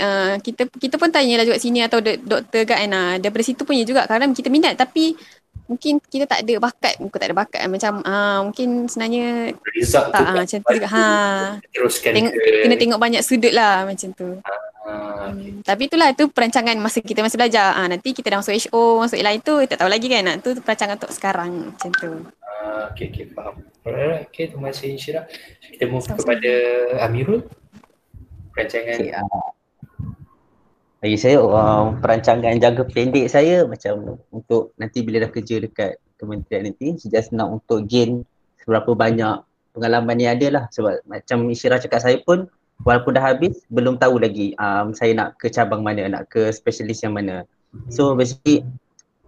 uh, 0.01 0.33
kita 0.41 0.65
kita 0.65 0.97
pun 0.97 1.13
tanya 1.13 1.37
lah 1.37 1.45
juga 1.45 1.61
sini 1.61 1.85
atau 1.85 2.01
doktor 2.01 2.65
kan 2.65 2.89
uh, 2.89 3.21
daripada 3.21 3.45
situ 3.45 3.61
punya 3.61 3.85
juga. 3.85 4.09
Kadang 4.09 4.33
kita 4.33 4.49
minat 4.49 4.73
tapi 4.79 5.13
mungkin 5.69 6.01
kita 6.01 6.25
tak 6.25 6.41
ada 6.41 6.53
bakat 6.57 6.97
muka 6.97 7.21
tak 7.21 7.29
ada 7.29 7.37
bakat. 7.37 7.61
Macam 7.69 8.01
uh, 8.01 8.39
mungkin 8.49 8.89
sebenarnya 8.89 9.53
Result 9.77 10.09
tak 10.09 10.25
uh, 10.25 10.33
macam 10.41 10.57
tu 10.57 10.71
juga. 10.73 10.89
Ha. 10.89 11.03
Teruskan 11.69 12.11
tengok, 12.17 12.33
ke... 12.33 12.51
kena 12.65 12.75
tengok 12.81 12.99
banyak 12.99 13.21
sudut 13.21 13.53
lah 13.53 13.85
macam 13.85 14.09
tu. 14.17 14.41
Uh, 14.41 14.68
Ah, 14.89 15.29
okay. 15.29 15.53
Hmm, 15.53 15.61
tapi 15.61 15.85
itulah 15.85 16.09
tu 16.17 16.25
perancangan 16.33 16.73
masa 16.81 17.05
kita 17.05 17.21
masih 17.21 17.37
belajar. 17.37 17.77
Ah 17.77 17.85
nanti 17.85 18.09
kita 18.17 18.33
dah 18.33 18.41
masuk 18.41 18.57
HO, 18.57 19.05
masuk 19.05 19.21
lain 19.21 19.39
tu 19.45 19.53
tak 19.69 19.77
tahu 19.77 19.89
lagi 19.89 20.09
kan. 20.09 20.21
Nak 20.25 20.35
tu 20.41 20.49
perancangan 20.57 20.97
untuk 20.97 21.13
sekarang 21.13 21.51
macam 21.69 21.89
tu. 21.93 22.11
Ah 22.41 22.89
okey 22.89 23.13
okey 23.13 23.25
faham. 23.37 23.61
Alright, 23.85 24.27
okay, 24.27 24.49
terima 24.49 24.73
kasih 24.73 24.97
Syirah. 24.97 25.25
Kita 25.61 25.85
move 25.87 26.03
Sama-sama. 26.03 26.35
kepada 26.35 26.53
Amirul. 27.05 27.45
Perancangan 28.53 28.97
okay, 28.97 29.13
uh, 29.13 29.49
bagi 30.99 31.15
saya 31.15 31.39
uh, 31.39 31.95
perancangan 32.03 32.59
jangka 32.59 32.83
pendek 32.91 33.31
saya 33.31 33.63
macam 33.63 34.19
untuk 34.35 34.75
nanti 34.75 34.99
bila 34.99 35.23
dah 35.23 35.31
kerja 35.31 35.63
dekat 35.63 35.95
kementerian 36.19 36.67
nanti 36.67 36.99
sejak 36.99 37.31
nak 37.31 37.63
untuk 37.63 37.87
gain 37.87 38.27
seberapa 38.59 38.91
banyak 38.91 39.39
pengalaman 39.71 40.19
yang 40.19 40.35
ada 40.35 40.47
lah 40.51 40.63
sebab 40.75 40.99
macam 41.07 41.47
Isyirah 41.47 41.79
cakap 41.79 42.03
saya 42.03 42.19
pun 42.19 42.51
walaupun 42.83 43.15
dah 43.15 43.23
habis 43.33 43.63
belum 43.67 43.99
tahu 43.99 44.21
lagi 44.21 44.55
um, 44.55 44.95
saya 44.95 45.11
nak 45.15 45.35
ke 45.39 45.51
cabang 45.51 45.83
mana 45.83 46.07
nak 46.07 46.31
ke 46.31 46.51
specialist 46.55 47.03
yang 47.03 47.15
mana. 47.15 47.43
So 47.91 48.15
basically 48.15 48.65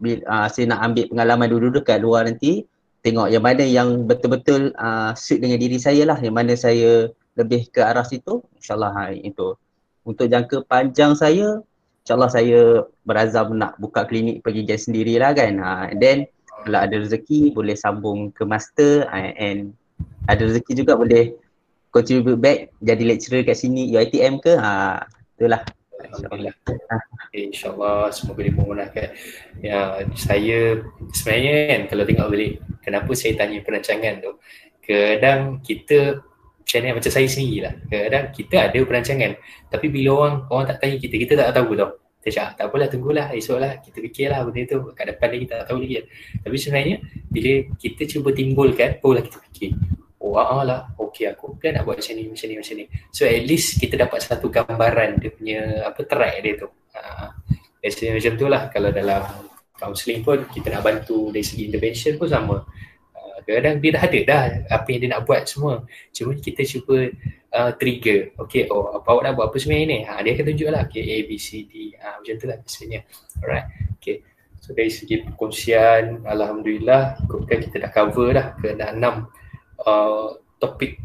bila, 0.01 0.23
uh, 0.25 0.47
saya 0.49 0.71
nak 0.71 0.81
ambil 0.81 1.05
pengalaman 1.11 1.47
dulu 1.51 1.67
dekat 1.79 2.01
luar 2.01 2.25
nanti 2.25 2.65
tengok 3.01 3.29
yang 3.33 3.43
mana 3.43 3.63
yang 3.65 4.05
betul-betul 4.05 4.73
uh, 4.77 5.13
suit 5.17 5.41
dengan 5.41 5.57
diri 5.57 5.77
saya 5.81 6.05
lah 6.05 6.17
yang 6.21 6.37
mana 6.37 6.53
saya 6.57 7.09
lebih 7.37 7.69
ke 7.69 7.81
arah 7.81 8.05
situ 8.05 8.41
insyaallah 8.61 8.91
ha, 8.93 9.03
itu. 9.13 9.57
Untuk 10.01 10.25
jangka 10.31 10.65
panjang 10.65 11.13
saya 11.13 11.61
insyaallah 12.01 12.31
saya 12.31 12.87
berazam 13.05 13.57
nak 13.57 13.77
buka 13.77 14.07
klinik 14.09 14.41
pergi 14.41 14.65
gas 14.65 14.89
sendirilah 14.89 15.31
kan 15.37 15.53
ha, 15.61 15.71
then 15.97 16.25
kalau 16.61 16.77
ada 16.77 16.95
rezeki 16.97 17.53
boleh 17.53 17.73
sambung 17.73 18.29
ke 18.33 18.45
master 18.45 19.05
uh, 19.09 19.33
and 19.37 19.73
ada 20.29 20.45
rezeki 20.45 20.85
juga 20.85 20.93
boleh 20.97 21.33
contribute 21.91 22.39
back 22.39 22.71
jadi 22.79 23.03
lecturer 23.03 23.43
kat 23.43 23.59
sini 23.59 23.91
UiTM 23.91 24.39
ke? 24.39 24.55
Ha, 24.55 25.03
itulah. 25.37 25.61
Alhamdulillah. 26.01 26.55
Okay, 27.29 27.51
InsyaAllah 27.51 28.09
semoga 28.09 28.41
dimudahkan. 28.41 29.07
Ya, 29.61 30.01
saya 30.17 30.81
sebenarnya 31.13 31.53
kan 31.69 31.81
kalau 31.91 32.03
tengok 32.07 32.27
balik 32.31 32.53
kenapa 32.81 33.11
saya 33.13 33.33
tanya 33.37 33.61
perancangan 33.61 34.13
tu. 34.23 34.31
Kadang 34.81 35.61
kita 35.61 36.25
macam 36.61 36.79
ni 36.81 36.89
macam 36.95 37.11
saya 37.11 37.27
sendiri 37.27 37.59
lah. 37.67 37.73
Kadang 37.87 38.25
kita 38.33 38.55
ada 38.71 38.79
perancangan 38.81 39.31
tapi 39.69 39.87
bila 39.91 40.09
orang 40.25 40.35
orang 40.49 40.65
tak 40.73 40.77
tanya 40.81 40.97
kita, 40.97 41.15
kita 41.19 41.33
tak 41.37 41.53
tahu 41.53 41.75
tau. 41.77 41.91
Kita 42.21 42.29
cakap 42.37 42.51
tak 42.53 42.65
apalah 42.69 42.87
tunggulah 42.89 43.27
esok 43.33 43.57
lah 43.57 43.81
kita 43.81 43.97
fikirlah 43.97 44.45
benda 44.45 44.61
tu 44.69 44.77
kat 44.93 45.05
depan 45.09 45.27
kita 45.41 45.53
tak 45.63 45.67
tahu 45.73 45.77
lagi. 45.81 46.05
Tapi 46.41 46.55
sebenarnya 46.57 46.95
bila 47.29 47.51
kita 47.81 48.01
cuba 48.05 48.29
timbulkan, 48.29 48.89
barulah 49.01 49.25
kita 49.25 49.37
fikir 49.49 49.71
oh 50.31 50.39
ah, 50.39 50.47
ah 50.59 50.63
lah. 50.63 50.79
Okey 50.95 51.27
aku 51.27 51.59
plan 51.59 51.75
nak 51.75 51.83
buat 51.83 51.99
macam 51.99 52.13
ni 52.15 52.23
macam 52.31 52.47
ni 52.47 52.55
macam 52.55 52.75
ni. 52.79 52.85
So 53.11 53.27
at 53.27 53.43
least 53.43 53.77
kita 53.77 53.99
dapat 53.99 54.19
satu 54.23 54.47
gambaran 54.47 55.19
dia 55.19 55.29
punya 55.35 55.59
apa 55.83 56.01
track 56.07 56.35
dia 56.39 56.53
tu. 56.55 56.67
Uh, 56.95 57.29
macam 57.83 58.31
tu 58.39 58.47
lah. 58.47 58.71
Kalau 58.71 58.89
dalam 58.89 59.21
counselling 59.75 60.21
pun 60.23 60.47
kita 60.47 60.71
nak 60.71 60.83
bantu 60.87 61.29
dari 61.29 61.43
segi 61.43 61.67
intervention 61.67 62.15
pun 62.15 62.29
sama. 62.31 62.63
Uh, 63.11 63.37
kadang 63.43 63.83
dia 63.83 63.91
dah 63.99 64.03
ada 64.07 64.19
dah 64.23 64.41
apa 64.71 64.87
yang 64.89 64.99
dia 65.03 65.09
nak 65.11 65.21
buat 65.27 65.43
semua. 65.43 65.83
Cuma 66.15 66.31
kita 66.39 66.63
cuba 66.63 67.11
uh, 67.51 67.71
trigger. 67.75 68.31
Okey 68.39 68.71
oh 68.71 68.95
apa 68.95 69.07
awak 69.11 69.23
nak 69.27 69.33
buat 69.35 69.45
apa 69.51 69.57
sebenarnya 69.59 69.85
ni? 69.91 69.99
Ha, 70.07 70.23
dia 70.23 70.31
akan 70.39 70.45
tunjuk 70.47 70.69
lah. 70.71 70.81
Okay, 70.87 71.03
A, 71.03 71.17
B, 71.27 71.35
C, 71.35 71.67
D. 71.67 71.91
Ha, 71.99 72.23
macam 72.23 72.35
tu 72.39 72.45
lah 72.47 72.57
biasanya 72.63 72.99
alright. 73.43 73.67
Okay 73.99 74.31
So 74.61 74.77
dari 74.77 74.93
segi 74.93 75.25
perkongsian, 75.25 76.21
Alhamdulillah 76.21 77.17
kita 77.49 77.81
dah 77.81 77.89
cover 77.89 78.29
dah 78.29 78.53
ke 78.61 78.77
enam 78.77 79.25
uh, 79.85 80.37
topik 80.61 81.01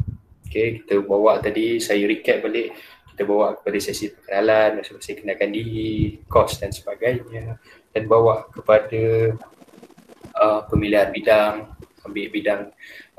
okay, 0.56 0.80
kita 0.80 1.04
bawa 1.04 1.36
tadi 1.44 1.76
saya 1.76 2.08
recap 2.08 2.40
balik. 2.40 2.72
Kita 3.12 3.28
bawa 3.28 3.56
kepada 3.56 3.78
sesi 3.80 4.12
perkenalan 4.12 4.80
masing-masing 4.80 5.16
kenalkan 5.24 5.52
diri, 5.52 6.20
kos 6.28 6.60
dan 6.60 6.72
sebagainya. 6.72 7.60
Dan 7.92 8.08
bawa 8.08 8.48
kepada 8.52 9.32
uh, 10.36 10.60
pemilihan 10.68 11.12
bidang 11.12 11.76
ambil 12.04 12.26
bidang 12.32 12.62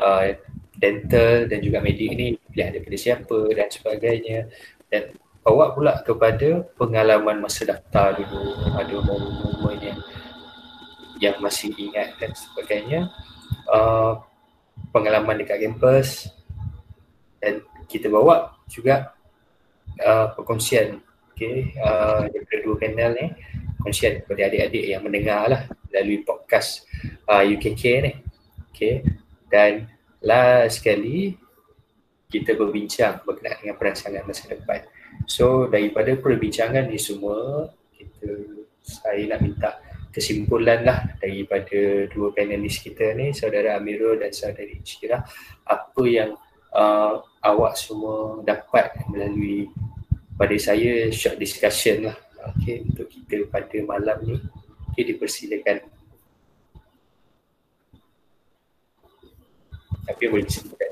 uh, 0.01 0.33
dental 0.77 1.49
dan 1.49 1.59
juga 1.65 1.81
medik 1.81 2.13
ni 2.13 2.37
pilihan 2.53 2.77
daripada 2.77 2.97
siapa 2.97 3.37
dan 3.53 3.69
sebagainya. 3.73 4.39
Dan 4.89 5.17
bawa 5.41 5.73
pula 5.73 5.97
kepada 6.05 6.65
pengalaman 6.77 7.41
masa 7.41 7.65
daftar 7.65 8.17
dulu 8.21 8.53
ada 8.77 8.95
momen-momen 9.01 9.77
yang 9.81 9.99
yang 11.17 11.35
masih 11.41 11.73
ingat 11.73 12.13
dan 12.21 12.33
sebagainya. 12.37 13.09
Uh, 13.65 14.21
pengalaman 14.91 15.39
dekat 15.39 15.61
kampus 15.61 16.31
dan 17.37 17.61
kita 17.87 18.11
bawa 18.11 18.57
juga 18.67 19.13
uh, 20.01 20.33
perkongsian 20.35 20.99
okay, 21.31 21.77
uh, 21.79 22.27
daripada 22.27 22.59
dua 22.65 22.75
panel 22.81 23.11
ni 23.15 23.27
perkongsian 23.77 24.25
kepada 24.25 24.41
adik-adik 24.51 24.85
yang 24.89 25.01
mendengar 25.05 25.47
lah 25.47 25.61
melalui 25.87 26.25
podcast 26.25 26.83
uh, 27.29 27.45
UKK 27.45 27.83
ni 28.03 28.11
okay. 28.73 29.05
dan 29.47 29.87
last 30.19 30.81
sekali 30.81 31.37
kita 32.27 32.59
berbincang 32.59 33.23
berkenaan 33.23 33.63
dengan 33.63 33.77
perancangan 33.79 34.23
masa 34.27 34.51
depan 34.51 34.83
so 35.29 35.69
daripada 35.71 36.11
perbincangan 36.19 36.91
ni 36.91 36.99
semua 36.99 37.71
kita 37.95 38.27
saya 38.83 39.31
nak 39.31 39.39
minta 39.43 39.71
kesimpulan 40.17 40.81
lah 40.81 41.13
daripada 41.21 42.09
dua 42.09 42.33
panelis 42.33 42.81
kita 42.81 43.13
ni 43.13 43.37
saudara 43.37 43.77
Amirul 43.77 44.17
dan 44.17 44.33
saudara 44.33 44.65
Isyirah 44.65 45.21
apa 45.69 46.03
yang 46.09 46.33
uh, 46.73 47.21
awak 47.45 47.77
semua 47.77 48.41
dapat 48.41 48.97
melalui 49.13 49.69
pada 50.33 50.57
saya 50.57 51.13
short 51.13 51.37
discussion 51.37 52.09
lah. 52.09 52.17
Okay, 52.57 52.81
untuk 52.81 53.05
kita 53.13 53.45
pada 53.45 53.77
malam 53.85 54.17
ni 54.25 54.41
okay, 54.89 55.05
dipersilakan. 55.05 55.85
Tapi 60.07 60.23
boleh 60.33 60.47
kesimpulan 60.49 60.91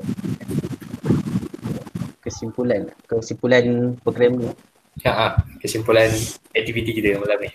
kesimpulan 2.21 2.81
kesimpulan 3.09 3.65
program 4.05 4.37
ni? 4.37 4.49
Ya, 5.01 5.39
kesimpulan 5.57 6.13
aktiviti 6.53 6.93
kita 6.93 7.17
malam 7.17 7.41
ni 7.41 7.49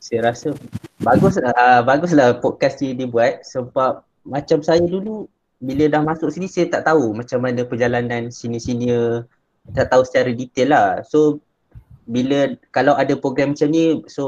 saya 0.00 0.32
rasa 0.32 0.56
bagus 1.04 1.36
uh, 1.36 1.80
baguslah 1.84 2.40
podcast 2.40 2.80
ni 2.80 2.96
dibuat 2.96 3.44
sebab 3.44 4.00
macam 4.24 4.64
saya 4.64 4.80
dulu 4.80 5.28
bila 5.60 5.92
dah 5.92 6.00
masuk 6.00 6.32
sini 6.32 6.48
saya 6.48 6.72
tak 6.72 6.88
tahu 6.88 7.12
macam 7.12 7.44
mana 7.44 7.68
perjalanan 7.68 8.32
sini-sini 8.32 8.90
tak 9.76 9.92
tahu 9.92 10.02
secara 10.08 10.32
detail 10.32 10.68
lah. 10.72 10.88
So 11.04 11.44
bila 12.08 12.56
kalau 12.72 12.96
ada 12.96 13.12
program 13.14 13.52
macam 13.52 13.68
ni 13.68 14.00
so 14.08 14.24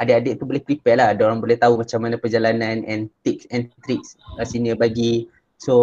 adik-adik 0.00 0.40
tu 0.40 0.48
boleh 0.48 0.64
prepare 0.64 0.96
lah. 0.96 1.12
Orang 1.12 1.44
boleh 1.44 1.60
tahu 1.60 1.84
macam 1.84 2.00
mana 2.00 2.16
perjalanan 2.16 2.80
and 2.88 3.12
tips 3.20 3.44
and 3.52 3.68
tricks 3.84 4.16
sini 4.48 4.72
bagi 4.72 5.28
So 5.56 5.74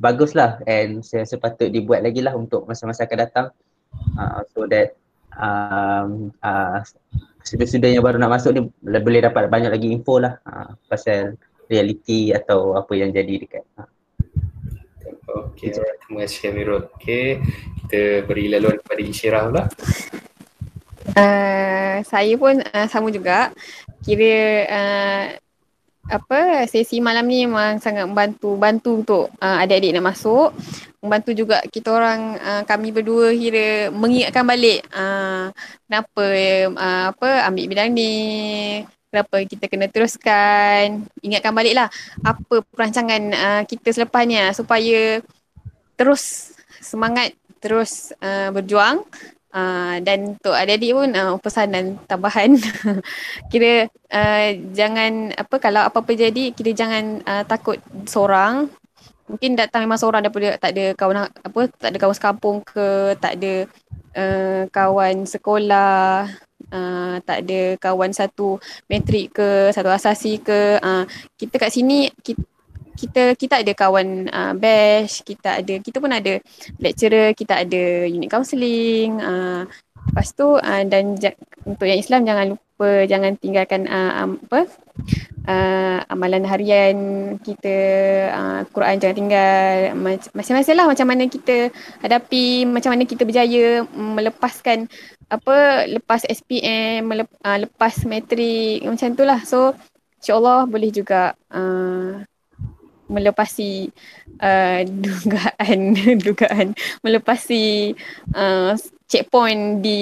baguslah 0.00 0.64
and 0.64 1.04
saya 1.04 1.28
sepatut 1.28 1.68
dibuat 1.68 2.00
lagi 2.00 2.24
lah 2.24 2.32
untuk 2.32 2.64
masa-masa 2.64 3.04
akan 3.04 3.18
datang 3.28 3.46
uh, 4.16 4.40
so 4.48 4.64
that 4.64 4.96
um, 5.36 6.32
uh, 6.40 6.80
student-student 7.48 7.96
yang 7.96 8.04
baru 8.04 8.20
nak 8.20 8.36
masuk 8.36 8.52
ni 8.52 8.60
boleh 8.84 9.24
dapat 9.24 9.48
banyak 9.48 9.72
lagi 9.72 9.88
info 9.88 10.20
lah 10.20 10.36
uh, 10.44 10.76
pasal 10.84 11.40
reality 11.72 12.36
atau 12.36 12.76
apa 12.76 12.92
yang 12.92 13.08
jadi 13.08 13.40
dekat 13.40 13.64
uh. 13.80 13.88
Okay, 15.28 15.76
terima 15.76 16.24
kasih 16.24 16.48
Amirul. 16.48 16.88
Okay, 16.96 17.44
kita 17.84 18.24
beri 18.24 18.48
laluan 18.48 18.80
kepada 18.80 19.00
Isyirah 19.04 19.42
pula. 19.52 19.64
Uh, 21.12 22.00
saya 22.08 22.32
pun 22.40 22.64
uh, 22.64 22.86
sama 22.88 23.12
juga. 23.12 23.52
Kira 24.00 24.64
uh, 24.64 25.26
apa 26.08 26.64
sesi 26.64 27.04
malam 27.04 27.28
ni 27.28 27.44
memang 27.44 27.76
sangat 27.76 28.08
membantu 28.08 28.56
bantu 28.56 28.90
untuk 29.04 29.24
uh, 29.44 29.60
adik-adik 29.60 29.92
nak 29.92 30.16
masuk. 30.16 30.56
Membantu 31.04 31.30
juga 31.36 31.60
kita 31.68 31.92
orang 31.92 32.40
uh, 32.40 32.62
kami 32.64 32.90
berdua 32.90 33.30
kira 33.36 33.92
mengingatkan 33.92 34.42
balik 34.48 34.82
uh, 34.90 35.52
kenapa 35.86 36.24
uh, 36.72 37.04
apa 37.12 37.28
ambil 37.46 37.64
bidang 37.68 37.92
ni 37.92 38.12
kenapa 39.12 39.36
kita 39.44 39.64
kena 39.68 39.86
teruskan. 39.92 41.04
Ingatkan 41.20 41.52
balik 41.52 41.76
lah 41.76 41.88
apa 42.24 42.64
perancangan 42.72 43.22
uh, 43.36 43.62
kita 43.68 43.92
selepas 43.92 44.24
ni 44.24 44.40
uh, 44.40 44.50
supaya 44.56 45.20
terus 46.00 46.56
semangat 46.80 47.36
terus 47.60 48.16
uh, 48.24 48.48
berjuang 48.54 49.04
Uh, 49.48 49.96
dan 50.04 50.36
untuk 50.36 50.52
adik-adik 50.52 50.92
pun 50.92 51.08
uh, 51.16 51.36
pesanan 51.40 51.96
tambahan. 52.04 52.52
Kira 53.52 53.88
uh, 54.12 54.48
jangan 54.76 55.32
apa 55.32 55.56
kalau 55.56 55.80
apa-apa 55.88 56.12
jadi 56.12 56.52
kira 56.52 56.76
jangan 56.76 57.24
uh, 57.24 57.44
takut 57.48 57.80
seorang. 58.04 58.68
Mungkin 59.28 59.56
datang 59.56 59.84
memang 59.84 60.00
seorang 60.00 60.24
daripada 60.24 60.56
tak 60.56 60.72
ada 60.76 60.92
kawan 60.96 61.28
apa 61.28 61.60
tak 61.76 61.88
ada 61.92 61.98
kawan 62.00 62.16
sekampung 62.16 62.56
ke 62.64 63.12
tak 63.20 63.36
ada 63.40 63.52
uh, 64.16 64.62
kawan 64.72 65.28
sekolah 65.28 66.28
uh, 66.72 67.16
tak 67.24 67.38
ada 67.44 67.60
kawan 67.76 68.12
satu 68.12 68.56
metrik 68.88 69.36
ke 69.36 69.68
satu 69.72 69.92
asasi 69.92 70.40
ke 70.40 70.80
uh, 70.80 71.04
kita 71.36 71.60
kat 71.60 71.72
sini 71.72 72.08
kita 72.24 72.40
kita 72.98 73.38
kita 73.38 73.62
ada 73.62 73.72
kawan 73.78 74.26
uh, 74.26 74.52
bash, 74.58 75.22
kita 75.22 75.62
ada 75.62 75.74
kita 75.78 76.02
pun 76.02 76.10
ada 76.10 76.42
lecturer, 76.82 77.30
kita 77.38 77.62
ada 77.62 78.10
unit 78.10 78.26
counselling. 78.26 79.22
Uh, 79.22 79.62
lepas 80.10 80.28
tu 80.34 80.58
uh, 80.58 80.82
dan 80.88 81.14
ja- 81.20 81.36
untuk 81.62 81.86
yang 81.86 82.00
Islam 82.00 82.24
jangan 82.26 82.46
lupa 82.56 82.90
jangan 83.06 83.32
tinggalkan 83.36 83.86
uh, 83.86 84.12
um, 84.24 84.30
apa 84.48 84.60
uh, 85.48 85.98
amalan 86.08 86.46
harian 86.48 86.96
kita 87.44 87.76
uh, 88.32 88.60
Quran 88.70 88.96
jangan 89.02 89.16
tinggal 89.16 89.58
masing-masing 90.32 90.76
lah 90.78 90.86
macam 90.86 91.06
mana 91.10 91.28
kita 91.28 91.68
hadapi 92.00 92.64
macam 92.64 92.94
mana 92.94 93.04
kita 93.04 93.22
berjaya 93.28 93.84
melepaskan 93.92 94.88
apa 95.28 95.84
lepas 95.90 96.24
SPM 96.24 97.04
melep, 97.04 97.28
uh, 97.44 97.68
lepas 97.68 97.94
matrik 98.08 98.80
macam 98.86 99.12
tu 99.12 99.24
lah 99.28 99.44
so 99.44 99.76
insyaallah 100.22 100.66
boleh 100.66 100.90
juga 100.90 101.36
uh, 101.52 102.24
melepasi 103.08 103.88
uh, 104.40 104.84
dugaan 104.84 105.96
dugaan 106.24 106.76
melepasi 107.02 107.96
uh, 108.36 108.76
checkpoint 109.08 109.80
di 109.80 110.00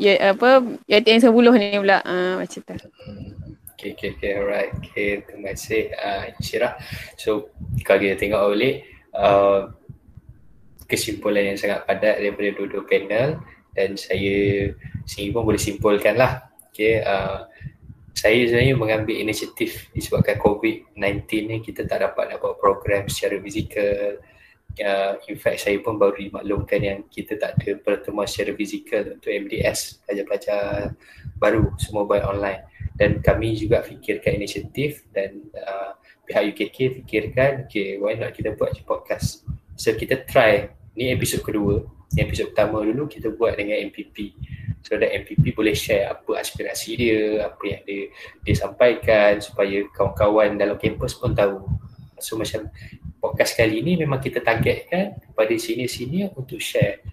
ya, 0.00 0.32
apa 0.32 0.64
YTN 0.88 1.28
10 1.28 1.32
ni 1.60 1.76
pula 1.76 2.00
uh, 2.02 2.40
macam 2.40 2.60
tu. 2.64 2.88
Okay, 3.78 3.94
okay, 3.94 4.10
okay, 4.18 4.32
alright. 4.34 4.74
Okay, 4.82 5.22
terima 5.22 5.54
kasih 5.54 5.94
uh, 5.94 6.34
Syirah. 6.42 6.74
So, 7.14 7.54
kalau 7.86 8.02
kita 8.02 8.18
tengok 8.18 8.42
oleh 8.58 8.82
uh, 9.14 9.70
kesimpulan 10.90 11.54
yang 11.54 11.58
sangat 11.60 11.86
padat 11.86 12.18
daripada 12.18 12.58
dua-dua 12.58 12.82
panel 12.90 13.38
dan 13.78 13.94
saya 13.94 14.66
sendiri 15.06 15.30
pun 15.30 15.46
boleh 15.46 15.62
simpulkan 15.62 16.18
lah. 16.18 16.50
Okay, 16.74 17.06
uh, 17.06 17.46
saya 18.18 18.50
sebenarnya 18.50 18.74
mengambil 18.74 19.14
inisiatif 19.14 19.86
disebabkan 19.94 20.42
COVID-19 20.42 21.22
ni 21.46 21.56
kita 21.62 21.86
tak 21.86 22.02
dapat 22.02 22.34
nak 22.34 22.42
buat 22.42 22.58
program 22.58 23.06
secara 23.06 23.38
fizikal. 23.38 24.18
Uh, 24.78 25.18
in 25.30 25.38
fact 25.38 25.62
saya 25.62 25.78
pun 25.78 25.98
baru 25.98 26.18
dimaklumkan 26.18 26.78
yang 26.82 26.98
kita 27.10 27.38
tak 27.38 27.58
ada 27.58 27.78
pertemuan 27.78 28.26
secara 28.26 28.54
fizikal 28.58 29.02
untuk 29.14 29.30
MDS 29.30 30.02
pelajar-pelajar 30.02 30.98
baru 31.38 31.70
semua 31.78 32.10
buat 32.10 32.26
online. 32.26 32.66
Dan 32.98 33.22
kami 33.22 33.54
juga 33.54 33.86
fikirkan 33.86 34.42
inisiatif 34.42 35.06
dan 35.14 35.38
uh, 35.54 35.94
pihak 36.26 36.58
UKK 36.58 36.98
fikirkan 36.98 37.70
okay 37.70 38.02
why 38.02 38.18
not 38.18 38.34
kita 38.34 38.58
buat 38.58 38.74
podcast? 38.82 39.46
So 39.78 39.94
kita 39.94 40.26
try. 40.26 40.74
Ni 40.98 41.14
episod 41.14 41.46
kedua. 41.46 41.86
Ni 42.18 42.26
episod 42.26 42.50
pertama 42.50 42.82
dulu 42.82 43.06
kita 43.06 43.30
buat 43.30 43.54
dengan 43.54 43.78
MPP 43.94 44.34
so 44.88 44.96
that 44.96 45.12
MPP 45.12 45.52
boleh 45.52 45.76
share 45.76 46.08
apa 46.08 46.40
aspirasi 46.40 46.96
dia, 46.96 47.44
apa 47.44 47.60
yang 47.68 47.84
dia, 47.84 48.08
dia 48.40 48.56
sampaikan 48.56 49.36
supaya 49.36 49.84
kawan-kawan 49.92 50.56
dalam 50.56 50.80
kampus 50.80 51.12
pun 51.12 51.36
tahu. 51.36 51.60
So 52.16 52.40
macam 52.40 52.72
podcast 53.20 53.52
kali 53.52 53.84
ni 53.84 54.00
memang 54.00 54.16
kita 54.16 54.40
targetkan 54.40 55.20
kepada 55.20 55.52
sini-sini 55.60 56.32
untuk 56.32 56.56
share 56.56 57.04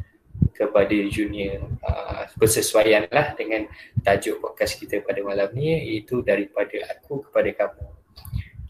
kepada 0.56 0.96
junior 1.12 1.68
uh, 1.84 2.32
bersesuaian 2.40 3.12
lah 3.12 3.36
dengan 3.36 3.68
tajuk 4.00 4.40
podcast 4.40 4.80
kita 4.80 5.04
pada 5.04 5.20
malam 5.20 5.52
ni 5.52 5.76
iaitu 5.76 6.24
daripada 6.24 6.80
aku 6.96 7.28
kepada 7.28 7.52
kamu. 7.52 7.86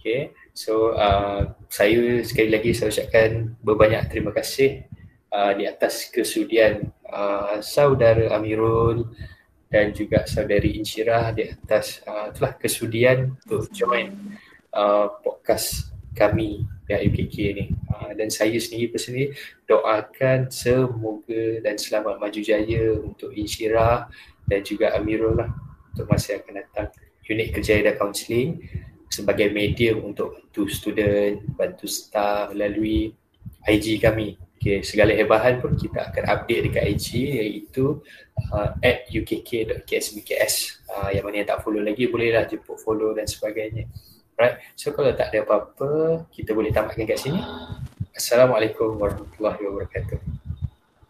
Okay, 0.01 0.33
so 0.53 0.97
uh, 0.97 1.53
saya 1.69 2.25
sekali 2.25 2.49
lagi 2.49 2.73
saya 2.73 2.89
ucapkan 2.89 3.53
berbanyak 3.61 4.05
terima 4.09 4.33
kasih 4.33 4.85
uh, 5.29 5.53
di 5.53 5.65
atas 5.69 6.09
kesudian 6.09 6.89
uh, 7.15 7.57
saudara 7.63 8.35
Amirul 8.35 9.07
dan 9.71 9.95
juga 9.95 10.27
saudari 10.27 10.77
Insyirah 10.77 11.31
di 11.31 11.47
atas 11.47 12.03
uh, 12.05 12.29
itulah 12.29 12.53
kesudian 12.59 13.33
untuk 13.47 13.71
join 13.71 14.11
uh, 14.75 15.07
podcast 15.23 15.95
kami 16.15 16.63
pihak 16.85 17.01
UKK 17.11 17.35
ni. 17.55 17.65
Uh, 17.91 18.11
dan 18.13 18.27
saya 18.27 18.55
sendiri 18.59 18.91
personally 18.91 19.31
doakan 19.65 20.51
semoga 20.51 21.63
dan 21.63 21.79
selamat 21.79 22.19
maju 22.19 22.39
jaya 22.43 22.99
untuk 22.99 23.31
Insyirah 23.33 24.11
dan 24.45 24.61
juga 24.61 24.93
Amirul 24.93 25.39
lah 25.39 25.49
untuk 25.95 26.05
masa 26.11 26.37
yang 26.37 26.43
akan 26.45 26.55
datang. 26.61 26.89
Unit 27.25 27.49
kerja 27.57 27.81
dan 27.81 27.97
counselling 27.97 28.61
sebagai 29.09 29.49
medium 29.49 30.05
untuk 30.05 30.37
bantu 30.37 30.69
student, 30.69 31.41
bantu 31.57 31.89
staff 31.89 32.53
melalui 32.53 33.17
IG 33.65 33.97
kami 33.97 34.37
Okay, 34.65 34.81
segala 34.81 35.13
hebahan 35.13 35.61
pun 35.61 35.77
kita 35.77 36.09
akan 36.09 36.25
update 36.25 36.73
dekat 36.73 36.97
IG 36.97 37.37
iaitu 37.37 38.01
uh, 38.49 38.73
at 38.81 39.05
ukk.ksbks 39.13 40.81
uh, 40.89 41.13
yang 41.13 41.21
mana 41.21 41.45
yang 41.45 41.49
tak 41.53 41.61
follow 41.61 41.85
lagi 41.85 42.09
bolehlah 42.09 42.49
jemput 42.49 42.81
follow 42.81 43.13
dan 43.13 43.29
sebagainya. 43.29 43.85
Right 44.33 44.57
so 44.73 44.89
kalau 44.89 45.13
tak 45.13 45.29
ada 45.29 45.45
apa-apa 45.45 46.25
kita 46.33 46.57
boleh 46.57 46.73
tamatkan 46.73 47.05
kat 47.05 47.21
sini. 47.21 47.45
Assalamualaikum 48.17 48.97
warahmatullahi 48.97 49.61
wabarakatuh 49.69 50.44